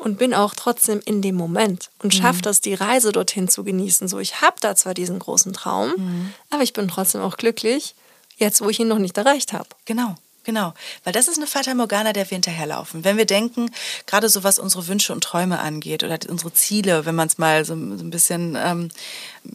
und 0.00 0.18
bin 0.18 0.34
auch 0.34 0.54
trotzdem 0.54 1.00
in 1.04 1.22
dem 1.22 1.34
Moment 1.34 1.90
und 2.02 2.14
schaffe 2.14 2.38
mhm. 2.38 2.42
das, 2.42 2.60
die 2.60 2.74
Reise 2.74 3.12
dorthin 3.12 3.48
zu 3.48 3.64
genießen. 3.64 4.08
So, 4.08 4.18
ich 4.18 4.40
habe 4.40 4.56
da 4.60 4.74
zwar 4.74 4.94
diesen 4.94 5.18
großen 5.18 5.52
Traum, 5.52 5.92
mhm. 5.96 6.34
aber 6.48 6.62
ich 6.62 6.72
bin 6.72 6.88
trotzdem 6.88 7.20
auch 7.20 7.36
glücklich, 7.36 7.94
jetzt 8.38 8.62
wo 8.62 8.70
ich 8.70 8.80
ihn 8.80 8.88
noch 8.88 8.98
nicht 8.98 9.16
erreicht 9.18 9.52
habe. 9.52 9.68
Genau. 9.84 10.16
Genau, 10.42 10.72
weil 11.04 11.12
das 11.12 11.28
ist 11.28 11.36
eine 11.36 11.46
Fata 11.46 11.74
Morgana, 11.74 12.14
der 12.14 12.24
wir 12.30 12.34
hinterherlaufen. 12.34 13.04
Wenn 13.04 13.18
wir 13.18 13.26
denken, 13.26 13.70
gerade 14.06 14.30
so 14.30 14.42
was 14.42 14.58
unsere 14.58 14.88
Wünsche 14.88 15.12
und 15.12 15.22
Träume 15.22 15.58
angeht 15.58 16.02
oder 16.02 16.18
unsere 16.28 16.52
Ziele, 16.54 17.04
wenn 17.04 17.14
man 17.14 17.28
es 17.28 17.36
mal 17.36 17.64
so, 17.66 17.74
so, 17.74 18.04
ein 18.04 18.10
bisschen 18.10 18.56
ähm, 18.58 18.88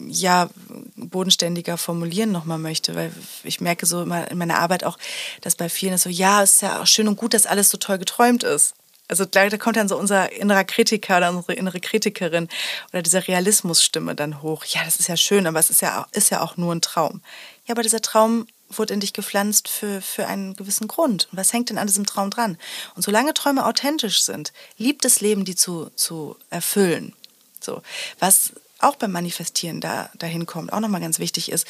ja 0.07 0.47
bodenständiger 0.95 1.77
formulieren 1.77 2.31
nochmal 2.31 2.59
möchte, 2.59 2.93
weil 2.93 3.11
ich 3.43 3.61
merke 3.61 3.88
so 3.88 4.03
immer 4.03 4.29
in 4.29 4.38
meiner 4.38 4.59
Arbeit 4.59 4.83
auch, 4.83 4.99
dass 5.41 5.55
bei 5.55 5.69
vielen 5.69 5.93
ist 5.93 6.03
so, 6.03 6.09
ja, 6.09 6.43
es 6.43 6.53
ist 6.53 6.61
ja 6.61 6.81
auch 6.81 6.88
schön 6.88 7.07
und 7.07 7.15
gut, 7.15 7.33
dass 7.33 7.47
alles 7.47 7.71
so 7.71 7.77
toll 7.77 7.97
geträumt 7.97 8.43
ist. 8.43 8.75
Also 9.07 9.25
da 9.25 9.47
kommt 9.57 9.77
dann 9.77 9.88
so 9.88 9.97
unser 9.97 10.31
innerer 10.31 10.63
Kritiker 10.63 11.17
oder 11.17 11.29
unsere 11.29 11.53
innere 11.53 11.79
Kritikerin 11.79 12.47
oder 12.91 13.01
diese 13.01 13.27
Realismusstimme 13.27 14.15
dann 14.15 14.41
hoch. 14.41 14.65
Ja, 14.65 14.83
das 14.83 14.97
ist 14.97 15.09
ja 15.09 15.17
schön, 15.17 15.45
aber 15.47 15.59
es 15.59 15.69
ist 15.69 15.81
ja, 15.81 16.07
ist 16.11 16.31
ja 16.31 16.41
auch 16.41 16.57
nur 16.57 16.73
ein 16.73 16.81
Traum. 16.81 17.21
Ja, 17.67 17.73
aber 17.73 17.83
dieser 17.83 18.01
Traum 18.01 18.47
wurde 18.70 18.93
in 18.93 18.99
dich 18.99 19.13
gepflanzt 19.13 19.68
für, 19.68 20.01
für 20.01 20.28
einen 20.28 20.55
gewissen 20.55 20.88
Grund. 20.88 21.28
Und 21.32 21.38
was 21.38 21.53
hängt 21.53 21.70
denn 21.70 21.78
an 21.78 21.88
diesem 21.88 22.05
Traum 22.05 22.30
dran? 22.30 22.57
Und 22.95 23.03
solange 23.03 23.34
Träume 23.34 23.66
authentisch 23.66 24.24
sind, 24.24 24.53
liebt 24.78 25.05
das 25.05 25.22
Leben, 25.22 25.45
die 25.45 25.55
zu, 25.55 25.89
zu 25.95 26.36
erfüllen. 26.49 27.13
So, 27.59 27.82
was 28.20 28.53
auch 28.80 28.95
beim 28.95 29.11
Manifestieren 29.11 29.82
da, 29.82 30.09
dahin 30.18 30.45
kommt, 30.45 30.74
auch 30.74 30.80
nochmal 30.80 31.01
ganz 31.01 31.20
wichtig 31.20 31.51
ist, 31.51 31.66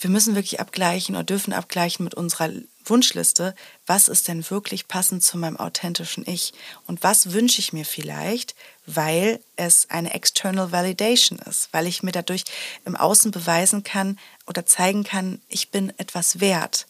wir 0.00 0.10
müssen 0.10 0.36
wirklich 0.36 0.60
abgleichen 0.60 1.16
oder 1.16 1.24
dürfen 1.24 1.52
abgleichen 1.52 2.04
mit 2.04 2.14
unserer 2.14 2.50
Wunschliste, 2.84 3.54
was 3.86 4.08
ist 4.08 4.28
denn 4.28 4.48
wirklich 4.48 4.88
passend 4.88 5.22
zu 5.22 5.36
meinem 5.36 5.56
authentischen 5.56 6.24
Ich 6.26 6.52
und 6.86 7.02
was 7.02 7.32
wünsche 7.32 7.60
ich 7.60 7.72
mir 7.72 7.84
vielleicht, 7.84 8.54
weil 8.94 9.40
es 9.56 9.90
eine 9.90 10.14
external 10.14 10.72
validation 10.72 11.38
ist, 11.40 11.68
weil 11.72 11.86
ich 11.86 12.02
mir 12.02 12.12
dadurch 12.12 12.44
im 12.86 12.96
Außen 12.96 13.30
beweisen 13.30 13.84
kann 13.84 14.18
oder 14.46 14.64
zeigen 14.64 15.04
kann, 15.04 15.40
ich 15.48 15.70
bin 15.70 15.92
etwas 15.98 16.40
wert. 16.40 16.86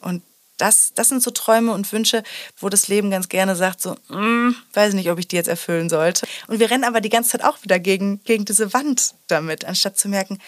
Und 0.00 0.22
das, 0.56 0.92
das 0.94 1.08
sind 1.08 1.22
so 1.22 1.30
Träume 1.30 1.72
und 1.72 1.92
Wünsche, 1.92 2.22
wo 2.58 2.68
das 2.68 2.88
Leben 2.88 3.10
ganz 3.10 3.28
gerne 3.28 3.54
sagt, 3.54 3.82
so, 3.82 3.96
mm, 4.08 4.54
weiß 4.72 4.94
nicht, 4.94 5.10
ob 5.10 5.18
ich 5.18 5.28
die 5.28 5.36
jetzt 5.36 5.48
erfüllen 5.48 5.90
sollte. 5.90 6.26
Und 6.46 6.58
wir 6.58 6.70
rennen 6.70 6.84
aber 6.84 7.00
die 7.00 7.10
ganze 7.10 7.30
Zeit 7.30 7.44
auch 7.44 7.62
wieder 7.62 7.78
gegen, 7.78 8.22
gegen 8.24 8.44
diese 8.44 8.72
Wand 8.72 9.14
damit, 9.26 9.64
anstatt 9.64 9.98
zu 9.98 10.08
merken, 10.08 10.38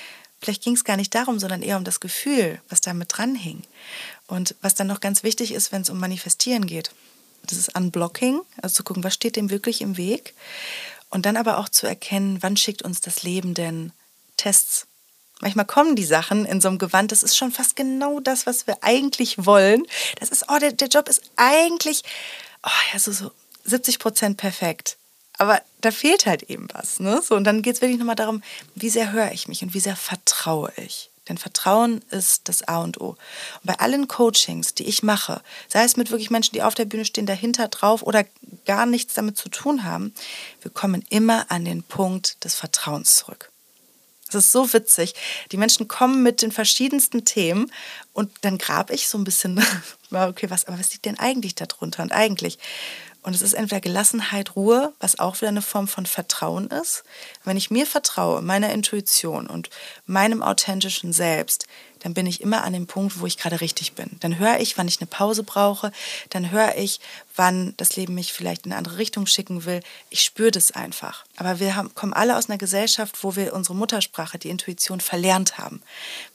vielleicht 0.41 0.63
ging 0.63 0.75
es 0.75 0.85
gar 0.85 0.97
nicht 0.97 1.15
darum, 1.15 1.39
sondern 1.39 1.61
eher 1.61 1.77
um 1.77 1.85
das 1.85 2.01
Gefühl, 2.01 2.61
was 2.69 2.81
damit 2.81 3.17
dran 3.17 3.35
hing. 3.35 3.63
Und 4.27 4.55
was 4.63 4.75
dann 4.75 4.87
noch 4.87 5.01
ganz 5.01 5.23
wichtig 5.23 5.53
ist, 5.53 5.73
wenn 5.73 5.83
es 5.83 5.91
um 5.91 5.99
Manifestieren 5.99 6.67
geht, 6.67 6.93
ist 7.53 7.77
Unblocking, 7.77 8.41
also 8.61 8.75
zu 8.75 8.85
gucken, 8.85 9.05
was 9.05 9.15
steht 9.15 9.37
dem 9.37 9.51
wirklich 9.51 9.81
im 9.81 9.97
Weg. 9.97 10.35
Und 11.11 11.27
dann 11.27 11.37
aber 11.37 11.59
auch 11.59 11.69
zu 11.69 11.87
erkennen, 11.87 12.39
wann 12.43 12.57
schickt 12.57 12.83
uns 12.83 13.01
das 13.01 13.23
Leben 13.23 13.55
denn 13.55 13.93
Tests. 14.37 14.87
Manchmal 15.41 15.67
kommen 15.67 15.97
die 15.97 16.05
Sachen 16.05 16.47
in 16.47 16.61
so 16.61 16.69
einem 16.69 16.79
Gewand, 16.79 17.13
das 17.13 17.23
ist 17.23 17.37
schon 17.37 17.53
fast 17.53 17.77
genau 17.77 18.21
das, 18.21 18.47
was 18.47 18.67
wir 18.67 18.79
eigentlich 18.83 19.45
wollen. 19.45 19.85
Das 20.19 20.31
ist, 20.31 20.47
oh, 20.49 20.59
der, 20.59 20.73
der 20.73 20.89
Job 20.89 21.09
ist 21.09 21.31
eigentlich, 21.37 22.03
oh 22.65 22.71
ja, 22.93 22.99
so, 22.99 23.13
so 23.13 23.31
70 23.65 23.99
Prozent 23.99 24.37
perfekt. 24.39 24.97
Aber 25.39 25.61
da 25.83 25.91
fehlt 25.91 26.27
halt 26.27 26.45
eben 26.45 26.69
was. 26.73 27.01
Ne? 27.01 27.21
So, 27.23 27.35
und 27.35 27.45
dann 27.45 27.63
geht 27.63 27.77
es 27.77 27.81
wirklich 27.83 27.99
nochmal 27.99 28.17
darum, 28.17 28.43
wie 28.75 28.89
sehr 28.89 29.13
höre 29.13 29.33
ich 29.33 29.49
mich 29.49 29.63
und 29.63 29.75
wie 29.75 29.81
sehr 29.81 29.97
vertraue 29.97 30.73
ich. 30.77 31.11
Denn 31.29 31.39
Vertrauen 31.39 32.03
ist 32.11 32.49
das 32.49 32.63
A 32.69 32.79
und 32.83 33.01
O. 33.01 33.11
Und 33.11 33.65
bei 33.65 33.79
allen 33.79 34.09
Coachings, 34.09 34.75
die 34.75 34.85
ich 34.85 35.03
mache, 35.03 35.43
sei 35.69 35.85
es 35.85 35.97
mit 35.97 36.11
wirklich 36.11 36.31
Menschen, 36.31 36.53
die 36.55 36.63
auf 36.63 36.75
der 36.75 36.85
Bühne 36.85 37.05
stehen, 37.05 37.27
dahinter 37.27 37.69
drauf 37.69 38.03
oder 38.03 38.25
gar 38.65 38.87
nichts 38.87 39.15
damit 39.15 39.37
zu 39.37 39.49
tun 39.49 39.85
haben, 39.85 40.15
wir 40.63 40.71
kommen 40.71 41.05
immer 41.09 41.51
an 41.51 41.65
den 41.65 41.83
Punkt 41.83 42.45
des 42.45 42.55
Vertrauens 42.55 43.17
zurück. 43.17 43.51
Das 44.27 44.47
ist 44.47 44.53
so 44.53 44.73
witzig. 44.73 45.15
Die 45.53 45.57
Menschen 45.57 45.87
kommen 45.87 46.23
mit 46.23 46.43
den 46.43 46.51
verschiedensten 46.51 47.25
Themen 47.25 47.71
und 48.13 48.31
dann 48.41 48.59
grab 48.59 48.91
ich 48.91 49.09
so 49.09 49.19
ein 49.19 49.25
bisschen, 49.25 49.63
okay, 50.11 50.51
was, 50.51 50.65
aber 50.67 50.79
was 50.79 50.93
liegt 50.93 51.05
denn 51.05 51.19
eigentlich 51.19 51.55
darunter? 51.55 52.03
Und 52.03 52.13
eigentlich 52.13 52.59
und 53.27 53.35
es 53.35 53.43
ist 53.43 53.55
entweder 53.55 53.81
Gelassenheit, 53.81 54.55
Ruhe, 54.55 54.93
was 55.01 55.19
auch 55.19 55.35
wieder 55.41 55.49
eine 55.49 55.61
Form 55.61 55.89
von 55.89 56.07
Vertrauen 56.07 56.69
ist. 56.69 57.03
Wenn 57.43 57.57
ich 57.57 57.73
mir 57.73 57.85
vertraue, 57.85 58.41
meiner 58.41 58.73
Intuition 58.73 59.49
und 59.49 59.69
meinem 60.07 60.45
authentischen 60.45 61.13
Selbst, 61.13 61.67
dann 61.99 62.15
bin 62.15 62.27
ich 62.27 62.41
immer 62.41 62.63
an 62.63 62.73
dem 62.73 62.87
Punkt, 62.87 63.19
wo 63.19 63.27
ich 63.27 63.37
gerade 63.37 63.61
richtig 63.61 63.95
bin. 63.95 64.17
Dann 64.21 64.39
höre 64.39 64.61
ich, 64.61 64.79
wann 64.79 64.87
ich 64.87 65.01
eine 65.01 65.09
Pause 65.09 65.43
brauche. 65.43 65.91
Dann 66.31 66.53
höre 66.53 66.77
ich, 66.77 67.01
wann 67.35 67.75
das 67.79 67.97
Leben 67.97 68.15
mich 68.15 68.33
vielleicht 68.33 68.65
in 68.65 68.71
eine 68.71 68.79
andere 68.79 68.99
Richtung 68.99 69.27
schicken 69.27 69.65
will. 69.65 69.81
Ich 70.09 70.23
spüre 70.23 70.53
das 70.53 70.71
einfach. 70.71 71.25
Aber 71.37 71.59
wir 71.59 71.75
haben, 71.75 71.93
kommen 71.97 72.13
alle 72.13 72.37
aus 72.37 72.49
einer 72.49 72.59
Gesellschaft, 72.59 73.25
wo 73.25 73.35
wir 73.35 73.55
unsere 73.55 73.75
Muttersprache, 73.75 74.39
die 74.39 74.51
Intuition, 74.51 75.01
verlernt 75.01 75.59
haben. 75.59 75.83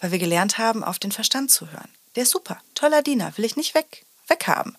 Weil 0.01 0.11
wir 0.11 0.19
gelernt 0.19 0.57
haben, 0.57 0.83
auf 0.83 0.99
den 0.99 1.13
Verstand 1.13 1.51
zu 1.51 1.71
hören. 1.71 1.87
Der 2.17 2.23
ist 2.23 2.31
super, 2.31 2.59
toller 2.75 3.01
Diener, 3.01 3.31
will 3.37 3.45
ich 3.45 3.55
nicht 3.55 3.75
weg, 3.75 4.03
weghaben. 4.27 4.75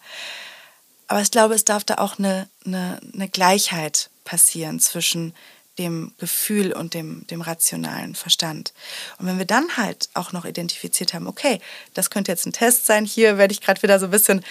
Aber 1.12 1.20
ich 1.20 1.30
glaube, 1.30 1.52
es 1.52 1.66
darf 1.66 1.84
da 1.84 1.96
auch 1.96 2.18
eine, 2.18 2.48
eine, 2.64 2.98
eine 3.12 3.28
Gleichheit 3.28 4.08
passieren 4.24 4.80
zwischen 4.80 5.34
dem 5.76 6.14
Gefühl 6.16 6.72
und 6.72 6.94
dem, 6.94 7.26
dem 7.26 7.42
rationalen 7.42 8.14
Verstand. 8.14 8.72
Und 9.18 9.26
wenn 9.26 9.36
wir 9.36 9.44
dann 9.44 9.76
halt 9.76 10.08
auch 10.14 10.32
noch 10.32 10.46
identifiziert 10.46 11.12
haben, 11.12 11.26
okay, 11.26 11.60
das 11.92 12.08
könnte 12.08 12.32
jetzt 12.32 12.46
ein 12.46 12.54
Test 12.54 12.86
sein, 12.86 13.04
hier 13.04 13.36
werde 13.36 13.52
ich 13.52 13.60
gerade 13.60 13.82
wieder 13.82 14.00
so 14.00 14.06
ein 14.06 14.10
bisschen, 14.10 14.42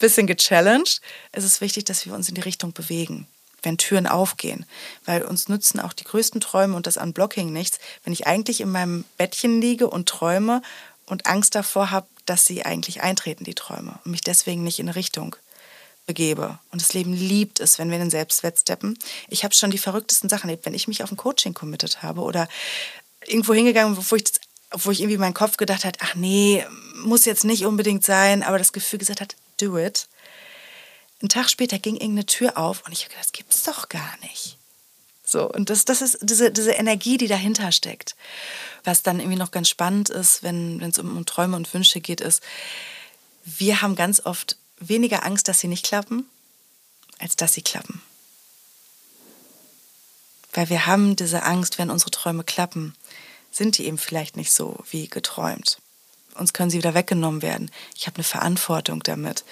bisschen 0.00 0.26
gechallenged, 0.26 1.00
ist 1.32 1.44
es 1.44 1.62
wichtig, 1.62 1.84
dass 1.84 2.04
wir 2.04 2.12
uns 2.12 2.28
in 2.28 2.34
die 2.34 2.42
Richtung 2.42 2.74
bewegen, 2.74 3.26
wenn 3.62 3.78
Türen 3.78 4.06
aufgehen. 4.06 4.66
Weil 5.06 5.22
uns 5.22 5.48
nützen 5.48 5.80
auch 5.80 5.94
die 5.94 6.04
größten 6.04 6.42
Träume 6.42 6.76
und 6.76 6.86
das 6.86 6.98
Unblocking 6.98 7.50
nichts, 7.54 7.78
wenn 8.04 8.12
ich 8.12 8.26
eigentlich 8.26 8.60
in 8.60 8.70
meinem 8.70 9.06
Bettchen 9.16 9.62
liege 9.62 9.88
und 9.88 10.10
träume 10.10 10.60
und 11.06 11.24
Angst 11.24 11.54
davor 11.54 11.90
habe, 11.90 12.06
dass 12.26 12.44
sie 12.44 12.66
eigentlich 12.66 13.02
eintreten, 13.02 13.44
die 13.44 13.54
Träume, 13.54 13.98
und 14.04 14.10
mich 14.10 14.20
deswegen 14.20 14.62
nicht 14.62 14.78
in 14.78 14.88
eine 14.88 14.94
Richtung 14.94 15.36
begebe. 16.06 16.58
Und 16.70 16.82
das 16.82 16.94
Leben 16.94 17.12
liebt 17.12 17.60
es, 17.60 17.78
wenn 17.78 17.88
wir 17.88 17.96
in 17.96 18.02
den 18.02 18.10
Selbstwert 18.10 18.58
steppen. 18.58 18.98
Ich 19.28 19.44
habe 19.44 19.54
schon 19.54 19.70
die 19.70 19.78
verrücktesten 19.78 20.28
Sachen 20.28 20.48
erlebt, 20.48 20.66
wenn 20.66 20.74
ich 20.74 20.88
mich 20.88 21.02
auf 21.02 21.10
ein 21.10 21.16
Coaching 21.16 21.54
committed 21.54 22.02
habe 22.02 22.22
oder 22.22 22.48
irgendwo 23.26 23.54
hingegangen, 23.54 23.96
wo 23.96 24.16
ich, 24.16 24.24
wo 24.72 24.90
ich 24.90 25.00
irgendwie 25.00 25.18
meinen 25.18 25.34
Kopf 25.34 25.56
gedacht 25.56 25.84
hat, 25.84 25.98
ach 26.00 26.14
nee, 26.14 26.64
muss 27.04 27.24
jetzt 27.24 27.44
nicht 27.44 27.66
unbedingt 27.66 28.04
sein, 28.04 28.42
aber 28.42 28.58
das 28.58 28.72
Gefühl 28.72 28.98
gesagt 28.98 29.20
hat, 29.20 29.36
do 29.60 29.78
it. 29.78 30.08
Ein 31.22 31.28
Tag 31.28 31.48
später 31.50 31.78
ging 31.78 31.94
irgendeine 31.94 32.26
Tür 32.26 32.58
auf 32.58 32.82
und 32.84 32.92
ich 32.92 33.00
habe 33.00 33.10
gedacht, 33.10 33.26
das 33.26 33.32
gibt's 33.32 33.62
doch 33.62 33.88
gar 33.88 34.16
nicht. 34.22 34.58
So, 35.24 35.48
und 35.48 35.70
das, 35.70 35.84
das 35.84 36.02
ist 36.02 36.18
diese, 36.20 36.50
diese 36.50 36.72
Energie, 36.72 37.16
die 37.16 37.28
dahinter 37.28 37.70
steckt. 37.70 38.16
Was 38.84 39.02
dann 39.02 39.20
irgendwie 39.20 39.38
noch 39.38 39.52
ganz 39.52 39.68
spannend 39.68 40.10
ist, 40.10 40.42
wenn 40.42 40.82
es 40.82 40.98
um, 40.98 41.16
um 41.16 41.24
Träume 41.24 41.56
und 41.56 41.72
Wünsche 41.72 42.00
geht, 42.00 42.20
ist, 42.20 42.42
wir 43.44 43.82
haben 43.82 43.94
ganz 43.94 44.20
oft 44.26 44.56
weniger 44.88 45.24
Angst, 45.24 45.48
dass 45.48 45.60
sie 45.60 45.68
nicht 45.68 45.84
klappen, 45.84 46.28
als 47.18 47.36
dass 47.36 47.54
sie 47.54 47.62
klappen. 47.62 48.02
Weil 50.52 50.68
wir 50.68 50.86
haben 50.86 51.16
diese 51.16 51.44
Angst, 51.44 51.78
wenn 51.78 51.90
unsere 51.90 52.10
Träume 52.10 52.44
klappen, 52.44 52.94
sind 53.50 53.78
die 53.78 53.86
eben 53.86 53.98
vielleicht 53.98 54.36
nicht 54.36 54.52
so 54.52 54.78
wie 54.90 55.08
geträumt. 55.08 55.78
Uns 56.34 56.52
können 56.52 56.70
sie 56.70 56.78
wieder 56.78 56.94
weggenommen 56.94 57.42
werden. 57.42 57.70
Ich 57.94 58.06
habe 58.06 58.16
eine 58.16 58.24
Verantwortung 58.24 59.02
damit. 59.02 59.44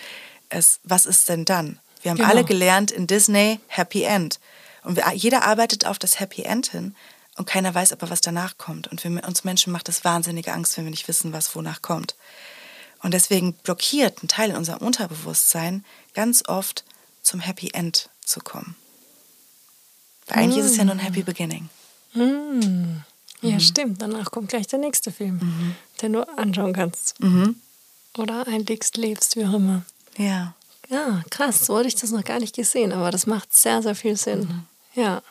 Es, 0.49 0.81
was 0.85 1.07
ist 1.07 1.29
denn 1.29 1.45
dann? 1.45 1.79
Wir 2.03 2.11
haben 2.11 2.19
genau. 2.19 2.31
alle 2.31 2.45
gelernt 2.45 2.91
in 2.91 3.07
Disney 3.07 3.61
Happy 3.69 4.03
End. 4.03 4.41
Und 4.83 4.97
wir, 4.97 5.11
jeder 5.13 5.45
arbeitet 5.45 5.85
auf 5.87 5.99
das 5.99 6.19
Happy 6.21 6.43
End 6.43 6.69
hin 6.69 6.95
und 7.37 7.47
keiner 7.47 7.75
weiß 7.75 7.93
aber, 7.93 8.11
was 8.11 8.23
danach 8.23 8.57
kommt. 8.59 8.89
Und 8.89 9.05
wir, 9.05 9.11
uns 9.27 9.45
Menschen 9.45 9.73
macht 9.73 9.89
es 9.89 10.05
wahnsinnige 10.05 10.53
Angst, 10.53 10.77
wenn 10.77 10.85
wir 10.85 10.91
nicht 10.91 11.09
wissen, 11.09 11.33
was 11.33 11.55
wonach 11.55 11.83
kommt. 11.83 12.15
Und 13.03 13.15
deswegen 13.15 13.55
blockiert 13.55 14.23
ein 14.23 14.29
Teil 14.29 14.51
in 14.51 14.57
unserem 14.57 14.81
Unterbewusstsein 14.81 15.85
ganz 16.15 16.43
oft 16.47 16.85
zum 17.23 17.41
Happy 17.41 17.71
End 17.73 18.11
zu 18.25 18.41
kommen. 18.41 18.77
Weil 20.27 20.45
eigentlich 20.45 20.63
mm. 20.63 20.67
ist 20.67 20.73
es 20.73 20.77
ja 20.77 20.85
nur 20.85 20.95
ein 20.95 21.01
Happy 21.01 21.23
Beginning. 21.23 21.69
Mm. 22.15 23.03
Ja, 23.43 23.53
mhm. 23.53 23.61
stimmt. 23.61 24.03
Danach 24.03 24.31
kommt 24.31 24.49
gleich 24.49 24.67
der 24.67 24.79
nächste 24.79 25.11
Film, 25.11 25.37
mhm. 25.37 25.77
den 26.03 26.13
du 26.13 26.29
anschauen 26.37 26.73
kannst. 26.73 27.19
Mhm. 27.21 27.57
Oder 28.19 28.47
einlegst, 28.47 28.97
lebst, 28.97 29.37
wie 29.37 29.47
auch 29.47 29.55
immer. 29.55 29.83
Ja. 30.19 30.55
Ja, 30.89 31.23
krass. 31.31 31.67
So 31.67 31.79
hatte 31.79 31.89
ich 31.89 31.95
das 31.95 32.11
noch 32.11 32.25
gar 32.25 32.41
nicht 32.41 32.55
gesehen, 32.55 32.93
aber 32.93 33.11
das 33.11 33.27
macht 33.27 33.55
sehr, 33.55 33.83
sehr 33.83 33.95
viel 33.95 34.17
Sinn. 34.17 34.41
Mhm. 34.41 34.67
Ja. 34.95 35.23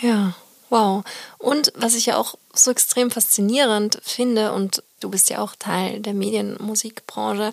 Ja. 0.00 0.34
Wow. 0.70 1.04
Und 1.38 1.72
was 1.76 1.94
ich 1.94 2.06
ja 2.06 2.16
auch 2.16 2.34
so 2.52 2.70
extrem 2.70 3.10
faszinierend 3.10 4.00
finde, 4.02 4.52
und 4.52 4.82
du 5.00 5.08
bist 5.08 5.30
ja 5.30 5.40
auch 5.40 5.54
Teil 5.56 6.00
der 6.00 6.14
Medienmusikbranche, 6.14 7.52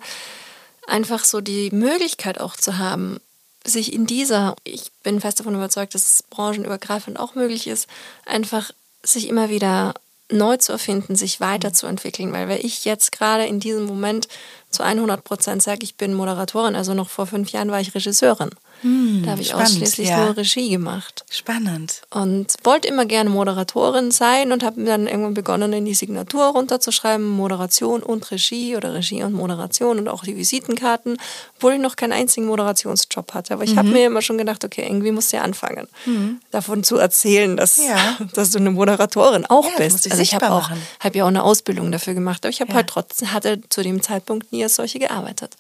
einfach 0.87 1.23
so 1.23 1.41
die 1.41 1.71
Möglichkeit 1.71 2.39
auch 2.39 2.55
zu 2.55 2.77
haben, 2.77 3.19
sich 3.63 3.93
in 3.93 4.05
dieser, 4.05 4.55
ich 4.63 4.91
bin 5.03 5.19
fest 5.19 5.39
davon 5.39 5.55
überzeugt, 5.55 5.95
dass 5.95 6.03
es 6.03 6.23
branchenübergreifend 6.23 7.19
auch 7.19 7.35
möglich 7.35 7.67
ist, 7.67 7.87
einfach 8.25 8.71
sich 9.03 9.27
immer 9.27 9.49
wieder 9.49 9.95
neu 10.31 10.57
zu 10.57 10.71
erfinden, 10.71 11.15
sich 11.15 11.39
weiterzuentwickeln. 11.39 12.33
Weil 12.33 12.47
wenn 12.47 12.65
ich 12.65 12.85
jetzt 12.85 13.11
gerade 13.11 13.45
in 13.45 13.59
diesem 13.59 13.85
Moment 13.85 14.27
zu 14.69 14.83
100 14.83 15.23
Prozent 15.23 15.63
sage, 15.63 15.83
ich 15.83 15.95
bin 15.95 16.13
Moderatorin, 16.13 16.75
also 16.75 16.93
noch 16.93 17.09
vor 17.09 17.27
fünf 17.27 17.51
Jahren 17.51 17.71
war 17.71 17.79
ich 17.79 17.93
Regisseurin. 17.93 18.51
Hm, 18.81 19.23
da 19.23 19.31
habe 19.31 19.41
ich 19.41 19.49
spannend, 19.49 19.67
ausschließlich 19.67 20.09
ja. 20.09 20.25
nur 20.25 20.37
Regie 20.37 20.69
gemacht. 20.69 21.25
Spannend. 21.29 22.01
Und 22.11 22.53
wollte 22.63 22.87
immer 22.87 23.05
gerne 23.05 23.29
Moderatorin 23.29 24.11
sein 24.11 24.51
und 24.51 24.63
habe 24.63 24.83
dann 24.83 25.07
irgendwann 25.07 25.33
begonnen, 25.33 25.73
in 25.73 25.85
die 25.85 25.93
Signatur 25.93 26.45
runterzuschreiben, 26.45 27.27
Moderation 27.27 28.03
und 28.03 28.29
Regie 28.31 28.75
oder 28.75 28.93
Regie 28.93 29.23
und 29.23 29.33
Moderation 29.33 29.99
und 29.99 30.07
auch 30.07 30.23
die 30.23 30.35
Visitenkarten, 30.35 31.17
obwohl 31.55 31.73
ich 31.73 31.79
noch 31.79 31.95
keinen 31.95 32.13
einzigen 32.13 32.45
Moderationsjob 32.47 33.33
hatte. 33.33 33.53
Aber 33.53 33.63
ich 33.63 33.73
mhm. 33.73 33.79
habe 33.79 33.89
mir 33.89 34.05
immer 34.05 34.21
schon 34.21 34.37
gedacht, 34.37 34.63
okay, 34.63 34.85
irgendwie 34.85 35.11
musst 35.11 35.31
du 35.31 35.37
ja 35.37 35.43
anfangen, 35.43 35.87
mhm. 36.05 36.39
davon 36.51 36.83
zu 36.83 36.97
erzählen, 36.97 37.57
dass, 37.57 37.77
ja. 37.77 38.17
dass 38.33 38.51
du 38.51 38.59
eine 38.59 38.71
Moderatorin 38.71 39.45
auch 39.45 39.65
ja, 39.65 39.77
bist. 39.77 40.09
Also 40.09 40.21
ich 40.21 40.35
habe 40.35 40.51
auch, 40.51 40.69
hab 40.99 41.15
ja 41.15 41.23
auch 41.23 41.29
eine 41.29 41.43
Ausbildung 41.43 41.91
dafür 41.91 42.13
gemacht, 42.13 42.45
aber 42.45 42.49
ich 42.49 42.61
habe 42.61 42.73
halt 42.73 42.87
trotzdem, 42.87 43.31
hatte 43.31 43.61
zu 43.69 43.81
dem 43.81 44.01
Zeitpunkt 44.01 44.51
nie 44.51 44.63
als 44.63 44.75
solche 44.75 44.99
gearbeitet. 44.99 45.55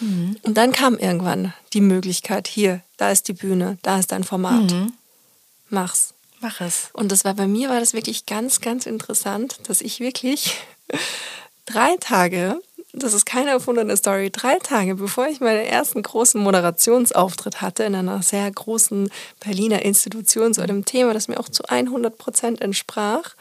Mhm. 0.00 0.36
Und 0.42 0.56
dann 0.56 0.72
kam 0.72 0.98
irgendwann 0.98 1.54
die 1.76 1.82
Möglichkeit, 1.82 2.48
hier, 2.48 2.80
da 2.96 3.10
ist 3.10 3.28
die 3.28 3.34
Bühne, 3.34 3.76
da 3.82 3.98
ist 3.98 4.10
dein 4.10 4.24
Format. 4.24 4.72
Mhm. 4.72 4.94
Mach's. 5.68 6.14
Mach 6.40 6.62
es. 6.62 6.88
Und 6.94 7.12
das 7.12 7.24
war 7.26 7.34
bei 7.34 7.46
mir 7.46 7.68
war 7.68 7.80
das 7.80 7.92
wirklich 7.92 8.24
ganz, 8.24 8.62
ganz 8.62 8.86
interessant, 8.86 9.58
dass 9.68 9.82
ich 9.82 10.00
wirklich 10.00 10.56
drei 11.66 11.96
Tage, 12.00 12.58
das 12.94 13.12
ist 13.12 13.26
keine 13.26 13.50
erfundene 13.50 13.94
Story, 13.94 14.30
drei 14.30 14.58
Tage 14.58 14.94
bevor 14.94 15.28
ich 15.28 15.40
meinen 15.40 15.66
ersten 15.66 16.02
großen 16.02 16.40
Moderationsauftritt 16.40 17.60
hatte 17.60 17.84
in 17.84 17.94
einer 17.94 18.22
sehr 18.22 18.50
großen 18.50 19.10
Berliner 19.40 19.82
Institution 19.82 20.54
zu 20.54 20.62
einem 20.62 20.86
Thema, 20.86 21.12
das 21.12 21.28
mir 21.28 21.38
auch 21.38 21.50
zu 21.50 21.64
100 21.64 22.16
Prozent 22.16 22.62
entsprach, 22.62 23.34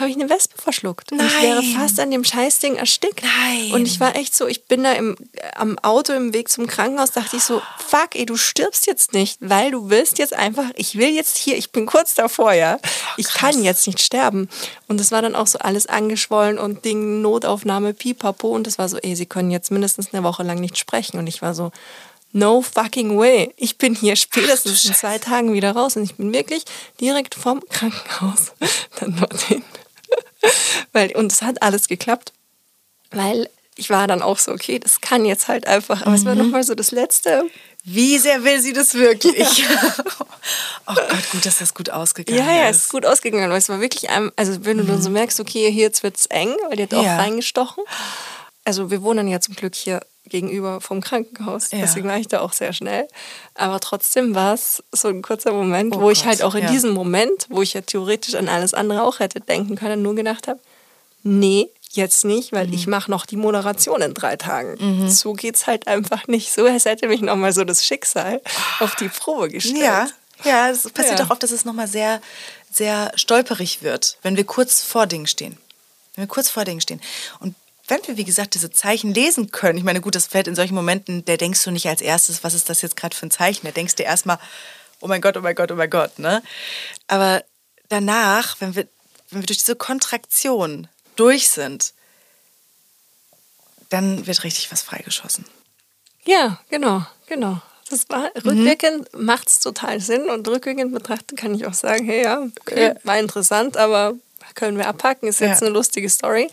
habe 0.00 0.10
ich 0.10 0.16
eine 0.16 0.28
Wespe 0.28 0.60
verschluckt. 0.60 1.10
Nein. 1.12 1.20
Und 1.20 1.26
ich 1.26 1.42
wäre 1.42 1.62
fast 1.62 2.00
an 2.00 2.10
dem 2.10 2.24
Scheißding 2.24 2.76
erstickt. 2.76 3.22
Nein. 3.22 3.72
Und 3.72 3.86
ich 3.86 4.00
war 4.00 4.16
echt 4.16 4.34
so, 4.34 4.46
ich 4.46 4.64
bin 4.64 4.82
da 4.82 4.92
im, 4.92 5.16
am 5.54 5.78
Auto 5.78 6.12
im 6.12 6.32
Weg 6.32 6.48
zum 6.48 6.66
Krankenhaus, 6.66 7.12
dachte 7.12 7.36
ich 7.36 7.44
so, 7.44 7.62
fuck, 7.78 8.14
ey, 8.14 8.26
du 8.26 8.36
stirbst 8.36 8.86
jetzt 8.86 9.12
nicht, 9.12 9.38
weil 9.40 9.70
du 9.70 9.90
willst 9.90 10.18
jetzt 10.18 10.32
einfach, 10.32 10.66
ich 10.74 10.96
will 10.96 11.10
jetzt 11.10 11.36
hier, 11.36 11.56
ich 11.56 11.70
bin 11.70 11.86
kurz 11.86 12.14
davor, 12.14 12.52
ja. 12.52 12.78
Oh, 12.82 12.88
ich 13.16 13.28
kann 13.28 13.62
jetzt 13.62 13.86
nicht 13.86 14.00
sterben. 14.00 14.48
Und 14.88 14.98
das 14.98 15.12
war 15.12 15.22
dann 15.22 15.36
auch 15.36 15.46
so 15.46 15.58
alles 15.58 15.86
angeschwollen 15.86 16.58
und 16.58 16.84
Ding, 16.84 17.20
Notaufnahme, 17.20 17.94
pipapo. 17.94 18.48
Und 18.48 18.66
das 18.66 18.78
war 18.78 18.88
so, 18.88 18.96
ey, 18.98 19.14
sie 19.14 19.26
können 19.26 19.50
jetzt 19.50 19.70
mindestens 19.70 20.12
eine 20.12 20.24
Woche 20.24 20.42
lang 20.42 20.58
nicht 20.58 20.78
sprechen. 20.78 21.18
Und 21.18 21.26
ich 21.26 21.42
war 21.42 21.54
so, 21.54 21.70
No 22.32 22.62
fucking 22.62 23.18
way. 23.18 23.52
Ich 23.56 23.76
bin 23.76 23.94
hier 23.94 24.14
spätestens 24.14 24.84
in 24.84 24.94
zwei 24.94 25.18
Tagen 25.18 25.52
wieder 25.52 25.72
raus 25.72 25.96
und 25.96 26.04
ich 26.04 26.14
bin 26.14 26.32
wirklich 26.32 26.64
direkt 27.00 27.34
vom 27.34 27.60
Krankenhaus 27.68 28.52
dann 29.00 29.16
dorthin. 29.16 29.64
weil, 30.92 31.14
und 31.16 31.32
es 31.32 31.42
hat 31.42 31.62
alles 31.62 31.88
geklappt, 31.88 32.32
weil 33.10 33.48
ich 33.76 33.90
war 33.90 34.06
dann 34.06 34.22
auch 34.22 34.38
so, 34.38 34.52
okay, 34.52 34.78
das 34.78 35.00
kann 35.00 35.24
jetzt 35.24 35.48
halt 35.48 35.66
einfach. 35.66 36.02
Aber 36.02 36.10
mhm. 36.10 36.16
es 36.16 36.24
war 36.24 36.34
mhm. 36.34 36.42
nochmal 36.42 36.64
so 36.64 36.74
das 36.74 36.90
Letzte. 36.90 37.44
Wie 37.82 38.18
sehr 38.18 38.44
will 38.44 38.60
sie 38.60 38.74
das 38.74 38.92
wirklich? 38.92 39.64
oh 40.86 40.94
Gott, 40.94 41.30
gut, 41.32 41.46
dass 41.46 41.58
das 41.58 41.72
gut 41.72 41.88
ausgegangen 41.88 42.38
ist. 42.38 42.46
Ja, 42.46 42.54
ja, 42.54 42.68
es 42.68 42.84
ist 42.84 42.88
gut 42.90 43.06
ausgegangen. 43.06 43.46
Aber 43.46 43.56
es 43.56 43.70
war 43.70 43.80
wirklich, 43.80 44.10
also 44.10 44.64
wenn 44.64 44.76
du 44.76 44.84
mhm. 44.84 44.88
dann 44.88 45.02
so 45.02 45.08
merkst, 45.08 45.40
okay, 45.40 45.72
hier 45.72 45.84
jetzt 45.84 46.02
wird 46.02 46.18
es 46.18 46.26
eng, 46.26 46.54
weil 46.68 46.76
die 46.76 46.82
hat 46.82 46.94
auch 46.94 47.02
ja. 47.02 47.16
reingestochen. 47.16 47.82
Also 48.70 48.88
wir 48.92 49.02
wohnen 49.02 49.26
ja 49.26 49.40
zum 49.40 49.56
Glück 49.56 49.74
hier 49.74 50.00
gegenüber 50.26 50.80
vom 50.80 51.00
Krankenhaus, 51.00 51.72
ja. 51.72 51.78
deswegen 51.80 52.06
war 52.06 52.18
ich 52.18 52.28
da 52.28 52.38
auch 52.38 52.52
sehr 52.52 52.72
schnell. 52.72 53.08
Aber 53.56 53.80
trotzdem 53.80 54.36
war 54.36 54.54
es 54.54 54.80
so 54.92 55.08
ein 55.08 55.22
kurzer 55.22 55.52
Moment, 55.52 55.92
oh 55.96 56.00
wo 56.00 56.04
Gott, 56.04 56.12
ich 56.12 56.24
halt 56.24 56.44
auch 56.44 56.54
in 56.54 56.62
ja. 56.62 56.70
diesem 56.70 56.92
Moment, 56.92 57.46
wo 57.48 57.62
ich 57.62 57.74
ja 57.74 57.80
theoretisch 57.80 58.36
an 58.36 58.48
alles 58.48 58.72
andere 58.72 59.02
auch 59.02 59.18
hätte 59.18 59.40
denken 59.40 59.74
können, 59.74 60.02
nur 60.02 60.14
gedacht 60.14 60.46
habe, 60.46 60.60
nee, 61.24 61.68
jetzt 61.90 62.24
nicht, 62.24 62.52
weil 62.52 62.68
mhm. 62.68 62.74
ich 62.74 62.86
mache 62.86 63.10
noch 63.10 63.26
die 63.26 63.34
Moderation 63.34 64.02
in 64.02 64.14
drei 64.14 64.36
Tagen. 64.36 64.76
Mhm. 64.78 65.10
So 65.10 65.34
es 65.34 65.66
halt 65.66 65.88
einfach 65.88 66.28
nicht. 66.28 66.52
So 66.52 66.64
als 66.64 66.84
hätte 66.84 67.08
mich 67.08 67.22
nochmal 67.22 67.52
so 67.52 67.64
das 67.64 67.84
Schicksal 67.84 68.40
auf 68.78 68.94
die 68.94 69.08
Probe 69.08 69.48
gestellt. 69.48 69.80
Ja, 69.80 70.06
ja, 70.44 70.70
es 70.70 70.88
passiert 70.90 71.18
ja. 71.18 71.26
auch 71.26 71.30
oft, 71.30 71.42
dass 71.42 71.50
es 71.50 71.64
nochmal 71.64 71.88
sehr, 71.88 72.20
sehr 72.70 73.10
stolperig 73.16 73.82
wird, 73.82 74.16
wenn 74.22 74.36
wir 74.36 74.44
kurz 74.44 74.80
vor 74.80 75.08
Dingen 75.08 75.26
stehen. 75.26 75.58
Wenn 76.14 76.24
wir 76.24 76.28
kurz 76.28 76.48
vor 76.48 76.64
Dingen 76.64 76.80
stehen. 76.80 77.00
Und 77.40 77.56
wenn 77.90 78.06
wir, 78.06 78.16
wie 78.16 78.24
gesagt, 78.24 78.54
diese 78.54 78.70
Zeichen 78.70 79.12
lesen 79.12 79.50
können, 79.50 79.78
ich 79.78 79.84
meine, 79.84 80.00
gut, 80.00 80.14
das 80.14 80.26
fällt 80.26 80.48
in 80.48 80.54
solchen 80.54 80.74
Momenten, 80.74 81.24
da 81.24 81.36
denkst 81.36 81.62
du 81.64 81.70
nicht 81.70 81.88
als 81.88 82.00
erstes, 82.00 82.42
was 82.44 82.54
ist 82.54 82.68
das 82.68 82.82
jetzt 82.82 82.96
gerade 82.96 83.16
für 83.16 83.26
ein 83.26 83.30
Zeichen? 83.30 83.66
Da 83.66 83.72
denkst 83.72 83.96
du 83.96 84.02
erstmal, 84.02 84.38
oh 85.00 85.08
mein 85.08 85.20
Gott, 85.20 85.36
oh 85.36 85.40
mein 85.40 85.54
Gott, 85.54 85.70
oh 85.72 85.74
mein 85.74 85.90
Gott, 85.90 86.18
ne? 86.18 86.42
Aber 87.08 87.44
danach, 87.88 88.56
wenn 88.60 88.74
wir, 88.74 88.86
wenn 89.30 89.42
wir 89.42 89.46
durch 89.46 89.58
diese 89.58 89.76
Kontraktion 89.76 90.88
durch 91.16 91.50
sind, 91.50 91.92
dann 93.88 94.26
wird 94.26 94.44
richtig 94.44 94.70
was 94.72 94.82
freigeschossen. 94.82 95.44
Ja, 96.24 96.60
genau, 96.70 97.04
genau. 97.26 97.60
Das 97.90 98.08
war 98.08 98.30
rückwirkend 98.36 99.12
mhm. 99.12 99.24
macht 99.24 99.48
es 99.48 99.58
total 99.58 100.00
Sinn 100.00 100.30
und 100.30 100.46
rückwirkend 100.46 100.94
betrachtet 100.94 101.36
kann 101.36 101.54
ich 101.54 101.66
auch 101.66 101.74
sagen, 101.74 102.04
hey 102.04 102.22
ja, 102.22 102.46
okay, 102.60 102.94
war 103.02 103.18
interessant, 103.18 103.76
aber 103.76 104.14
können 104.54 104.78
wir 104.78 104.88
abpacken, 104.88 105.28
ist 105.28 105.40
jetzt 105.40 105.60
ja. 105.60 105.66
eine 105.66 105.74
lustige 105.74 106.08
Story. 106.08 106.48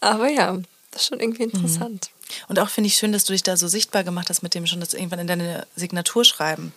Aber 0.00 0.28
ja, 0.28 0.56
das 0.90 1.02
ist 1.02 1.08
schon 1.08 1.20
irgendwie 1.20 1.46
mhm. 1.46 1.52
interessant. 1.52 2.10
Und 2.48 2.58
auch 2.58 2.68
finde 2.68 2.88
ich 2.88 2.96
schön, 2.96 3.12
dass 3.12 3.24
du 3.24 3.32
dich 3.32 3.42
da 3.42 3.56
so 3.56 3.68
sichtbar 3.68 4.04
gemacht 4.04 4.30
hast 4.30 4.42
mit 4.42 4.54
dem 4.54 4.66
schon 4.66 4.80
das 4.80 4.94
irgendwann 4.94 5.20
in 5.20 5.26
deine 5.26 5.66
Signatur 5.76 6.24
schreiben. 6.24 6.72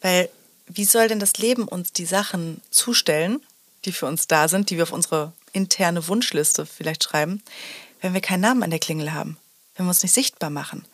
Weil 0.00 0.28
wie 0.66 0.84
soll 0.84 1.08
denn 1.08 1.20
das 1.20 1.34
Leben 1.38 1.66
uns 1.66 1.92
die 1.92 2.04
Sachen 2.04 2.60
zustellen, 2.70 3.40
die 3.84 3.92
für 3.92 4.06
uns 4.06 4.26
da 4.26 4.48
sind, 4.48 4.70
die 4.70 4.76
wir 4.76 4.84
auf 4.84 4.92
unsere 4.92 5.32
interne 5.52 6.06
Wunschliste 6.08 6.66
vielleicht 6.66 7.04
schreiben, 7.04 7.42
wenn 8.00 8.14
wir 8.14 8.20
keinen 8.20 8.40
Namen 8.40 8.62
an 8.62 8.70
der 8.70 8.78
Klingel 8.78 9.12
haben, 9.12 9.36
wenn 9.76 9.86
wir 9.86 9.90
uns 9.90 10.02
nicht 10.02 10.14
sichtbar 10.14 10.50
machen? 10.50 10.84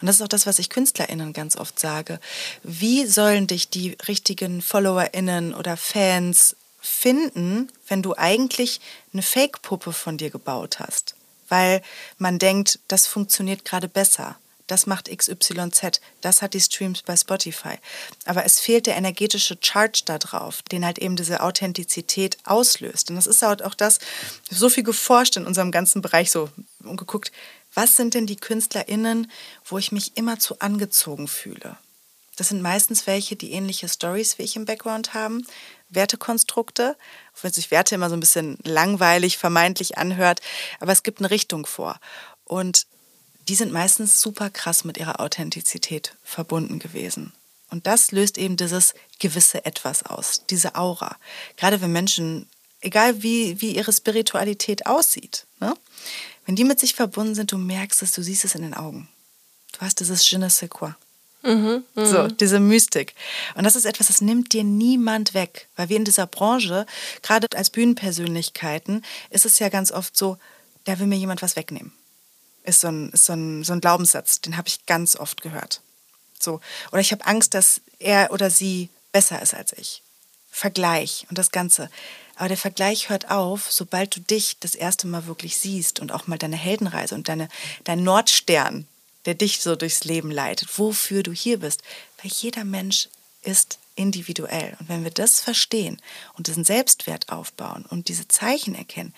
Und 0.00 0.06
das 0.06 0.16
ist 0.16 0.22
auch 0.22 0.28
das, 0.28 0.46
was 0.46 0.58
ich 0.58 0.70
KünstlerInnen 0.70 1.32
ganz 1.32 1.56
oft 1.56 1.78
sage. 1.78 2.20
Wie 2.62 3.06
sollen 3.06 3.46
dich 3.46 3.68
die 3.68 3.96
richtigen 4.08 4.62
FollowerInnen 4.62 5.54
oder 5.54 5.76
Fans 5.76 6.56
finden, 6.86 7.70
wenn 7.88 8.02
du 8.02 8.16
eigentlich 8.16 8.80
eine 9.12 9.22
Fake-Puppe 9.22 9.92
von 9.92 10.18
dir 10.18 10.30
gebaut 10.30 10.78
hast? 10.78 11.14
Weil 11.48 11.82
man 12.18 12.38
denkt, 12.38 12.80
das 12.88 13.06
funktioniert 13.06 13.64
gerade 13.64 13.88
besser. 13.88 14.36
Das 14.66 14.86
macht 14.86 15.16
XYZ, 15.16 16.00
das 16.20 16.42
hat 16.42 16.54
die 16.54 16.60
Streams 16.60 17.02
bei 17.02 17.16
Spotify. 17.16 17.78
Aber 18.24 18.44
es 18.44 18.58
fehlt 18.58 18.86
der 18.86 18.96
energetische 18.96 19.56
Charge 19.60 20.02
da 20.06 20.18
drauf, 20.18 20.62
den 20.62 20.84
halt 20.84 20.98
eben 20.98 21.14
diese 21.14 21.40
Authentizität 21.40 22.36
auslöst. 22.44 23.10
Und 23.10 23.16
das 23.16 23.28
ist 23.28 23.42
halt 23.42 23.62
auch 23.62 23.74
das, 23.74 24.00
so 24.50 24.68
viel 24.68 24.82
geforscht 24.82 25.36
in 25.36 25.46
unserem 25.46 25.70
ganzen 25.70 26.02
Bereich 26.02 26.32
so 26.32 26.50
und 26.82 26.96
geguckt, 26.96 27.30
was 27.74 27.94
sind 27.94 28.14
denn 28.14 28.26
die 28.26 28.36
KünstlerInnen, 28.36 29.30
wo 29.64 29.78
ich 29.78 29.92
mich 29.92 30.16
immer 30.16 30.40
zu 30.40 30.58
angezogen 30.58 31.28
fühle? 31.28 31.76
Das 32.36 32.48
sind 32.48 32.60
meistens 32.60 33.06
welche, 33.06 33.34
die 33.34 33.52
ähnliche 33.52 33.88
Stories 33.88 34.38
wie 34.38 34.42
ich 34.42 34.56
im 34.56 34.66
Background 34.66 35.14
haben, 35.14 35.46
Wertekonstrukte, 35.88 36.96
auch 37.34 37.44
wenn 37.44 37.52
sich 37.52 37.70
Werte 37.70 37.94
immer 37.94 38.08
so 38.08 38.16
ein 38.16 38.20
bisschen 38.20 38.58
langweilig, 38.64 39.38
vermeintlich 39.38 39.98
anhört, 39.98 40.40
aber 40.80 40.92
es 40.92 41.02
gibt 41.02 41.20
eine 41.20 41.30
Richtung 41.30 41.66
vor. 41.66 41.98
Und 42.44 42.86
die 43.48 43.54
sind 43.54 43.72
meistens 43.72 44.20
super 44.20 44.50
krass 44.50 44.84
mit 44.84 44.96
ihrer 44.96 45.20
Authentizität 45.20 46.16
verbunden 46.22 46.78
gewesen. 46.78 47.32
Und 47.70 47.86
das 47.86 48.12
löst 48.12 48.38
eben 48.38 48.56
dieses 48.56 48.94
gewisse 49.18 49.64
Etwas 49.64 50.04
aus, 50.04 50.42
diese 50.48 50.76
Aura. 50.76 51.16
Gerade 51.56 51.80
wenn 51.80 51.92
Menschen, 51.92 52.48
egal 52.80 53.22
wie, 53.22 53.60
wie 53.60 53.74
ihre 53.74 53.92
Spiritualität 53.92 54.86
aussieht, 54.86 55.46
ne? 55.60 55.74
wenn 56.44 56.56
die 56.56 56.64
mit 56.64 56.78
sich 56.78 56.94
verbunden 56.94 57.34
sind, 57.34 57.52
du 57.52 57.58
merkst 57.58 58.02
es, 58.02 58.12
du 58.12 58.22
siehst 58.22 58.44
es 58.44 58.54
in 58.54 58.62
den 58.62 58.74
Augen. 58.74 59.08
Du 59.72 59.80
hast 59.80 60.00
dieses 60.00 60.28
Je 60.30 60.38
ne 60.38 60.48
sais 60.48 60.70
quoi. 60.70 60.94
Mhm, 61.42 61.84
mh. 61.94 62.06
So, 62.06 62.28
diese 62.28 62.60
Mystik. 62.60 63.14
Und 63.54 63.64
das 63.64 63.76
ist 63.76 63.84
etwas, 63.84 64.08
das 64.08 64.20
nimmt 64.20 64.52
dir 64.52 64.64
niemand 64.64 65.34
weg. 65.34 65.68
Weil 65.76 65.88
wir 65.88 65.96
in 65.96 66.04
dieser 66.04 66.26
Branche, 66.26 66.86
gerade 67.22 67.46
als 67.54 67.70
Bühnenpersönlichkeiten, 67.70 69.04
ist 69.30 69.46
es 69.46 69.58
ja 69.58 69.68
ganz 69.68 69.92
oft 69.92 70.16
so, 70.16 70.38
da 70.84 70.98
will 70.98 71.06
mir 71.06 71.16
jemand 71.16 71.42
was 71.42 71.56
wegnehmen. 71.56 71.92
Ist 72.64 72.80
so 72.80 72.88
ein, 72.88 73.10
ist 73.10 73.26
so 73.26 73.32
ein, 73.32 73.64
so 73.64 73.72
ein 73.72 73.80
Glaubenssatz, 73.80 74.40
den 74.40 74.56
habe 74.56 74.68
ich 74.68 74.86
ganz 74.86 75.16
oft 75.16 75.42
gehört. 75.42 75.80
So. 76.40 76.60
Oder 76.90 77.00
ich 77.00 77.12
habe 77.12 77.26
Angst, 77.26 77.54
dass 77.54 77.80
er 77.98 78.32
oder 78.32 78.50
sie 78.50 78.88
besser 79.12 79.40
ist 79.40 79.54
als 79.54 79.72
ich. 79.72 80.02
Vergleich 80.50 81.26
und 81.28 81.38
das 81.38 81.50
Ganze. 81.50 81.90
Aber 82.36 82.48
der 82.48 82.56
Vergleich 82.56 83.08
hört 83.08 83.30
auf, 83.30 83.70
sobald 83.70 84.14
du 84.16 84.20
dich 84.20 84.58
das 84.60 84.74
erste 84.74 85.06
Mal 85.06 85.26
wirklich 85.26 85.56
siehst 85.56 86.00
und 86.00 86.12
auch 86.12 86.26
mal 86.26 86.38
deine 86.38 86.56
Heldenreise 86.56 87.14
und 87.14 87.28
deine, 87.28 87.48
dein 87.84 88.02
Nordstern, 88.02 88.86
der 89.26 89.34
dich 89.34 89.60
so 89.60 89.76
durchs 89.76 90.04
Leben 90.04 90.30
leitet, 90.30 90.78
wofür 90.78 91.22
du 91.22 91.32
hier 91.32 91.60
bist. 91.60 91.82
Weil 92.22 92.30
jeder 92.32 92.64
Mensch 92.64 93.08
ist 93.42 93.78
individuell. 93.96 94.76
Und 94.78 94.88
wenn 94.88 95.04
wir 95.04 95.10
das 95.10 95.40
verstehen 95.40 96.00
und 96.34 96.46
diesen 96.46 96.64
Selbstwert 96.64 97.30
aufbauen 97.30 97.84
und 97.86 98.08
diese 98.08 98.28
Zeichen 98.28 98.74
erkennen, 98.74 99.14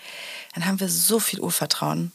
dann 0.53 0.65
haben 0.65 0.79
wir 0.79 0.89
so 0.89 1.19
viel 1.19 1.39
Urvertrauen 1.39 2.11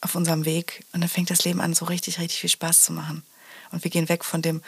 auf 0.00 0.14
unserem 0.14 0.44
Weg 0.44 0.84
und 0.92 1.00
dann 1.00 1.10
fängt 1.10 1.30
das 1.30 1.44
Leben 1.44 1.60
an, 1.60 1.74
so 1.74 1.84
richtig, 1.84 2.18
richtig 2.18 2.40
viel 2.40 2.50
Spaß 2.50 2.84
zu 2.84 2.92
machen. 2.92 3.24
Und 3.72 3.84
wir 3.84 3.90
gehen 3.90 4.08
weg 4.08 4.24
von 4.24 4.42
dem, 4.42 4.62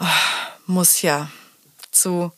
oh, 0.00 0.06
muss 0.66 1.02
ja, 1.02 1.30
zu, 1.92 2.32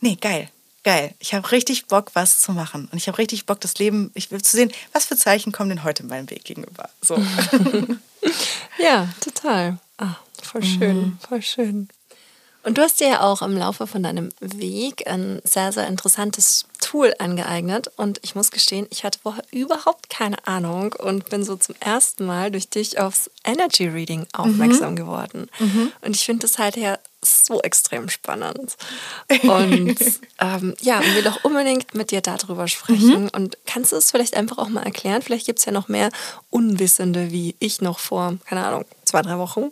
nee, 0.00 0.16
geil, 0.16 0.50
geil. 0.82 1.14
Ich 1.18 1.34
habe 1.34 1.50
richtig 1.52 1.86
Bock, 1.86 2.10
was 2.14 2.40
zu 2.40 2.52
machen. 2.52 2.88
Und 2.90 2.98
ich 2.98 3.08
habe 3.08 3.18
richtig 3.18 3.46
Bock, 3.46 3.60
das 3.60 3.78
Leben, 3.78 4.10
ich 4.14 4.30
will 4.30 4.42
zu 4.42 4.56
sehen, 4.56 4.72
was 4.92 5.06
für 5.06 5.16
Zeichen 5.16 5.52
kommen 5.52 5.70
denn 5.70 5.84
heute 5.84 6.04
meinem 6.04 6.30
Weg 6.30 6.44
gegenüber. 6.44 6.88
So. 7.00 7.16
ja, 8.78 9.08
total. 9.20 9.78
Ah, 9.98 10.16
voll 10.42 10.64
schön, 10.64 10.96
mhm. 10.96 11.18
voll 11.26 11.42
schön. 11.42 11.88
Und 12.64 12.78
du 12.78 12.82
hast 12.82 13.00
dir 13.00 13.08
ja 13.08 13.20
auch 13.22 13.42
im 13.42 13.56
Laufe 13.56 13.86
von 13.86 14.02
deinem 14.02 14.28
Weg 14.40 15.08
ein 15.08 15.40
sehr, 15.42 15.72
sehr 15.72 15.88
interessantes 15.88 16.66
Tool 16.80 17.12
angeeignet. 17.18 17.90
Und 17.96 18.20
ich 18.22 18.34
muss 18.34 18.52
gestehen, 18.52 18.86
ich 18.90 19.04
hatte 19.04 19.18
vorher 19.20 19.44
überhaupt 19.50 20.08
keine 20.10 20.46
Ahnung 20.46 20.92
und 20.92 21.28
bin 21.28 21.42
so 21.42 21.56
zum 21.56 21.74
ersten 21.80 22.24
Mal 22.24 22.52
durch 22.52 22.68
dich 22.68 23.00
aufs 23.00 23.30
Energy 23.44 23.88
Reading 23.88 24.26
aufmerksam 24.32 24.92
mhm. 24.92 24.96
geworden. 24.96 25.50
Mhm. 25.58 25.92
Und 26.02 26.14
ich 26.14 26.24
finde 26.24 26.42
das 26.42 26.58
halt 26.58 26.76
ja 26.76 26.98
so 27.24 27.60
extrem 27.62 28.08
spannend. 28.08 28.76
Und 29.42 29.96
ähm, 30.40 30.74
ja, 30.80 31.00
will 31.14 31.26
auch 31.28 31.44
unbedingt 31.44 31.94
mit 31.94 32.10
dir 32.10 32.20
darüber 32.20 32.68
sprechen. 32.68 33.24
Mhm. 33.24 33.30
Und 33.32 33.58
kannst 33.66 33.92
du 33.92 33.96
es 33.96 34.10
vielleicht 34.10 34.36
einfach 34.36 34.58
auch 34.58 34.68
mal 34.68 34.82
erklären? 34.82 35.22
Vielleicht 35.22 35.46
gibt 35.46 35.58
es 35.60 35.64
ja 35.64 35.72
noch 35.72 35.88
mehr 35.88 36.10
Unwissende 36.50 37.30
wie 37.30 37.54
ich 37.58 37.80
noch 37.80 37.98
vor, 37.98 38.38
keine 38.46 38.64
Ahnung, 38.66 38.84
zwei, 39.12 39.22
drei 39.22 39.38
Wochen. 39.38 39.70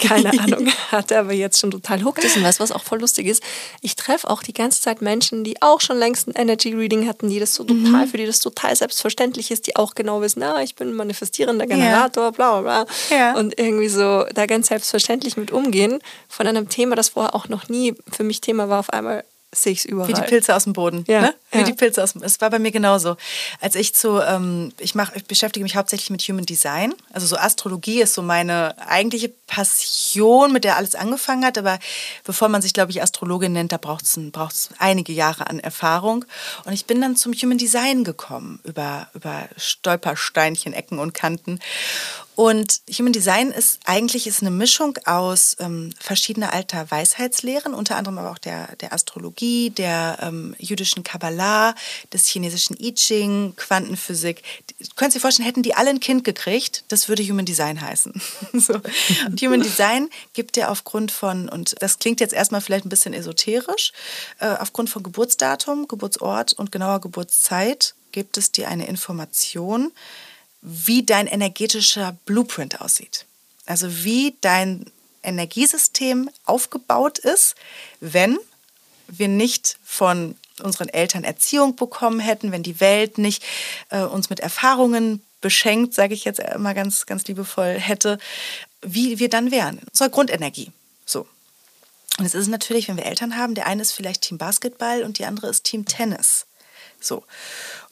Keine 0.00 0.30
Ahnung 0.40 0.68
hatte, 0.90 1.18
aber 1.18 1.32
jetzt 1.32 1.60
schon 1.60 1.70
total 1.70 2.02
hooked 2.04 2.24
ist. 2.24 2.36
Und 2.36 2.42
weißt 2.42 2.58
was 2.58 2.72
auch 2.72 2.82
voll 2.82 3.00
lustig 3.00 3.26
ist? 3.26 3.42
Ich 3.82 3.96
treffe 3.96 4.28
auch 4.28 4.42
die 4.42 4.54
ganze 4.54 4.80
Zeit 4.80 5.02
Menschen, 5.02 5.44
die 5.44 5.60
auch 5.60 5.80
schon 5.80 5.98
längst 5.98 6.26
ein 6.26 6.32
Energy 6.34 6.74
Reading 6.74 7.06
hatten, 7.06 7.28
die 7.28 7.38
das 7.38 7.54
so 7.54 7.64
total, 7.64 8.06
mhm. 8.06 8.08
für 8.08 8.16
die 8.16 8.26
das 8.26 8.40
total 8.40 8.74
selbstverständlich 8.74 9.50
ist, 9.50 9.66
die 9.66 9.76
auch 9.76 9.94
genau 9.94 10.22
wissen, 10.22 10.40
na, 10.40 10.62
ich 10.62 10.74
bin 10.74 10.94
manifestierender 10.94 11.66
Generator, 11.66 12.24
ja. 12.24 12.30
bla 12.30 12.60
bla 12.60 12.84
bla. 12.84 13.16
Ja. 13.16 13.34
Und 13.36 13.58
irgendwie 13.58 13.88
so 13.88 14.24
da 14.34 14.46
ganz 14.46 14.68
selbstverständlich 14.68 15.36
mit 15.36 15.50
umgehen 15.50 16.00
von 16.28 16.46
einem 16.46 16.68
Thema, 16.68 16.96
das 16.96 17.10
vorher 17.10 17.34
auch 17.34 17.48
noch 17.48 17.68
nie 17.68 17.94
für 18.10 18.24
mich 18.24 18.40
Thema 18.40 18.68
war, 18.68 18.80
auf 18.80 18.90
einmal 18.90 19.24
sehe 19.54 19.72
ich 19.72 19.80
es 19.80 19.84
überall. 19.84 20.08
Wie 20.08 20.14
die 20.14 20.22
Pilze 20.22 20.54
aus 20.54 20.64
dem 20.64 20.72
Boden. 20.72 21.04
Ja, 21.08 21.20
ne? 21.20 21.34
Wie 21.50 21.58
ja. 21.58 21.64
die 21.64 21.72
Pilze 21.72 22.02
aus 22.02 22.12
dem 22.12 22.22
Es 22.22 22.40
war 22.42 22.50
bei 22.50 22.58
mir 22.58 22.70
genauso. 22.70 23.16
Als 23.60 23.74
ich 23.74 23.94
zu, 23.94 24.20
ähm, 24.20 24.72
ich, 24.78 24.94
mach, 24.94 25.14
ich 25.14 25.24
beschäftige 25.24 25.64
mich 25.64 25.76
hauptsächlich 25.76 26.10
mit 26.10 26.20
Human 26.22 26.44
Design. 26.44 26.94
Also 27.10 27.26
so 27.26 27.36
Astrologie 27.36 28.02
ist 28.02 28.12
so 28.12 28.20
meine 28.20 28.76
eigentliche 28.86 29.30
Passion, 29.46 30.52
mit 30.52 30.64
der 30.64 30.76
alles 30.76 30.94
angefangen 30.94 31.44
hat. 31.44 31.56
Aber 31.56 31.78
bevor 32.24 32.48
man 32.48 32.60
sich, 32.60 32.74
glaube 32.74 32.90
ich, 32.90 33.02
Astrologin 33.02 33.52
nennt, 33.52 33.72
da 33.72 33.78
braucht 33.78 34.04
es 34.04 34.68
einige 34.78 35.12
Jahre 35.12 35.48
an 35.48 35.58
Erfahrung. 35.58 36.26
Und 36.64 36.74
ich 36.74 36.84
bin 36.84 37.00
dann 37.00 37.16
zum 37.16 37.32
Human 37.32 37.58
Design 37.58 38.04
gekommen, 38.04 38.60
über, 38.64 39.08
über 39.14 39.48
Stolpersteinchen, 39.56 40.74
Ecken 40.74 40.98
und 40.98 41.14
Kanten. 41.14 41.60
Und 42.38 42.82
Human 42.96 43.12
Design 43.12 43.50
ist 43.50 43.80
eigentlich 43.84 44.28
ist 44.28 44.42
eine 44.42 44.52
Mischung 44.52 44.96
aus 45.06 45.56
ähm, 45.58 45.92
verschiedener 45.98 46.52
alter 46.52 46.88
Weisheitslehren, 46.88 47.74
unter 47.74 47.96
anderem 47.96 48.18
aber 48.18 48.30
auch 48.30 48.38
der, 48.38 48.76
der 48.76 48.92
Astrologie, 48.92 49.70
der 49.70 50.18
ähm, 50.22 50.54
jüdischen 50.56 51.02
Kabbalah, 51.02 51.37
des 52.12 52.26
chinesischen 52.26 52.76
I 52.80 52.94
Ching, 52.94 53.54
Quantenphysik. 53.56 54.42
Du 54.78 54.86
könntest 54.96 55.16
dir 55.16 55.20
vorstellen, 55.20 55.46
hätten 55.46 55.62
die 55.62 55.74
alle 55.74 55.90
ein 55.90 56.00
Kind 56.00 56.24
gekriegt, 56.24 56.84
das 56.88 57.08
würde 57.08 57.22
Human 57.22 57.46
Design 57.46 57.80
heißen. 57.80 58.20
so. 58.52 58.74
Und 59.26 59.40
Human 59.40 59.62
Design 59.62 60.10
gibt 60.34 60.56
dir 60.56 60.70
aufgrund 60.70 61.10
von, 61.10 61.48
und 61.48 61.74
das 61.80 61.98
klingt 61.98 62.20
jetzt 62.20 62.34
erstmal 62.34 62.60
vielleicht 62.60 62.84
ein 62.84 62.90
bisschen 62.90 63.14
esoterisch, 63.14 63.92
äh, 64.40 64.48
aufgrund 64.48 64.90
von 64.90 65.02
Geburtsdatum, 65.02 65.88
Geburtsort 65.88 66.52
und 66.52 66.72
genauer 66.72 67.00
Geburtszeit 67.00 67.94
gibt 68.12 68.36
es 68.36 68.52
dir 68.52 68.68
eine 68.68 68.86
Information, 68.86 69.92
wie 70.60 71.04
dein 71.04 71.26
energetischer 71.26 72.16
Blueprint 72.24 72.80
aussieht. 72.80 73.26
Also 73.66 74.04
wie 74.04 74.34
dein 74.40 74.86
Energiesystem 75.22 76.30
aufgebaut 76.44 77.18
ist, 77.18 77.54
wenn 78.00 78.38
wir 79.08 79.28
nicht 79.28 79.78
von 79.84 80.36
unseren 80.60 80.88
Eltern 80.88 81.24
Erziehung 81.24 81.76
bekommen 81.76 82.20
hätten, 82.20 82.52
wenn 82.52 82.62
die 82.62 82.80
Welt 82.80 83.18
nicht 83.18 83.44
äh, 83.90 84.02
uns 84.02 84.30
mit 84.30 84.40
Erfahrungen 84.40 85.22
beschenkt, 85.40 85.94
sage 85.94 86.14
ich 86.14 86.24
jetzt 86.24 86.40
immer 86.40 86.74
ganz, 86.74 87.06
ganz 87.06 87.26
liebevoll, 87.26 87.78
hätte, 87.78 88.18
wie 88.82 89.18
wir 89.18 89.28
dann 89.28 89.50
wären. 89.50 89.80
Unsere 89.90 90.10
Grundenergie. 90.10 90.72
So. 91.04 91.26
Und 92.18 92.24
es 92.24 92.34
ist 92.34 92.48
natürlich, 92.48 92.88
wenn 92.88 92.96
wir 92.96 93.06
Eltern 93.06 93.36
haben, 93.36 93.54
der 93.54 93.66
eine 93.66 93.82
ist 93.82 93.92
vielleicht 93.92 94.22
Team 94.22 94.38
Basketball 94.38 95.04
und 95.04 95.18
die 95.18 95.24
andere 95.24 95.48
ist 95.48 95.64
Team 95.64 95.86
Tennis. 95.86 96.46
So. 97.00 97.24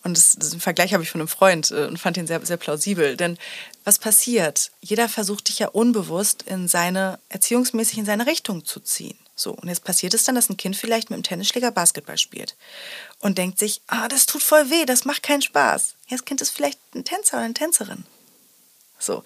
Und 0.03 0.17
das, 0.17 0.37
das 0.39 0.55
Vergleich 0.57 0.93
habe 0.95 1.03
ich 1.03 1.11
von 1.11 1.21
einem 1.21 1.29
Freund 1.29 1.71
äh, 1.71 1.87
und 1.87 1.99
fand 1.99 2.17
ihn 2.17 2.27
sehr, 2.27 2.45
sehr 2.45 2.57
plausibel. 2.57 3.17
Denn 3.17 3.39
was 3.85 3.99
passiert? 3.99 4.73
Jeder 4.81 5.09
versucht 5.09 5.49
dich 5.49 5.61
ja 5.61 5.69
unbewusst 5.69 6.43
in 6.43 6.69
seine, 6.69 7.19
erziehungsmäßig 7.29 7.99
in 7.99 8.05
seine 8.05 8.27
Richtung 8.27 8.65
zu 8.65 8.81
ziehen. 8.81 9.19
So, 9.39 9.53
und 9.53 9.69
jetzt 9.69 9.85
passiert 9.85 10.15
es 10.15 10.25
dann, 10.25 10.35
dass 10.35 10.49
ein 10.49 10.57
Kind 10.57 10.77
vielleicht 10.77 11.11
mit 11.11 11.19
dem 11.19 11.23
Tennisschläger 11.23 11.71
Basketball 11.71 12.17
spielt 12.17 12.57
und 13.21 13.37
denkt 13.37 13.59
sich, 13.59 13.83
ah, 13.87 14.09
das 14.09 14.25
tut 14.25 14.43
voll 14.43 14.71
weh, 14.71 14.87
das 14.87 15.05
macht 15.05 15.23
keinen 15.23 15.43
Spaß. 15.43 15.95
Ja, 16.09 16.17
das 16.17 16.25
Kind 16.25 16.41
ist 16.41 16.51
vielleicht 16.51 16.79
ein 16.95 17.05
Tänzer 17.05 17.37
oder 17.37 17.45
eine 17.45 17.55
Tänzerin. 17.55 18.05
So. 18.99 19.23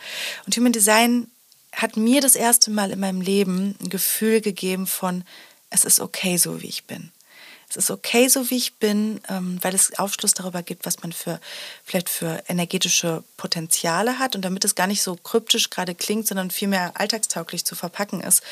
Und 0.46 0.56
Human 0.56 0.72
Design 0.72 1.30
hat 1.72 1.96
mir 1.96 2.20
das 2.20 2.34
erste 2.34 2.72
Mal 2.72 2.90
in 2.90 2.98
meinem 2.98 3.20
Leben 3.20 3.76
ein 3.80 3.88
Gefühl 3.88 4.40
gegeben 4.40 4.88
von, 4.88 5.24
es 5.70 5.84
ist 5.84 6.00
okay, 6.00 6.36
so 6.36 6.60
wie 6.60 6.68
ich 6.68 6.84
bin 6.84 7.12
es 7.70 7.76
ist 7.76 7.90
okay, 7.90 8.28
so 8.28 8.50
wie 8.50 8.56
ich 8.56 8.74
bin, 8.74 9.20
ähm, 9.28 9.58
weil 9.62 9.74
es 9.74 9.96
Aufschluss 9.98 10.34
darüber 10.34 10.62
gibt, 10.62 10.86
was 10.86 11.02
man 11.02 11.12
für 11.12 11.40
vielleicht 11.84 12.08
für 12.08 12.42
energetische 12.48 13.22
Potenziale 13.36 14.18
hat 14.18 14.34
und 14.34 14.44
damit 14.44 14.64
es 14.64 14.74
gar 14.74 14.88
nicht 14.88 15.02
so 15.02 15.14
kryptisch 15.14 15.70
gerade 15.70 15.94
klingt, 15.94 16.26
sondern 16.26 16.50
vielmehr 16.50 16.92
alltagstauglich 16.94 17.64
zu 17.64 17.76
verpacken 17.76 18.20
ist. 18.20 18.42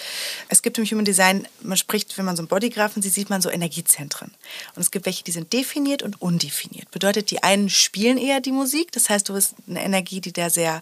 Es 0.48 0.62
gibt 0.62 0.78
im 0.78 0.84
Human 0.84 1.04
Design, 1.04 1.48
man 1.62 1.76
spricht, 1.76 2.16
wenn 2.16 2.24
man 2.24 2.36
so 2.36 2.42
einen 2.42 2.48
Bodygraphen 2.48 3.02
sieht, 3.02 3.12
sieht 3.12 3.30
man 3.30 3.42
so 3.42 3.50
Energiezentren. 3.50 4.32
Und 4.76 4.82
es 4.82 4.92
gibt 4.92 5.04
welche, 5.04 5.24
die 5.24 5.32
sind 5.32 5.52
definiert 5.52 6.02
und 6.04 6.22
undefiniert. 6.22 6.90
Bedeutet, 6.92 7.32
die 7.32 7.42
einen 7.42 7.70
spielen 7.70 8.18
eher 8.18 8.40
die 8.40 8.52
Musik, 8.52 8.92
das 8.92 9.10
heißt, 9.10 9.28
du 9.28 9.34
bist 9.34 9.54
eine 9.68 9.82
Energie, 9.82 10.20
die 10.20 10.32
der 10.32 10.50
sehr, 10.50 10.80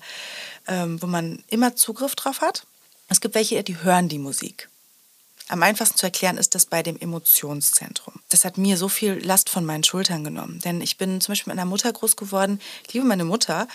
ähm, 0.68 1.01
wo 1.01 1.07
man 1.07 1.43
immer 1.49 1.74
Zugriff 1.74 2.14
drauf 2.16 2.43
hat. 2.43 2.66
Es 3.09 3.20
gibt 3.22 3.34
welche, 3.34 3.62
die 3.62 3.82
hören 3.82 4.09
die 4.09 4.18
Musik. 4.18 4.68
Am 5.49 5.63
einfachsten 5.63 5.97
zu 5.97 6.07
erklären 6.07 6.39
ist 6.39 6.57
das 6.57 6.67
bei 6.67 6.83
dem 6.83 6.99
Emotionszentrum. 6.99 8.15
Das 8.31 8.45
hat 8.45 8.59
mir 8.59 8.77
so 8.77 8.89
viel 8.89 9.13
Last 9.25 9.49
von 9.49 9.65
meinen 9.65 9.85
Schultern 9.85 10.25
genommen. 10.25 10.61
Denn 10.65 10.81
ich 10.81 10.99
bin 10.99 11.21
zum 11.21 11.33
Beispiel 11.33 11.53
mit 11.53 11.61
einer 11.61 11.71
Mutter 11.71 11.93
groß 11.93 12.17
geworden. 12.17 12.61
Ich 12.87 12.95
liebe 12.95 13.07
meine 13.07 13.25
Mutter. 13.25 13.69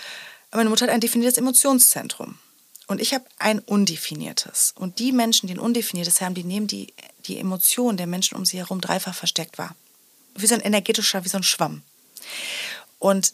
Aber 0.50 0.58
meine 0.58 0.70
Mutter 0.70 0.86
hat 0.86 0.94
ein 0.94 1.00
definiertes 1.00 1.38
Emotionszentrum. 1.38 2.38
Und 2.88 3.00
ich 3.00 3.14
habe 3.14 3.24
ein 3.40 3.60
undefiniertes. 3.60 4.74
Und 4.78 5.00
die 5.00 5.14
Menschen, 5.14 5.48
die 5.48 5.54
ein 5.54 5.60
undefiniertes 5.60 6.20
haben, 6.20 6.36
die 6.36 6.44
nehmen 6.44 6.68
die, 6.68 6.94
die 7.26 7.38
Emotionen 7.38 7.96
der 7.96 8.08
Menschen 8.08 8.36
um 8.36 8.46
sie 8.46 8.58
herum 8.58 8.82
dreifach 8.82 9.16
versteckt 9.16 9.58
wahr. 9.58 9.74
Wie 10.36 10.48
so 10.48 10.56
ein 10.56 10.62
energetischer, 10.62 11.24
wie 11.24 11.30
so 11.30 11.38
ein 11.38 11.44
Schwamm. 11.44 11.84
Und 13.00 13.34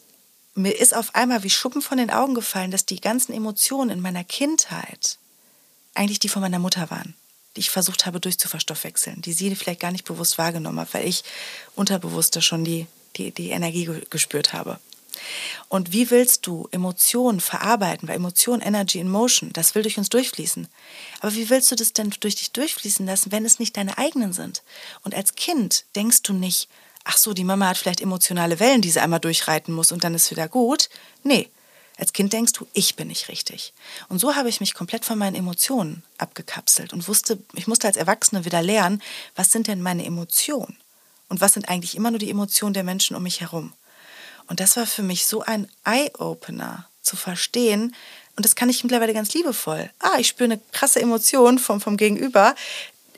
mir 0.54 0.78
ist 0.78 0.94
auf 0.94 1.16
einmal 1.16 1.42
wie 1.42 1.50
Schuppen 1.50 1.82
von 1.82 1.98
den 1.98 2.10
Augen 2.10 2.34
gefallen, 2.34 2.70
dass 2.70 2.86
die 2.86 3.00
ganzen 3.00 3.32
Emotionen 3.32 3.90
in 3.90 4.00
meiner 4.00 4.22
Kindheit 4.22 5.18
eigentlich 5.94 6.20
die 6.20 6.28
von 6.28 6.42
meiner 6.42 6.60
Mutter 6.60 6.88
waren 6.90 7.16
die 7.58 7.62
ich 7.62 7.70
versucht 7.70 8.06
habe 8.06 8.20
durchzuverstoffwechseln, 8.20 9.20
die 9.20 9.32
sie 9.32 9.52
vielleicht 9.56 9.80
gar 9.80 9.90
nicht 9.90 10.04
bewusst 10.04 10.38
wahrgenommen 10.38 10.78
hat, 10.78 10.94
weil 10.94 11.08
ich 11.08 11.24
unterbewusster 11.74 12.40
schon 12.40 12.64
die, 12.64 12.86
die, 13.16 13.32
die 13.32 13.50
Energie 13.50 13.90
gespürt 14.10 14.52
habe. 14.52 14.78
Und 15.68 15.92
wie 15.92 16.08
willst 16.12 16.46
du 16.46 16.68
Emotionen 16.70 17.40
verarbeiten? 17.40 18.06
Weil 18.06 18.14
Emotion, 18.14 18.60
Energy 18.60 19.00
in 19.00 19.08
Motion, 19.08 19.52
das 19.52 19.74
will 19.74 19.82
durch 19.82 19.98
uns 19.98 20.08
durchfließen. 20.08 20.68
Aber 21.18 21.34
wie 21.34 21.50
willst 21.50 21.72
du 21.72 21.74
das 21.74 21.92
denn 21.92 22.14
durch 22.20 22.36
dich 22.36 22.52
durchfließen 22.52 23.04
lassen, 23.04 23.32
wenn 23.32 23.44
es 23.44 23.58
nicht 23.58 23.76
deine 23.76 23.98
eigenen 23.98 24.32
sind? 24.32 24.62
Und 25.02 25.16
als 25.16 25.34
Kind 25.34 25.84
denkst 25.96 26.22
du 26.22 26.34
nicht, 26.34 26.68
ach 27.02 27.16
so, 27.16 27.34
die 27.34 27.42
Mama 27.42 27.66
hat 27.66 27.78
vielleicht 27.78 28.00
emotionale 28.00 28.60
Wellen, 28.60 28.82
die 28.82 28.90
sie 28.92 29.00
einmal 29.00 29.18
durchreiten 29.18 29.74
muss 29.74 29.90
und 29.90 30.04
dann 30.04 30.14
ist 30.14 30.30
wieder 30.30 30.46
gut. 30.46 30.90
Nee, 31.24 31.50
als 31.98 32.12
Kind 32.12 32.32
denkst 32.32 32.52
du, 32.52 32.66
ich 32.72 32.96
bin 32.96 33.08
nicht 33.08 33.28
richtig. 33.28 33.74
Und 34.08 34.18
so 34.18 34.34
habe 34.34 34.48
ich 34.48 34.60
mich 34.60 34.72
komplett 34.72 35.04
von 35.04 35.18
meinen 35.18 35.34
Emotionen 35.34 36.02
abgekapselt 36.16 36.92
und 36.92 37.06
wusste, 37.08 37.38
ich 37.54 37.66
musste 37.66 37.88
als 37.88 37.96
Erwachsene 37.96 38.44
wieder 38.44 38.62
lernen, 38.62 39.02
was 39.34 39.50
sind 39.50 39.66
denn 39.66 39.82
meine 39.82 40.04
Emotionen? 40.04 40.76
Und 41.28 41.40
was 41.40 41.52
sind 41.52 41.68
eigentlich 41.68 41.96
immer 41.96 42.10
nur 42.10 42.20
die 42.20 42.30
Emotionen 42.30 42.72
der 42.72 42.84
Menschen 42.84 43.16
um 43.16 43.22
mich 43.22 43.40
herum? 43.40 43.74
Und 44.46 44.60
das 44.60 44.76
war 44.76 44.86
für 44.86 45.02
mich 45.02 45.26
so 45.26 45.42
ein 45.42 45.68
Eye-Opener 45.84 46.88
zu 47.02 47.16
verstehen, 47.16 47.94
und 48.38 48.44
das 48.44 48.54
kann 48.54 48.68
ich 48.68 48.84
mittlerweile 48.84 49.14
ganz 49.14 49.34
liebevoll. 49.34 49.90
Ah, 49.98 50.16
ich 50.20 50.28
spüre 50.28 50.44
eine 50.44 50.60
krasse 50.70 51.02
Emotion 51.02 51.58
vom, 51.58 51.80
vom 51.80 51.96
Gegenüber. 51.96 52.54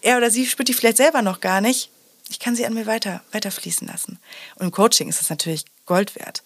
Er 0.01 0.17
oder 0.17 0.31
sie 0.31 0.47
spürt 0.47 0.69
die 0.69 0.73
vielleicht 0.73 0.97
selber 0.97 1.21
noch 1.21 1.41
gar 1.41 1.61
nicht. 1.61 1.91
Ich 2.31 2.39
kann 2.39 2.57
sie 2.57 2.65
an 2.65 2.73
mir 2.73 2.87
weiter, 2.87 3.23
weiter 3.31 3.51
fließen 3.51 3.87
lassen. 3.87 4.19
Und 4.55 4.65
im 4.65 4.71
Coaching 4.71 5.11
ist 5.11 5.21
das 5.21 5.29
natürlich 5.29 5.67
Gold 5.91 6.15
wert. 6.15 6.45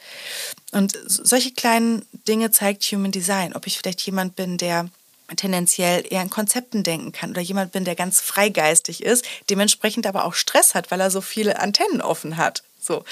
Und 0.73 0.99
solche 1.07 1.53
kleinen 1.53 2.07
Dinge 2.27 2.51
zeigt 2.51 2.83
Human 2.85 3.13
Design. 3.13 3.53
Ob 3.55 3.67
ich 3.67 3.77
vielleicht 3.77 4.01
jemand 4.01 4.37
bin, 4.37 4.57
der 4.57 4.89
tendenziell 5.37 6.03
eher 6.09 6.23
in 6.23 6.31
Konzepten 6.31 6.83
denken 6.83 7.13
kann 7.13 7.29
oder 7.31 7.43
jemand 7.43 7.73
bin, 7.73 7.85
der 7.85 7.95
ganz 7.95 8.23
freigeistig 8.23 9.03
ist, 9.03 9.27
dementsprechend 9.51 10.07
aber 10.07 10.25
auch 10.25 10.33
Stress 10.33 10.75
hat, 10.75 10.91
weil 10.91 11.01
er 11.01 11.11
so 11.11 11.21
viele 11.21 11.61
Antennen 11.61 12.01
offen 12.01 12.39
hat. 12.39 12.63
So. 12.85 13.05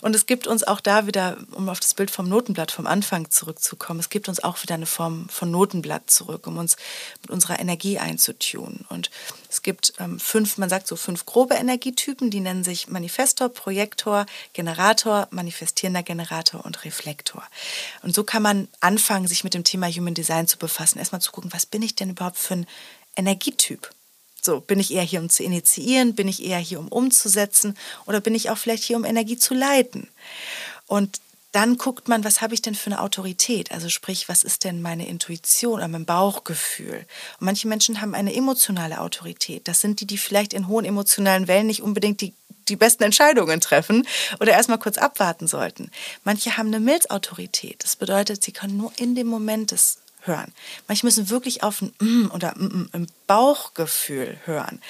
Und 0.00 0.16
es 0.16 0.24
gibt 0.24 0.46
uns 0.46 0.64
auch 0.64 0.80
da 0.80 1.06
wieder, 1.06 1.36
um 1.52 1.68
auf 1.68 1.80
das 1.80 1.92
Bild 1.92 2.10
vom 2.10 2.28
Notenblatt 2.28 2.70
vom 2.70 2.86
Anfang 2.86 3.30
zurückzukommen, 3.30 4.00
es 4.00 4.08
gibt 4.08 4.28
uns 4.28 4.42
auch 4.42 4.62
wieder 4.62 4.74
eine 4.74 4.86
Form 4.86 5.28
von 5.28 5.50
Notenblatt 5.50 6.10
zurück, 6.10 6.46
um 6.46 6.56
uns 6.56 6.76
mit 7.20 7.30
unserer 7.30 7.60
Energie 7.60 7.98
einzutun. 7.98 8.86
Und 8.88 9.10
es 9.50 9.62
gibt 9.62 9.92
ähm, 9.98 10.18
fünf, 10.18 10.56
man 10.56 10.70
sagt 10.70 10.86
so 10.86 10.96
fünf 10.96 11.26
grobe 11.26 11.54
Energietypen, 11.54 12.30
die 12.30 12.40
nennen 12.40 12.64
sich 12.64 12.88
Manifestor, 12.88 13.50
Projektor, 13.50 14.24
Generator, 14.54 15.28
manifestierender 15.30 16.02
Generator 16.02 16.64
und 16.64 16.84
Reflektor. 16.84 17.42
Und 18.02 18.14
so 18.14 18.24
kann 18.24 18.42
man 18.42 18.68
anfangen, 18.80 19.28
sich 19.28 19.44
mit 19.44 19.52
dem 19.52 19.64
Thema 19.64 19.88
Human 19.88 20.14
Design 20.14 20.48
zu 20.48 20.56
befassen. 20.56 20.98
Erstmal 20.98 21.20
zu 21.20 21.32
gucken, 21.32 21.52
was 21.52 21.66
bin 21.66 21.82
ich 21.82 21.94
denn 21.94 22.10
überhaupt 22.10 22.38
für 22.38 22.54
ein 22.54 22.66
Energietyp? 23.14 23.90
So, 24.40 24.60
bin 24.60 24.78
ich 24.78 24.92
eher 24.92 25.02
hier, 25.02 25.20
um 25.20 25.28
zu 25.28 25.42
initiieren? 25.42 26.14
Bin 26.14 26.28
ich 26.28 26.44
eher 26.44 26.58
hier, 26.58 26.78
um 26.78 26.88
umzusetzen? 26.88 27.76
Oder 28.06 28.20
bin 28.20 28.34
ich 28.34 28.50
auch 28.50 28.58
vielleicht 28.58 28.84
hier, 28.84 28.96
um 28.96 29.04
Energie 29.04 29.36
zu 29.36 29.54
leiten? 29.54 30.08
Und 30.86 31.20
dann 31.52 31.78
guckt 31.78 32.08
man, 32.08 32.24
was 32.24 32.40
habe 32.42 32.54
ich 32.54 32.62
denn 32.62 32.74
für 32.74 32.90
eine 32.90 33.00
Autorität? 33.00 33.72
Also 33.72 33.88
sprich, 33.88 34.28
was 34.28 34.44
ist 34.44 34.64
denn 34.64 34.82
meine 34.82 35.08
Intuition 35.08 35.74
oder 35.74 35.88
mein 35.88 36.04
Bauchgefühl? 36.04 37.06
Und 37.40 37.46
manche 37.46 37.68
Menschen 37.68 38.00
haben 38.00 38.14
eine 38.14 38.34
emotionale 38.34 39.00
Autorität. 39.00 39.66
Das 39.66 39.80
sind 39.80 40.00
die, 40.00 40.06
die 40.06 40.18
vielleicht 40.18 40.52
in 40.52 40.68
hohen 40.68 40.84
emotionalen 40.84 41.48
Wellen 41.48 41.66
nicht 41.66 41.82
unbedingt 41.82 42.20
die, 42.20 42.34
die 42.68 42.76
besten 42.76 43.02
Entscheidungen 43.02 43.60
treffen 43.60 44.06
oder 44.40 44.52
erstmal 44.52 44.78
kurz 44.78 44.98
abwarten 44.98 45.46
sollten. 45.46 45.90
Manche 46.22 46.58
haben 46.58 46.68
eine 46.68 46.80
Milzautorität. 46.80 47.82
Das 47.82 47.96
bedeutet, 47.96 48.44
sie 48.44 48.52
können 48.52 48.76
nur 48.76 48.92
in 48.96 49.14
dem 49.14 49.26
Moment 49.26 49.70
des 49.70 49.98
hören. 50.28 50.52
Manche 50.86 51.04
müssen 51.04 51.30
wirklich 51.30 51.62
auf 51.64 51.82
ein 51.82 51.92
mm 51.98 52.30
oder 52.32 52.54
mm 52.56 52.90
im 52.92 53.06
Bauchgefühl 53.26 54.38
hören. 54.44 54.80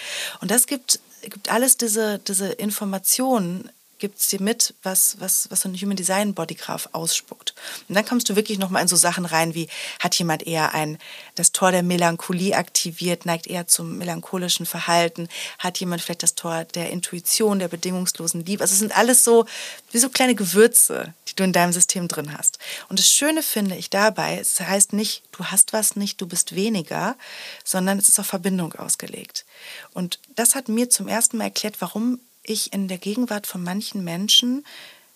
Und 0.40 0.50
das 0.50 0.66
gibt, 0.66 1.00
gibt 1.22 1.50
alles 1.50 1.78
diese, 1.78 2.18
diese 2.18 2.48
Informationen 2.48 3.70
gibt 3.98 4.18
es 4.18 4.28
dir 4.28 4.40
mit, 4.40 4.74
was, 4.82 5.16
was, 5.20 5.50
was 5.50 5.62
so 5.62 5.68
ein 5.68 5.74
Human 5.74 5.96
Design 5.96 6.34
Bodygraph 6.34 6.88
ausspuckt. 6.92 7.54
Und 7.88 7.94
dann 7.94 8.04
kommst 8.04 8.28
du 8.28 8.36
wirklich 8.36 8.58
nochmal 8.58 8.82
in 8.82 8.88
so 8.88 8.96
Sachen 8.96 9.24
rein, 9.24 9.54
wie 9.54 9.68
hat 10.00 10.14
jemand 10.16 10.46
eher 10.46 10.74
ein, 10.74 10.98
das 11.34 11.52
Tor 11.52 11.72
der 11.72 11.82
Melancholie 11.82 12.56
aktiviert, 12.56 13.26
neigt 13.26 13.46
eher 13.46 13.66
zum 13.66 13.98
melancholischen 13.98 14.66
Verhalten, 14.66 15.28
hat 15.58 15.78
jemand 15.78 16.02
vielleicht 16.02 16.22
das 16.22 16.34
Tor 16.34 16.64
der 16.64 16.90
Intuition, 16.90 17.58
der 17.58 17.68
bedingungslosen 17.68 18.44
Liebe. 18.44 18.62
Also 18.62 18.72
es 18.72 18.78
sind 18.78 18.96
alles 18.96 19.24
so, 19.24 19.46
wie 19.90 19.98
so 19.98 20.08
kleine 20.08 20.34
Gewürze, 20.34 21.14
die 21.28 21.34
du 21.34 21.44
in 21.44 21.52
deinem 21.52 21.72
System 21.72 22.08
drin 22.08 22.36
hast. 22.36 22.58
Und 22.88 22.98
das 22.98 23.10
Schöne 23.10 23.42
finde 23.42 23.76
ich 23.76 23.90
dabei, 23.90 24.38
es 24.38 24.60
heißt 24.60 24.92
nicht, 24.92 25.22
du 25.32 25.44
hast 25.44 25.72
was 25.72 25.96
nicht, 25.96 26.20
du 26.20 26.26
bist 26.26 26.54
weniger, 26.54 27.16
sondern 27.64 27.98
es 27.98 28.08
ist 28.08 28.18
auf 28.18 28.26
Verbindung 28.26 28.74
ausgelegt. 28.74 29.44
Und 29.92 30.18
das 30.36 30.54
hat 30.54 30.68
mir 30.68 30.90
zum 30.90 31.08
ersten 31.08 31.38
Mal 31.38 31.44
erklärt, 31.44 31.80
warum 31.80 32.20
ich 32.48 32.72
in 32.72 32.88
der 32.88 32.98
Gegenwart 32.98 33.46
von 33.46 33.62
manchen 33.62 34.04
Menschen 34.04 34.64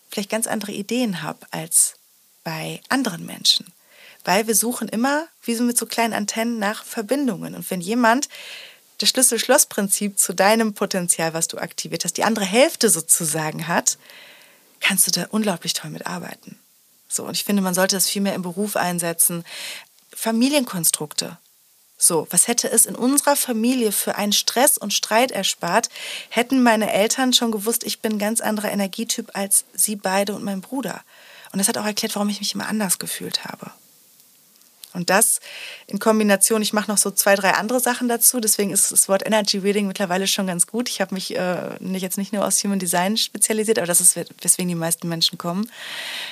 vielleicht 0.09 0.29
ganz 0.29 0.47
andere 0.47 0.71
Ideen 0.71 1.21
habe 1.21 1.45
als 1.51 1.95
bei 2.43 2.81
anderen 2.89 3.25
Menschen. 3.25 3.73
Weil 4.23 4.47
wir 4.47 4.55
suchen 4.55 4.87
immer, 4.87 5.27
wie 5.43 5.55
so 5.55 5.63
mit 5.63 5.77
so 5.77 5.85
kleinen 5.85 6.13
Antennen, 6.13 6.59
nach 6.59 6.85
Verbindungen. 6.85 7.55
Und 7.55 7.69
wenn 7.69 7.81
jemand 7.81 8.29
das 8.99 9.09
Schlüssel-Schloss-Prinzip 9.09 10.17
zu 10.17 10.33
deinem 10.33 10.73
Potenzial, 10.73 11.33
was 11.33 11.47
du 11.47 11.57
aktiviert 11.57 12.05
hast, 12.05 12.17
die 12.17 12.23
andere 12.23 12.45
Hälfte 12.45 12.89
sozusagen 12.89 13.67
hat, 13.67 13.97
kannst 14.79 15.07
du 15.07 15.11
da 15.11 15.27
unglaublich 15.31 15.73
toll 15.73 15.91
mitarbeiten. 15.91 16.57
So, 17.09 17.25
und 17.25 17.35
ich 17.35 17.43
finde, 17.43 17.61
man 17.61 17.73
sollte 17.73 17.95
das 17.95 18.09
viel 18.09 18.21
mehr 18.21 18.35
im 18.35 18.41
Beruf 18.41 18.75
einsetzen. 18.75 19.43
Familienkonstrukte. 20.15 21.37
So, 22.05 22.27
was 22.31 22.49
hätte 22.49 22.69
es 22.69 22.85
in 22.85 22.95
unserer 22.95 23.37
Familie 23.37 23.93
für 23.93 24.15
einen 24.15 24.33
Stress 24.33 24.77
und 24.77 24.91
Streit 24.91 25.31
erspart, 25.31 25.87
hätten 26.27 26.61
meine 26.61 26.91
Eltern 26.91 27.31
schon 27.31 27.49
gewusst, 27.49 27.85
ich 27.85 28.01
bin 28.01 28.15
ein 28.15 28.19
ganz 28.19 28.41
anderer 28.41 28.73
Energietyp 28.73 29.31
als 29.35 29.63
sie 29.73 29.95
beide 29.95 30.35
und 30.35 30.43
mein 30.43 30.59
Bruder. 30.59 31.01
Und 31.53 31.59
das 31.59 31.69
hat 31.69 31.77
auch 31.77 31.85
erklärt, 31.85 32.13
warum 32.15 32.27
ich 32.27 32.41
mich 32.41 32.55
immer 32.55 32.67
anders 32.67 32.99
gefühlt 32.99 33.45
habe. 33.45 33.71
Und 34.91 35.09
das 35.09 35.39
in 35.87 35.99
Kombination, 35.99 36.61
ich 36.61 36.73
mache 36.73 36.91
noch 36.91 36.97
so 36.97 37.09
zwei, 37.09 37.35
drei 37.35 37.51
andere 37.51 37.79
Sachen 37.79 38.09
dazu, 38.09 38.41
deswegen 38.41 38.71
ist 38.71 38.91
das 38.91 39.07
Wort 39.07 39.25
Energy 39.25 39.59
Reading 39.59 39.87
mittlerweile 39.87 40.27
schon 40.27 40.45
ganz 40.45 40.67
gut. 40.67 40.89
Ich 40.89 40.99
habe 40.99 41.13
mich 41.13 41.33
äh, 41.33 41.77
jetzt 41.79 42.17
nicht 42.17 42.33
nur 42.33 42.45
aus 42.45 42.61
Human 42.65 42.79
Design 42.79 43.15
spezialisiert, 43.15 43.77
aber 43.77 43.87
das 43.87 44.01
ist, 44.01 44.17
weswegen 44.41 44.67
die 44.67 44.75
meisten 44.75 45.07
Menschen 45.07 45.37
kommen. 45.37 45.71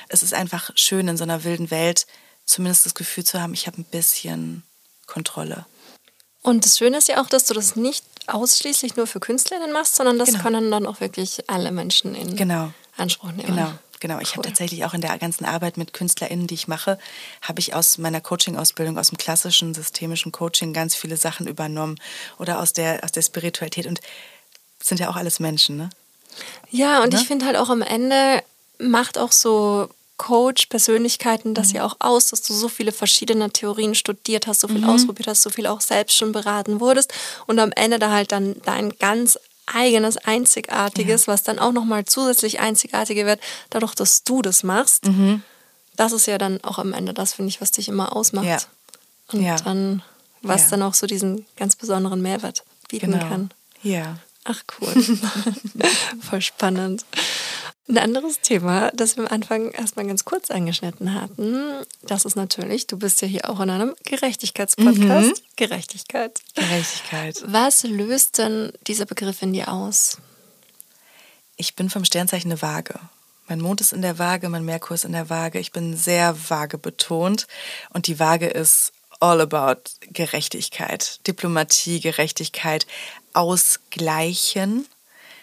Es 0.09 0.22
ist 0.22 0.34
einfach 0.34 0.72
schön, 0.76 1.07
in 1.07 1.15
so 1.15 1.24
einer 1.24 1.45
wilden 1.45 1.72
Welt 1.72 2.07
zumindest 2.43 2.86
das 2.86 2.93
Gefühl 2.93 3.24
zu 3.24 3.41
haben, 3.41 3.53
ich 3.53 3.67
habe 3.67 3.80
ein 3.80 3.86
bisschen 3.86 4.63
Kontrolle. 5.12 5.66
Und 6.41 6.66
das 6.66 6.78
Schöne 6.78 6.97
ist 6.97 7.07
ja 7.09 7.22
auch, 7.22 7.28
dass 7.28 7.45
du 7.45 7.53
das 7.53 7.76
nicht 7.76 8.03
ausschließlich 8.28 8.95
nur 8.95 9.07
für 9.07 9.20
Künstlerinnen 9.20 9.74
machst, 9.74 9.95
sondern 9.95 10.18
das 10.18 10.30
genau. 10.30 10.41
können 10.41 10.72
dann 10.72 10.88
auch 10.88 11.01
wirklich 11.01 11.49
alle 11.49 11.72
Menschen 11.72 12.16
in 12.16 12.36
genau. 12.36 12.72
Anspruch 12.97 13.32
nehmen. 13.32 13.55
Genau. 13.55 13.72
Genau, 13.99 14.20
ich 14.20 14.30
cool. 14.30 14.38
habe 14.38 14.47
tatsächlich 14.47 14.84
auch 14.84 14.95
in 14.95 15.01
der 15.01 15.16
ganzen 15.20 15.45
Arbeit 15.45 15.78
mit 15.78 15.93
KünstlerInnen, 15.93 16.47
die 16.47 16.55
ich 16.55 16.68
mache, 16.68 16.97
habe 17.43 17.59
ich 17.59 17.76
aus 17.76 17.99
meiner 17.99 18.20
Coaching-Ausbildung, 18.20 18.97
aus 18.97 19.09
dem 19.09 19.20
klassischen 19.20 19.76
systemischen 19.76 20.32
Coaching 20.32 20.74
ganz 20.74 20.95
viele 20.95 21.18
Sachen 21.18 21.45
übernommen 21.45 21.99
oder 22.39 22.59
aus 22.59 22.74
der, 22.74 23.03
aus 23.03 23.12
der 23.12 23.22
Spiritualität 23.22 23.86
und 23.86 24.01
sind 24.82 24.99
ja 24.99 25.07
auch 25.07 25.16
alles 25.18 25.39
Menschen, 25.39 25.78
ne? 25.78 25.91
Ja, 26.72 27.03
und 27.03 27.14
ne? 27.14 27.20
ich 27.20 27.28
finde 27.28 27.45
halt 27.45 27.57
auch 27.57 27.70
am 27.70 27.84
Ende 27.84 28.41
macht 28.80 29.20
auch 29.20 29.32
so 29.32 29.88
Coach-Persönlichkeiten 30.22 31.55
das 31.55 31.69
mhm. 31.69 31.78
ja 31.78 31.86
auch 31.86 31.95
aus, 31.97 32.28
dass 32.28 32.43
du 32.43 32.53
so 32.53 32.69
viele 32.69 32.91
verschiedene 32.91 33.49
Theorien 33.49 33.95
studiert 33.95 34.45
hast, 34.45 34.59
so 34.59 34.67
viel 34.67 34.82
mhm. 34.82 34.89
ausprobiert 34.89 35.28
hast, 35.28 35.41
so 35.41 35.49
viel 35.49 35.65
auch 35.65 35.82
selbst 35.82 36.15
schon 36.15 36.32
beraten 36.32 36.80
wurdest 36.80 37.11
und 37.47 37.57
am 37.57 37.72
Ende 37.72 37.97
da 37.97 38.11
halt 38.11 38.32
dann 38.32 38.55
dein 38.63 38.91
ganz 38.99 39.39
eigenes, 39.65 40.17
einzigartiges, 40.17 41.26
ja. 41.26 41.34
was 41.34 41.41
dann 41.41 41.57
auch 41.57 41.72
nochmal 41.72 42.05
zusätzlich 42.05 42.59
einzigartiger 42.59 43.26
wird, 43.26 43.39
dadurch, 43.72 43.95
dass 43.95 44.24
du 44.24 44.43
das 44.43 44.61
machst. 44.61 45.07
Mhm. 45.07 45.41
Das 45.95 46.11
ist 46.11 46.28
ja 46.28 46.38
dann 46.38 46.63
auch 46.63 46.78
am 46.78 46.93
Ende 46.93 47.15
das, 47.15 47.34
finde 47.34 47.49
ich, 47.49 47.59
was 47.59 47.72
dich 47.72 47.88
immer 47.88 48.15
ausmacht. 48.15 48.45
Ja. 48.45 48.59
Und 49.32 49.41
ja. 49.41 49.55
dann, 49.55 50.03
was 50.43 50.69
dann 50.69 50.84
auch 50.84 50.93
so 50.93 51.07
diesen 51.07 51.47
ganz 51.57 51.76
besonderen 51.76 52.22
Mehrwert 52.22 52.63
bieten 52.89 53.13
genau. 53.13 53.28
kann. 53.28 53.51
Ja. 53.82 54.17
Ach 54.43 54.61
cool. 54.80 54.93
Voll 56.22 56.41
spannend. 56.41 57.05
Ein 57.92 57.98
anderes 57.98 58.39
Thema, 58.39 58.89
das 58.94 59.18
wir 59.18 59.26
am 59.26 59.34
Anfang 59.34 59.72
erstmal 59.72 60.08
ganz 60.08 60.24
kurz 60.24 60.50
angeschnitten 60.50 61.14
hatten, 61.14 61.86
das 62.04 62.24
ist 62.24 62.38
natürlich, 62.38 62.88
du 62.88 62.98
bist 62.98 63.22
ja 63.22 63.28
hier 63.28 63.50
auch 63.50 63.60
in 63.60 63.70
einem 63.70 63.96
Gerechtigkeitspodcast. 64.06 65.28
Mhm. 65.28 65.34
Gerechtigkeit. 65.58 66.39
Gerechtigkeit. 66.56 67.44
Was 67.48 67.84
löst 67.84 68.38
denn 68.38 68.72
dieser 68.88 69.06
Begriff 69.06 69.42
in 69.42 69.52
dir 69.52 69.68
aus? 69.68 70.20
Ich 71.58 71.76
bin 71.76 71.89
vom 71.89 72.06
Sternzeichen 72.06 72.50
eine 72.50 72.62
Waage. 72.62 72.98
Mein 73.50 73.60
Mond 73.60 73.82
ist 73.82 73.92
in 73.92 74.02
der 74.02 74.18
Waage, 74.18 74.48
mein 74.48 74.64
Merkur 74.64 74.96
ist 74.96 75.04
in 75.04 75.12
der 75.12 75.30
Waage. 75.30 75.60
Ich 75.60 75.74
bin 75.74 75.98
sehr 75.98 76.50
Waage 76.50 76.78
betont 76.78 77.46
und 77.89 78.08
die 78.08 78.20
Waage 78.20 78.48
ist 78.48 78.94
all 79.20 79.42
about 79.42 79.82
Gerechtigkeit, 80.14 81.20
Diplomatie, 81.28 82.00
Gerechtigkeit, 82.00 82.88
Ausgleichen 83.34 84.88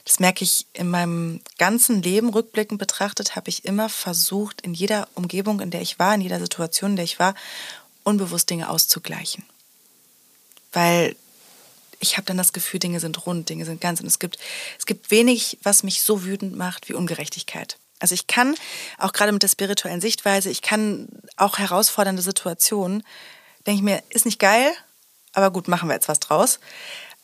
das 0.09 0.21
merke 0.21 0.43
ich 0.43 0.67
in 0.73 0.89
meinem 0.89 1.43
ganzen 1.59 2.01
Leben 2.01 2.31
rückblickend 2.31 2.79
betrachtet, 2.79 3.37
habe 3.37 3.51
ich 3.51 3.67
immer 3.67 3.91
versucht, 3.91 4.63
in 4.63 4.73
jeder 4.73 5.07
Umgebung, 5.15 5.61
in 5.61 5.71
der 5.71 5.83
ich 5.83 5.99
war, 5.99 6.15
in 6.15 6.23
jeder 6.23 6.41
Situation, 6.41 6.93
in 6.93 6.97
der 6.97 7.05
ich 7.05 7.19
war, 7.19 7.35
unbewusst 8.05 8.49
Dinge 8.49 8.71
auszugleichen. 8.71 9.45
Weil 10.73 11.15
ich 12.01 12.17
habe 12.17 12.25
dann 12.25 12.39
das 12.39 12.55
Gefühl, 12.55 12.81
Dinge 12.81 13.01
sind 13.01 13.27
rund, 13.27 13.51
Dinge 13.51 13.67
sind 13.67 13.83
ganz. 13.83 14.01
Und 14.01 14.07
es 14.07 14.19
gibt, 14.19 14.39
es 14.79 14.87
gibt 14.87 15.11
wenig, 15.11 15.59
was 15.63 15.83
mich 15.83 16.01
so 16.01 16.25
wütend 16.25 16.57
macht 16.57 16.89
wie 16.89 16.95
Ungerechtigkeit. 16.95 17.77
Also 17.99 18.15
ich 18.15 18.27
kann, 18.27 18.55
auch 18.97 19.13
gerade 19.13 19.33
mit 19.33 19.43
der 19.43 19.49
spirituellen 19.49 20.01
Sichtweise, 20.01 20.49
ich 20.49 20.63
kann 20.63 21.09
auch 21.37 21.59
herausfordernde 21.59 22.23
Situationen, 22.23 23.03
denke 23.67 23.77
ich 23.77 23.83
mir, 23.83 24.03
ist 24.09 24.25
nicht 24.25 24.39
geil, 24.39 24.73
aber 25.35 25.51
gut, 25.51 25.69
machen 25.69 25.91
wir 25.91 25.95
jetzt 25.95 26.09
was 26.09 26.21
draus. 26.21 26.61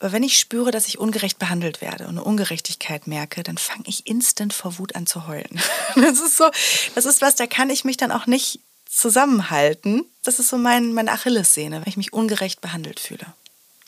Aber 0.01 0.13
wenn 0.13 0.23
ich 0.23 0.39
spüre, 0.39 0.71
dass 0.71 0.89
ich 0.89 0.99
ungerecht 0.99 1.39
behandelt 1.39 1.81
werde 1.81 2.05
und 2.05 2.11
eine 2.11 2.25
Ungerechtigkeit 2.25 3.07
merke, 3.07 3.43
dann 3.43 3.59
fange 3.59 3.85
ich 3.87 4.07
instant 4.07 4.53
vor 4.53 4.79
Wut 4.79 4.95
an 4.97 5.07
zu 5.07 5.27
heulen. 5.27 5.61
Das 5.95 6.21
ist 6.21 6.37
so, 6.37 6.51
das 6.95 7.07
ist 7.07 7.23
was, 7.23 7.37
da 7.37 7.47
kann 7.47 7.71
ich 7.71 7.85
mich 7.85 7.97
dann 7.97 8.11
auch 8.11 8.27
nicht 8.27 8.61
zusammenhalten. 8.89 10.05
Das 10.25 10.39
ist 10.39 10.49
so 10.49 10.59
mein, 10.59 10.93
meine 10.93 11.13
Achillessehne, 11.13 11.77
wenn 11.77 11.89
ich 11.89 11.97
mich 11.97 12.13
ungerecht 12.13 12.61
behandelt 12.61 13.01
fühle. 13.01 13.27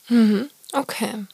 Mhm. 0.07 0.49
Okay. 0.71 1.25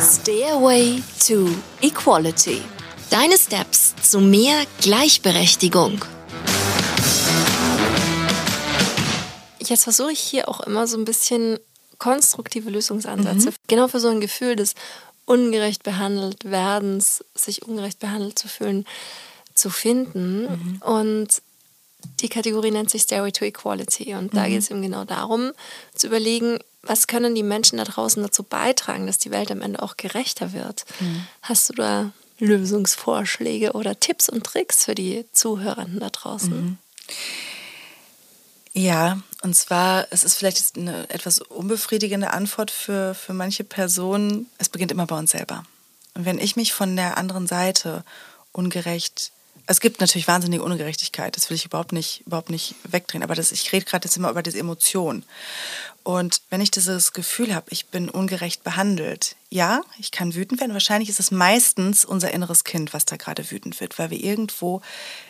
Stairway 0.00 1.02
to 1.26 1.50
Equality. 1.82 2.62
Deine 3.10 3.36
Steps 3.36 3.94
zu 4.02 4.20
mehr 4.20 4.64
Gleichberechtigung. 4.80 6.04
Jetzt 9.60 9.84
versuche 9.84 10.12
ich 10.12 10.20
hier 10.20 10.48
auch 10.48 10.60
immer 10.60 10.86
so 10.86 10.96
ein 10.96 11.04
bisschen 11.04 11.58
konstruktive 11.98 12.70
Lösungsansätze. 12.70 13.50
Mhm. 13.50 13.54
Genau 13.66 13.88
für 13.88 14.00
so 14.00 14.08
ein 14.08 14.20
Gefühl 14.20 14.56
des 14.56 14.74
ungerecht 15.24 15.82
behandelt 15.82 16.50
werdens, 16.50 17.24
sich 17.34 17.62
ungerecht 17.62 17.98
behandelt 17.98 18.38
zu 18.38 18.48
fühlen, 18.48 18.86
zu 19.54 19.70
finden. 19.70 20.42
Mhm. 20.42 20.82
Und 20.82 21.42
die 22.20 22.28
Kategorie 22.28 22.70
nennt 22.70 22.90
sich 22.90 23.02
Stairway 23.02 23.32
to 23.32 23.44
Equality. 23.44 24.14
Und 24.14 24.34
da 24.34 24.44
mhm. 24.44 24.50
geht 24.50 24.58
es 24.60 24.70
eben 24.70 24.82
genau 24.82 25.04
darum, 25.04 25.52
zu 25.94 26.06
überlegen, 26.06 26.58
was 26.82 27.06
können 27.06 27.34
die 27.34 27.42
Menschen 27.42 27.78
da 27.78 27.84
draußen 27.84 28.22
dazu 28.22 28.42
beitragen, 28.42 29.06
dass 29.06 29.18
die 29.18 29.30
Welt 29.30 29.50
am 29.50 29.60
Ende 29.60 29.82
auch 29.82 29.96
gerechter 29.96 30.52
wird. 30.52 30.84
Mhm. 31.00 31.26
Hast 31.42 31.68
du 31.68 31.74
da 31.74 32.12
Lösungsvorschläge 32.38 33.72
oder 33.72 33.98
Tipps 33.98 34.28
und 34.28 34.44
Tricks 34.44 34.84
für 34.84 34.94
die 34.94 35.26
Zuhörenden 35.32 36.00
da 36.00 36.08
draußen? 36.08 36.50
Mhm. 36.50 36.78
Ja, 38.72 39.20
und 39.42 39.54
zwar, 39.54 40.06
es 40.10 40.24
ist 40.24 40.34
vielleicht 40.34 40.76
eine 40.76 41.08
etwas 41.10 41.40
unbefriedigende 41.40 42.32
Antwort 42.32 42.70
für, 42.70 43.14
für 43.14 43.32
manche 43.32 43.64
Personen. 43.64 44.46
Es 44.58 44.68
beginnt 44.68 44.90
immer 44.90 45.06
bei 45.06 45.16
uns 45.16 45.30
selber. 45.30 45.64
Und 46.14 46.24
wenn 46.24 46.38
ich 46.38 46.56
mich 46.56 46.72
von 46.72 46.96
der 46.96 47.16
anderen 47.16 47.46
Seite 47.46 48.04
ungerecht 48.52 49.32
es 49.70 49.80
gibt 49.80 50.00
natürlich 50.00 50.26
wahnsinnige 50.26 50.62
Ungerechtigkeit, 50.62 51.36
das 51.36 51.50
will 51.50 51.54
ich 51.54 51.66
überhaupt 51.66 51.92
nicht, 51.92 52.22
überhaupt 52.26 52.48
nicht 52.48 52.74
wegdrehen, 52.84 53.22
aber 53.22 53.34
das, 53.34 53.52
ich 53.52 53.70
rede 53.70 53.84
gerade 53.84 54.06
jetzt 54.06 54.16
immer 54.16 54.30
über 54.30 54.42
diese 54.42 54.58
Emotion. 54.58 55.24
Und 56.04 56.40
wenn 56.48 56.62
ich 56.62 56.70
dieses 56.70 57.12
Gefühl 57.12 57.54
habe, 57.54 57.66
ich 57.68 57.88
bin 57.88 58.08
ungerecht 58.08 58.64
behandelt, 58.64 59.36
ja, 59.50 59.82
ich 59.98 60.10
kann 60.10 60.34
wütend 60.34 60.58
werden. 60.60 60.72
Wahrscheinlich 60.72 61.10
ist 61.10 61.20
es 61.20 61.30
meistens 61.30 62.06
unser 62.06 62.32
inneres 62.32 62.64
Kind, 62.64 62.94
was 62.94 63.04
da 63.04 63.16
gerade 63.16 63.50
wütend 63.50 63.78
wird, 63.82 63.98
weil 63.98 64.08
wir 64.08 64.18
irgendwo, 64.18 64.80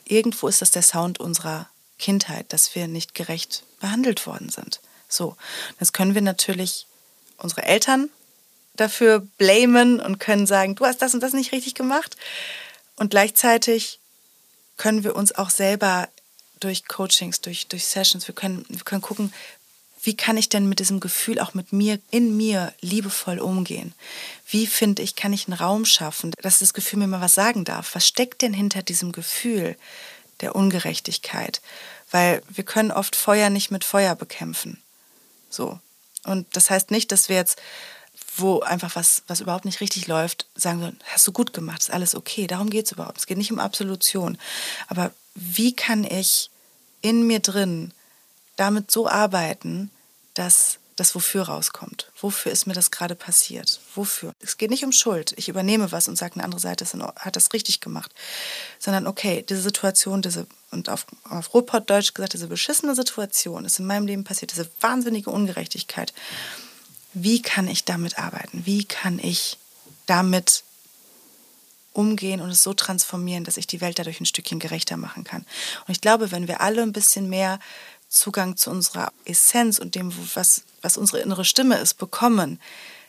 irgendwo 0.05 0.47
ist 0.47 0.63
das 0.63 0.71
der 0.71 0.83
Sound 0.83 1.19
unserer 1.19 1.69
Kindheit, 1.99 2.53
dass 2.53 2.75
wir 2.75 2.89
nicht 2.89 3.15
gerecht 3.15 3.65
behandelt 3.81 4.27
worden 4.27 4.49
sind. 4.49 4.81
So, 5.09 5.37
jetzt 5.81 5.93
können 5.93 6.15
wir 6.15 6.23
natürlich 6.23 6.87
unsere 7.39 7.63
Eltern 7.63 8.11
dafür 8.77 9.21
blamen 9.39 10.01
und 10.01 10.19
können 10.19 10.47
sagen, 10.47 10.75
du 10.75 10.85
hast 10.85 11.03
das 11.03 11.15
und 11.15 11.21
das 11.21 11.33
nicht 11.33 11.53
richtig 11.53 11.75
gemacht. 11.75 12.17
Und 12.97 13.11
gleichzeitig 13.11 14.01
können 14.77 15.05
wir 15.05 15.17
uns 15.17 15.33
auch 15.33 15.51
selber 15.51 16.09
durch 16.61 16.87
Coachings, 16.87 17.41
durch, 17.41 17.69
durch 17.69 17.87
Sessions, 17.87 18.27
wir 18.29 18.35
können, 18.35 18.65
wir 18.69 18.85
können 18.85 19.03
gucken, 19.03 19.33
wie 20.03 20.17
kann 20.17 20.37
ich 20.37 20.49
denn 20.49 20.69
mit 20.69 20.79
diesem 20.79 21.01
Gefühl 21.01 21.41
auch 21.41 21.55
mit 21.55 21.73
mir, 21.73 21.99
in 22.11 22.37
mir 22.37 22.73
liebevoll 22.81 23.41
umgehen? 23.41 23.95
Wie 24.49 24.67
finde 24.67 25.03
ich, 25.03 25.17
kann 25.17 25.33
ich 25.33 25.49
einen 25.49 25.59
Raum 25.59 25.85
schaffen, 25.85 26.33
dass 26.41 26.61
das 26.61 26.73
Gefühl 26.73 27.01
mir 27.01 27.09
mal 27.09 27.21
was 27.21 27.35
sagen 27.35 27.65
darf? 27.65 27.95
Was 27.95 28.07
steckt 28.07 28.43
denn 28.43 28.55
hinter 28.55 28.83
diesem 28.83 29.11
Gefühl? 29.11 29.77
Der 30.41 30.55
Ungerechtigkeit, 30.55 31.61
weil 32.11 32.43
wir 32.49 32.65
können 32.65 32.91
oft 32.91 33.17
Feuer 33.17 33.51
nicht 33.51 33.71
mit 33.71 33.85
Feuer 33.85 34.15
bekämpfen. 34.15 34.83
So. 35.51 35.79
Und 36.25 36.47
das 36.57 36.71
heißt 36.71 36.91
nicht, 36.91 37.13
dass 37.13 37.29
wir 37.29 37.37
jetzt, 37.37 37.61
wo 38.37 38.61
einfach 38.61 38.97
was, 38.97 39.23
was 39.27 39.41
überhaupt 39.41 39.65
nicht 39.65 39.81
richtig 39.81 40.07
läuft, 40.07 40.47
sagen 40.55 40.81
wir, 40.81 40.93
hast 41.13 41.27
du 41.27 41.33
gut 41.33 41.53
gemacht, 41.53 41.81
ist 41.81 41.91
alles 41.91 42.15
okay. 42.15 42.47
Darum 42.47 42.71
geht 42.71 42.87
es 42.87 42.93
überhaupt. 42.93 43.19
Es 43.19 43.27
geht 43.27 43.39
nicht 43.39 43.53
um 43.53 43.59
Absolution. 43.59 44.39
Aber 44.89 45.13
wie 45.35 45.75
kann 45.75 46.05
ich 46.05 46.51
in 47.01 47.27
mir 47.27 47.41
drin 47.41 47.93
damit 48.57 48.91
so 48.91 49.09
arbeiten, 49.09 49.91
dass 50.35 50.79
das 50.99 51.15
Wofür 51.15 51.43
rauskommt. 51.45 52.11
Wofür 52.21 52.51
ist 52.51 52.67
mir 52.67 52.73
das 52.73 52.91
gerade 52.91 53.15
passiert? 53.15 53.81
Wofür? 53.95 54.35
Es 54.41 54.57
geht 54.57 54.71
nicht 54.71 54.85
um 54.85 54.91
Schuld. 54.91 55.33
Ich 55.37 55.49
übernehme 55.49 55.93
was 55.93 56.09
und 56.09 56.17
sage, 56.17 56.35
eine 56.35 56.45
andere 56.45 56.61
Seite 56.61 56.85
hat 57.17 57.37
das 57.37 57.53
richtig 57.53 57.81
gemacht. 57.81 58.13
Sondern, 58.81 59.07
okay, 59.07 59.45
diese 59.49 59.63
Situation, 59.63 60.23
diese, 60.23 60.49
und 60.73 60.89
auf, 60.89 61.07
auf 61.31 61.55
Ruhrpott-Deutsch 61.55 62.15
gesagt, 62.15 62.33
diese 62.33 62.49
beschissene 62.49 62.97
Situation 62.97 63.65
ist 63.65 63.79
in 63.79 63.87
meinem 63.87 64.07
Leben 64.09 64.25
passiert, 64.25 64.51
diese 64.51 64.69
wahnsinnige 64.81 65.31
Ungerechtigkeit. 65.31 66.13
Wie 67.15 67.43
kann 67.43 67.69
ich 67.69 67.85
damit 67.85 68.19
arbeiten? 68.19 68.67
Wie 68.67 68.85
kann 68.85 69.21
ich 69.21 69.57
damit 70.07 70.65
umgehen 71.93 72.41
und 72.41 72.51
es 72.51 72.65
so 72.65 72.75
transformieren, 72.75 73.45
dass 73.45 73.57
ich 73.57 73.69
die 73.69 73.81
Welt 73.81 74.01
dadurch 74.01 74.21
ein 74.21 74.27
Stückchen 74.27 74.59
gerechter 74.59 74.97
machen 74.97 75.23
kann? 75.23 75.43
Und 75.87 75.93
ich 75.93 76.01
glaube, 76.01 76.33
wenn 76.33 76.49
wir 76.49 76.61
alle 76.61 76.83
ein 76.83 76.93
bisschen 76.93 77.29
mehr 77.31 77.61
Zugang 78.09 78.57
zu 78.57 78.71
unserer 78.71 79.13
Essenz 79.25 79.79
und 79.79 79.95
dem, 79.95 80.13
was, 80.35 80.63
was 80.83 80.97
unsere 80.97 81.21
innere 81.21 81.45
Stimme 81.45 81.79
ist, 81.79 81.95
bekommen, 81.95 82.61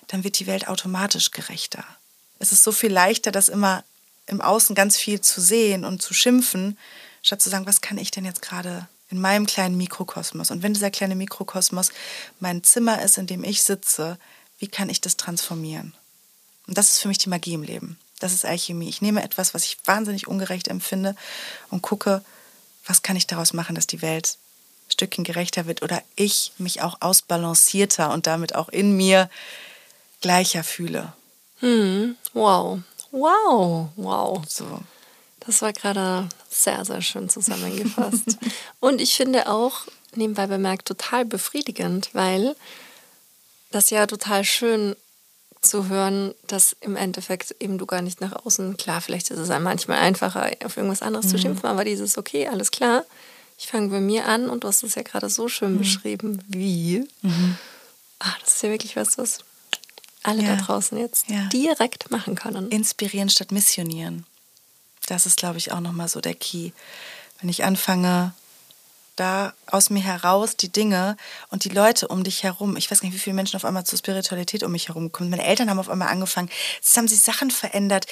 dann 0.07 0.23
wird 0.23 0.39
die 0.39 0.47
Welt 0.47 0.67
automatisch 0.67 1.31
gerechter. 1.31 1.85
Es 2.39 2.51
ist 2.51 2.63
so 2.63 2.71
viel 2.71 2.91
leichter, 2.91 3.31
das 3.31 3.49
immer 3.49 3.83
im 4.27 4.41
Außen 4.41 4.75
ganz 4.75 4.97
viel 4.97 5.21
zu 5.21 5.41
sehen 5.41 5.85
und 5.85 6.01
zu 6.01 6.13
schimpfen, 6.13 6.77
statt 7.21 7.41
zu 7.41 7.49
sagen, 7.49 7.65
was 7.65 7.81
kann 7.81 7.97
ich 7.97 8.11
denn 8.11 8.25
jetzt 8.25 8.41
gerade 8.41 8.87
in 9.09 9.19
meinem 9.19 9.45
kleinen 9.45 9.77
Mikrokosmos? 9.77 10.51
Und 10.51 10.63
wenn 10.63 10.73
dieser 10.73 10.91
kleine 10.91 11.15
Mikrokosmos 11.15 11.91
mein 12.39 12.63
Zimmer 12.63 13.01
ist, 13.01 13.17
in 13.17 13.27
dem 13.27 13.43
ich 13.43 13.63
sitze, 13.63 14.17
wie 14.59 14.67
kann 14.67 14.89
ich 14.89 15.01
das 15.01 15.17
transformieren? 15.17 15.93
Und 16.67 16.77
das 16.77 16.91
ist 16.91 16.99
für 16.99 17.07
mich 17.07 17.17
die 17.17 17.29
Magie 17.29 17.53
im 17.53 17.63
Leben. 17.63 17.97
Das 18.19 18.33
ist 18.33 18.45
Alchemie. 18.45 18.89
Ich 18.89 19.01
nehme 19.01 19.23
etwas, 19.23 19.53
was 19.53 19.63
ich 19.63 19.77
wahnsinnig 19.85 20.27
ungerecht 20.27 20.67
empfinde 20.67 21.15
und 21.69 21.81
gucke, 21.81 22.23
was 22.85 23.01
kann 23.01 23.15
ich 23.15 23.27
daraus 23.27 23.53
machen, 23.53 23.75
dass 23.75 23.87
die 23.87 24.01
Welt 24.01 24.37
Stückchen 24.89 25.23
gerechter 25.23 25.65
wird 25.65 25.81
oder 25.81 26.01
ich 26.15 26.53
mich 26.57 26.81
auch 26.81 26.97
ausbalancierter 27.01 28.11
und 28.11 28.27
damit 28.27 28.55
auch 28.55 28.69
in 28.69 28.95
mir 28.97 29.29
gleicher 30.21 30.63
fühle. 30.63 31.13
Hm, 31.59 32.15
wow. 32.33 32.79
Wow, 33.11 33.89
wow. 33.95 34.41
So. 34.47 34.81
Das 35.39 35.61
war 35.61 35.73
gerade 35.73 36.27
sehr, 36.49 36.83
sehr 36.85 37.01
schön 37.01 37.29
zusammengefasst. 37.29 38.37
und 38.79 39.01
ich 39.01 39.15
finde 39.15 39.49
auch, 39.49 39.81
nebenbei 40.15 40.47
bemerkt, 40.47 40.87
total 40.87 41.25
befriedigend, 41.25 42.09
weil 42.13 42.55
das 43.71 43.89
ja 43.89 44.05
total 44.07 44.43
schön 44.43 44.95
zu 45.61 45.89
hören, 45.89 46.33
dass 46.47 46.75
im 46.79 46.95
Endeffekt 46.95 47.55
eben 47.59 47.77
du 47.77 47.85
gar 47.85 48.01
nicht 48.01 48.21
nach 48.21 48.45
außen, 48.45 48.77
klar, 48.77 49.01
vielleicht 49.01 49.29
ist 49.29 49.39
es 49.39 49.49
manchmal 49.49 49.99
einfacher, 49.99 50.51
auf 50.63 50.77
irgendwas 50.77 51.01
anderes 51.01 51.25
mhm. 51.25 51.29
zu 51.29 51.37
schimpfen, 51.37 51.65
aber 51.67 51.83
dieses, 51.83 52.17
okay, 52.17 52.47
alles 52.47 52.71
klar, 52.71 53.03
ich 53.59 53.67
fange 53.67 53.89
bei 53.89 53.99
mir 53.99 54.25
an 54.25 54.49
und 54.49 54.63
du 54.63 54.69
hast 54.69 54.83
es 54.83 54.95
ja 54.95 55.01
gerade 55.01 55.29
so 55.29 55.49
schön 55.49 55.73
mhm. 55.73 55.79
beschrieben, 55.79 56.41
wie. 56.47 57.05
Mhm. 57.21 57.57
Ah, 58.19 58.33
das 58.39 58.55
ist 58.55 58.63
ja 58.63 58.69
wirklich 58.69 58.95
was, 58.95 59.17
was 59.17 59.39
alle 60.23 60.43
ja. 60.43 60.55
da 60.55 60.61
draußen 60.63 60.97
jetzt 60.97 61.29
ja. 61.29 61.45
direkt 61.49 62.09
machen 62.09 62.35
können. 62.35 62.69
Inspirieren 62.69 63.29
statt 63.29 63.51
missionieren. 63.51 64.25
Das 65.07 65.25
ist, 65.25 65.37
glaube 65.37 65.57
ich, 65.57 65.73
auch 65.73 65.81
nochmal 65.81 66.07
so 66.07 66.21
der 66.21 66.35
Key. 66.35 66.71
Wenn 67.41 67.49
ich 67.49 67.65
anfange, 67.65 68.33
da 69.19 69.53
aus 69.67 69.89
mir 69.89 70.01
heraus 70.01 70.55
die 70.55 70.69
Dinge 70.69 71.17
und 71.49 71.63
die 71.63 71.69
Leute 71.69 72.07
um 72.07 72.23
dich 72.23 72.43
herum. 72.43 72.77
Ich 72.77 72.89
weiß 72.89 73.01
gar 73.01 73.07
nicht, 73.07 73.15
wie 73.15 73.21
viele 73.21 73.35
Menschen 73.35 73.55
auf 73.55 73.65
einmal 73.65 73.85
zur 73.85 73.99
Spiritualität 73.99 74.63
um 74.63 74.71
mich 74.71 74.87
herum 74.87 75.11
kommen. 75.11 75.29
Meine 75.29 75.45
Eltern 75.45 75.69
haben 75.69 75.79
auf 75.79 75.89
einmal 75.89 76.07
angefangen. 76.09 76.49
Es 76.81 76.95
haben 76.95 77.07
sich 77.07 77.21
Sachen 77.21 77.51
verändert. 77.51 78.05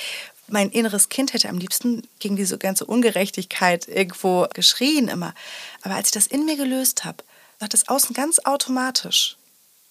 Mein 0.47 0.69
inneres 0.69 1.09
Kind 1.09 1.33
hätte 1.33 1.49
am 1.49 1.57
liebsten 1.57 2.07
gegen 2.19 2.35
diese 2.35 2.57
ganze 2.57 2.85
Ungerechtigkeit 2.85 3.87
irgendwo 3.87 4.47
geschrien 4.53 5.07
immer. 5.07 5.33
Aber 5.81 5.95
als 5.95 6.09
ich 6.09 6.13
das 6.13 6.27
in 6.27 6.45
mir 6.45 6.57
gelöst 6.57 7.05
habe, 7.05 7.23
hat 7.59 7.73
das 7.73 7.87
Außen 7.87 8.13
ganz 8.13 8.39
automatisch, 8.39 9.35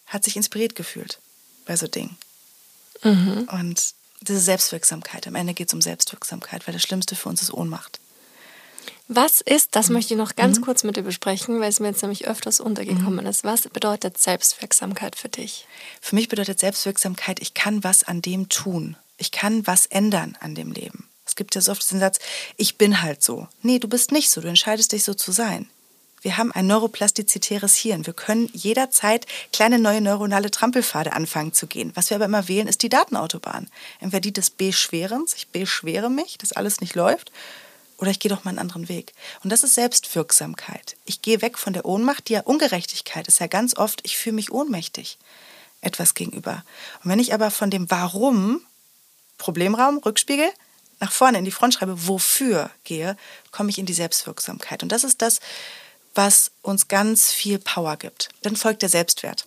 hat 0.07 0.25
sich 0.25 0.37
inspiriert 0.37 0.75
gefühlt 0.75 1.19
bei 1.67 1.77
so 1.77 1.87
Dingen. 1.87 2.17
Mhm. 3.03 3.49
Und 3.53 3.95
diese 4.21 4.41
Selbstwirksamkeit, 4.41 5.27
am 5.27 5.35
Ende 5.35 5.55
geht 5.55 5.69
es 5.69 5.75
um 5.75 5.83
Selbstwirksamkeit, 5.83 6.67
weil 6.67 6.75
das 6.75 6.83
Schlimmste 6.83 7.17
für 7.17 7.29
uns 7.29 7.43
ist 7.43 7.53
Ohnmacht. 7.53 8.01
Was 9.09 9.41
ist, 9.41 9.77
das 9.77 9.89
möchte 9.89 10.15
ich 10.15 10.19
noch 10.19 10.35
ganz 10.35 10.59
mhm. 10.59 10.63
kurz 10.63 10.83
mit 10.83 10.97
dir 10.97 11.03
besprechen, 11.03 11.61
weil 11.61 11.69
es 11.69 11.79
mir 11.79 11.89
jetzt 11.89 12.03
nämlich 12.03 12.27
öfters 12.27 12.59
untergekommen 12.59 13.25
mhm. 13.25 13.31
ist. 13.31 13.45
Was 13.45 13.63
bedeutet 13.69 14.19
Selbstwirksamkeit 14.19 15.15
für 15.15 15.29
dich? 15.29 15.67
Für 16.01 16.17
mich 16.17 16.29
bedeutet 16.29 16.59
Selbstwirksamkeit, 16.59 17.41
ich 17.41 17.55
kann 17.55 17.85
was 17.85 18.03
an 18.03 18.21
dem 18.21 18.49
tun. 18.49 18.97
Ich 19.17 19.31
kann 19.31 19.67
was 19.67 19.87
ändern 19.87 20.37
an 20.41 20.55
dem 20.55 20.73
Leben. 20.73 21.09
Es 21.25 21.37
gibt 21.37 21.55
ja 21.55 21.61
so 21.61 21.73
oft 21.73 21.83
diesen 21.83 22.01
Satz, 22.01 22.19
ich 22.57 22.79
bin 22.79 23.03
halt 23.03 23.23
so. 23.23 23.49
Nee, 23.63 23.79
du 23.79 23.89
bist 23.89 24.11
nicht 24.11 24.31
so, 24.31 24.41
du 24.41 24.49
entscheidest 24.49 24.93
dich 24.93 25.05
so 25.05 25.15
zu 25.15 25.33
sein. 25.33 25.69
Wir 26.23 26.39
haben 26.39 26.51
ein 26.51 26.67
neuroplastizitäres 26.67 27.77
Hirn. 27.77 28.07
Wir 28.07 28.13
können 28.13 28.51
jederzeit 28.53 29.27
kleine 29.53 29.79
neue 29.79 30.01
neuronale 30.01 30.51
Trampelpfade 30.51 31.13
anfangen 31.13 31.53
zu 31.53 31.69
gehen. 31.69 31.93
Was 31.95 32.11
wir 32.11 32.17
aber 32.17 32.25
immer 32.25 32.49
wählen, 32.49 32.67
ist 32.67 32.83
die 32.83 32.89
Datenautobahn. 32.89 33.69
Entweder 34.01 34.21
die 34.21 34.33
des 34.33 34.51
Beschwerens, 34.51 35.35
ich 35.35 35.49
beschwere 35.49 36.11
mich, 36.11 36.37
dass 36.39 36.53
alles 36.53 36.81
nicht 36.81 36.97
läuft, 36.97 37.31
oder 37.99 38.11
ich 38.11 38.21
gehe 38.21 38.31
doch 38.31 38.45
mal 38.45 38.51
einen 38.51 38.59
anderen 38.59 38.89
Weg. 38.89 39.15
Und 39.43 39.51
das 39.51 39.63
ist 39.63 39.75
Selbstwirksamkeit. 39.75 40.97
Ich 41.05 41.23
gehe 41.23 41.43
weg 41.43 41.59
von 41.59 41.73
der 41.73 41.85
Ohnmacht, 41.85 42.29
die 42.29 42.35
ja 42.35 42.41
Ungerechtigkeit 42.43 43.29
ist 43.29 43.41
ja 43.41 43.47
ganz 43.47 43.77
oft, 43.77 44.01
ich 44.05 44.19
fühle 44.19 44.37
mich 44.37 44.53
ohnmächtig 44.53 45.19
etwas 45.81 46.15
gegenüber. 46.15 46.65
Und 47.03 47.11
wenn 47.11 47.19
ich 47.19 47.33
aber 47.33 47.51
von 47.51 47.71
dem 47.71 47.91
Warum, 47.91 48.61
Problemraum, 49.39 49.99
Rückspiegel, 49.99 50.51
nach 50.99 51.13
vorne 51.13 51.39
in 51.39 51.45
die 51.45 51.51
Front 51.51 51.75
schreibe, 51.75 52.07
wofür 52.07 52.71
gehe, 52.85 53.17
komme 53.51 53.71
ich 53.71 53.79
in 53.79 53.87
die 53.87 53.95
Selbstwirksamkeit. 53.95 54.83
Und 54.83 54.91
das 54.91 55.05
ist 55.05 55.21
das, 55.21 55.41
was 56.15 56.51
uns 56.63 56.89
ganz 56.89 57.31
viel 57.33 57.59
Power 57.59 57.97
gibt. 57.97 58.31
Dann 58.43 58.57
folgt 58.57 58.83
der 58.83 58.89
Selbstwert. 58.89 59.47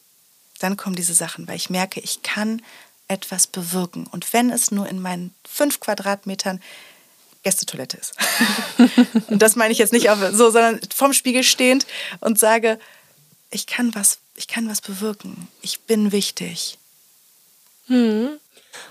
Dann 0.60 0.78
kommen 0.78 0.95
diese 0.95 1.16
Sachen, 1.16 1.47
weil 1.47 1.56
ich 1.56 1.70
merke, 1.70 2.00
ich 2.00 2.22
kann 2.22 2.62
etwas 3.08 3.47
bewirken. 3.47 4.06
Und 4.06 4.32
wenn 4.34 4.52
es 4.52 4.70
nur 4.72 4.88
in 4.88 5.02
meinen 5.02 5.34
fünf 5.43 5.80
Quadratmetern 5.80 6.62
Gästetoilette 7.44 7.98
ist. 7.98 8.14
und 9.28 9.42
das 9.42 9.56
meine 9.56 9.72
ich 9.72 9.78
jetzt 9.78 9.94
nicht 9.94 10.10
so, 10.32 10.50
sondern 10.52 10.80
vorm 10.94 11.14
Spiegel 11.14 11.44
stehend 11.44 11.86
und 12.20 12.40
sage, 12.40 12.80
ich 13.52 13.66
kann 13.66 13.96
was, 13.96 14.20
ich 14.36 14.48
kann 14.48 14.70
was 14.70 14.82
bewirken. 14.82 15.48
Ich 15.62 15.82
bin 15.82 16.12
wichtig. 16.12 16.78
Hm. 17.88 18.30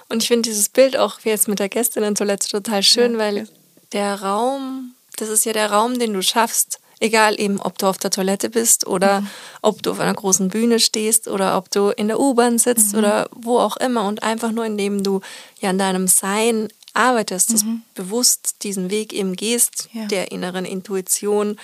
Und 0.08 0.22
ich 0.22 0.28
finde 0.28 0.48
dieses 0.48 0.68
Bild 0.68 0.96
auch 0.96 1.20
wie 1.22 1.28
jetzt 1.28 1.48
mit 1.48 1.58
der 1.58 1.68
Gästinnen-Toilette 1.68 2.48
total 2.48 2.82
schön, 2.82 3.12
ja. 3.12 3.18
weil 3.18 3.48
der 3.92 4.20
Raum, 4.22 4.94
das 5.16 5.28
ist 5.28 5.44
ja 5.44 5.52
der 5.52 5.70
Raum, 5.70 5.98
den 5.98 6.12
du 6.12 6.22
schaffst. 6.22 6.80
Egal 7.00 7.38
eben, 7.38 7.60
ob 7.60 7.78
du 7.78 7.86
auf 7.86 7.98
der 7.98 8.10
Toilette 8.10 8.50
bist 8.50 8.84
oder 8.84 9.20
mhm. 9.20 9.30
ob 9.62 9.82
du 9.82 9.92
auf 9.92 10.00
einer 10.00 10.14
großen 10.14 10.48
Bühne 10.48 10.80
stehst 10.80 11.28
oder 11.28 11.56
ob 11.56 11.70
du 11.70 11.90
in 11.90 12.08
der 12.08 12.18
U-Bahn 12.18 12.58
sitzt 12.58 12.92
mhm. 12.92 12.98
oder 12.98 13.28
wo 13.32 13.60
auch 13.60 13.76
immer 13.76 14.08
und 14.08 14.24
einfach 14.24 14.50
nur 14.50 14.64
indem 14.64 15.04
du 15.04 15.20
ja 15.60 15.70
an 15.70 15.78
deinem 15.78 16.08
Sein 16.08 16.68
arbeitest, 16.98 17.64
mhm. 17.64 17.82
bewusst 17.94 18.56
diesen 18.62 18.90
Weg 18.90 19.12
eben 19.12 19.36
gehst, 19.36 19.88
ja. 19.92 20.06
der 20.06 20.32
inneren 20.32 20.64
Intuition, 20.64 21.58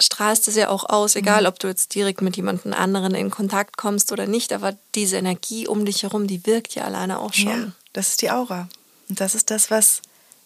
strahlst 0.00 0.48
es 0.48 0.56
ja 0.56 0.68
auch 0.68 0.84
aus, 0.88 1.16
egal 1.16 1.42
mhm. 1.42 1.48
ob 1.48 1.58
du 1.58 1.68
jetzt 1.68 1.94
direkt 1.94 2.20
mit 2.20 2.36
jemandem 2.36 2.72
anderen 2.72 3.14
in 3.14 3.30
Kontakt 3.30 3.76
kommst 3.76 4.12
oder 4.12 4.26
nicht, 4.26 4.52
aber 4.52 4.76
diese 4.94 5.16
Energie 5.16 5.66
um 5.66 5.84
dich 5.84 6.02
herum, 6.02 6.26
die 6.26 6.44
wirkt 6.46 6.74
ja 6.74 6.84
alleine 6.84 7.20
auch 7.20 7.32
schon. 7.32 7.48
Ja, 7.48 7.72
das 7.92 8.08
ist 8.10 8.22
die 8.22 8.30
Aura. 8.30 8.68
Und 9.08 9.20
das 9.20 9.34
ist 9.34 9.50
das, 9.50 9.70
was 9.70 10.02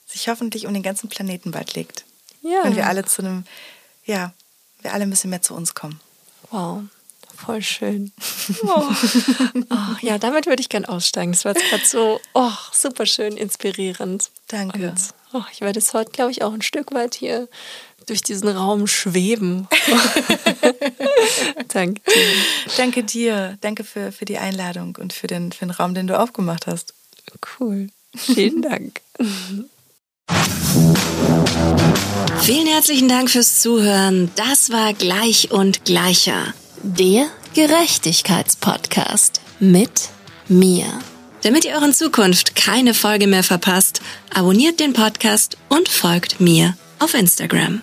sich 0.07 0.29
hoffentlich 0.29 0.67
um 0.67 0.75
den 0.75 0.83
ganzen 0.83 1.09
Planeten 1.09 1.51
bald 1.51 1.75
legt. 1.75 2.05
Ja. 2.43 2.65
Wenn 2.65 2.77
wir 2.77 2.87
alle 2.87 3.05
zu 3.05 3.23
einem, 3.23 3.45
ja, 4.05 4.33
wir 4.83 4.93
alle 4.93 5.05
ein 5.05 5.11
bisschen 5.11 5.31
mehr 5.31 5.43
zu 5.43 5.55
uns 5.55 5.75
kommen. 5.75 6.01
Wow. 6.51 6.83
Voll 7.45 7.63
schön. 7.63 8.13
Oh. 8.65 8.83
Oh, 9.71 9.77
ja, 10.01 10.19
damit 10.19 10.47
würde 10.47 10.61
ich 10.61 10.69
gern 10.69 10.85
aussteigen. 10.85 11.33
Das 11.33 11.45
war 11.45 11.55
jetzt 11.55 11.71
gerade 11.71 11.85
so 11.87 12.21
oh, 12.35 12.51
super 12.73 13.07
schön 13.07 13.37
inspirierend. 13.37 14.31
Danke. 14.49 14.89
Und, 14.89 14.99
oh, 15.33 15.45
ich 15.53 15.61
werde 15.61 15.79
jetzt 15.79 15.95
heute, 15.95 16.11
glaube 16.11 16.33
ich, 16.33 16.43
auch 16.43 16.53
ein 16.53 16.63
Stück 16.63 16.93
weit 16.93 17.15
hier 17.15 17.49
durch 18.07 18.23
diesen 18.23 18.49
Raum 18.49 18.89
schweben. 18.89 19.69
Danke 21.69 22.01
dir. 22.01 22.33
Danke 22.77 23.05
dir. 23.05 23.59
Danke 23.61 23.85
für, 23.85 24.11
für 24.11 24.25
die 24.25 24.39
Einladung 24.39 24.97
und 24.99 25.13
für 25.13 25.29
den, 25.29 25.53
für 25.53 25.65
den 25.65 25.71
Raum, 25.71 25.95
den 25.95 26.09
du 26.09 26.19
aufgemacht 26.19 26.67
hast. 26.67 26.93
Cool. 27.61 27.89
Vielen 28.17 28.63
Dank. 28.69 29.01
Vielen 32.41 32.67
herzlichen 32.67 33.09
Dank 33.09 33.31
fürs 33.31 33.61
Zuhören. 33.61 34.31
Das 34.35 34.71
war 34.71 34.93
Gleich 34.93 35.53
und 35.53 35.85
Gleicher. 35.85 36.53
Der 36.83 37.27
Gerechtigkeitspodcast 37.55 39.41
mit 39.59 40.11
mir. 40.49 40.87
Damit 41.43 41.65
ihr 41.65 41.73
euren 41.75 41.93
Zukunft 41.93 42.55
keine 42.55 42.95
Folge 42.95 43.27
mehr 43.27 43.43
verpasst, 43.43 44.01
abonniert 44.33 44.79
den 44.79 44.93
Podcast 44.93 45.57
und 45.69 45.89
folgt 45.89 46.41
mir 46.41 46.77
auf 47.01 47.15
Instagram. 47.15 47.81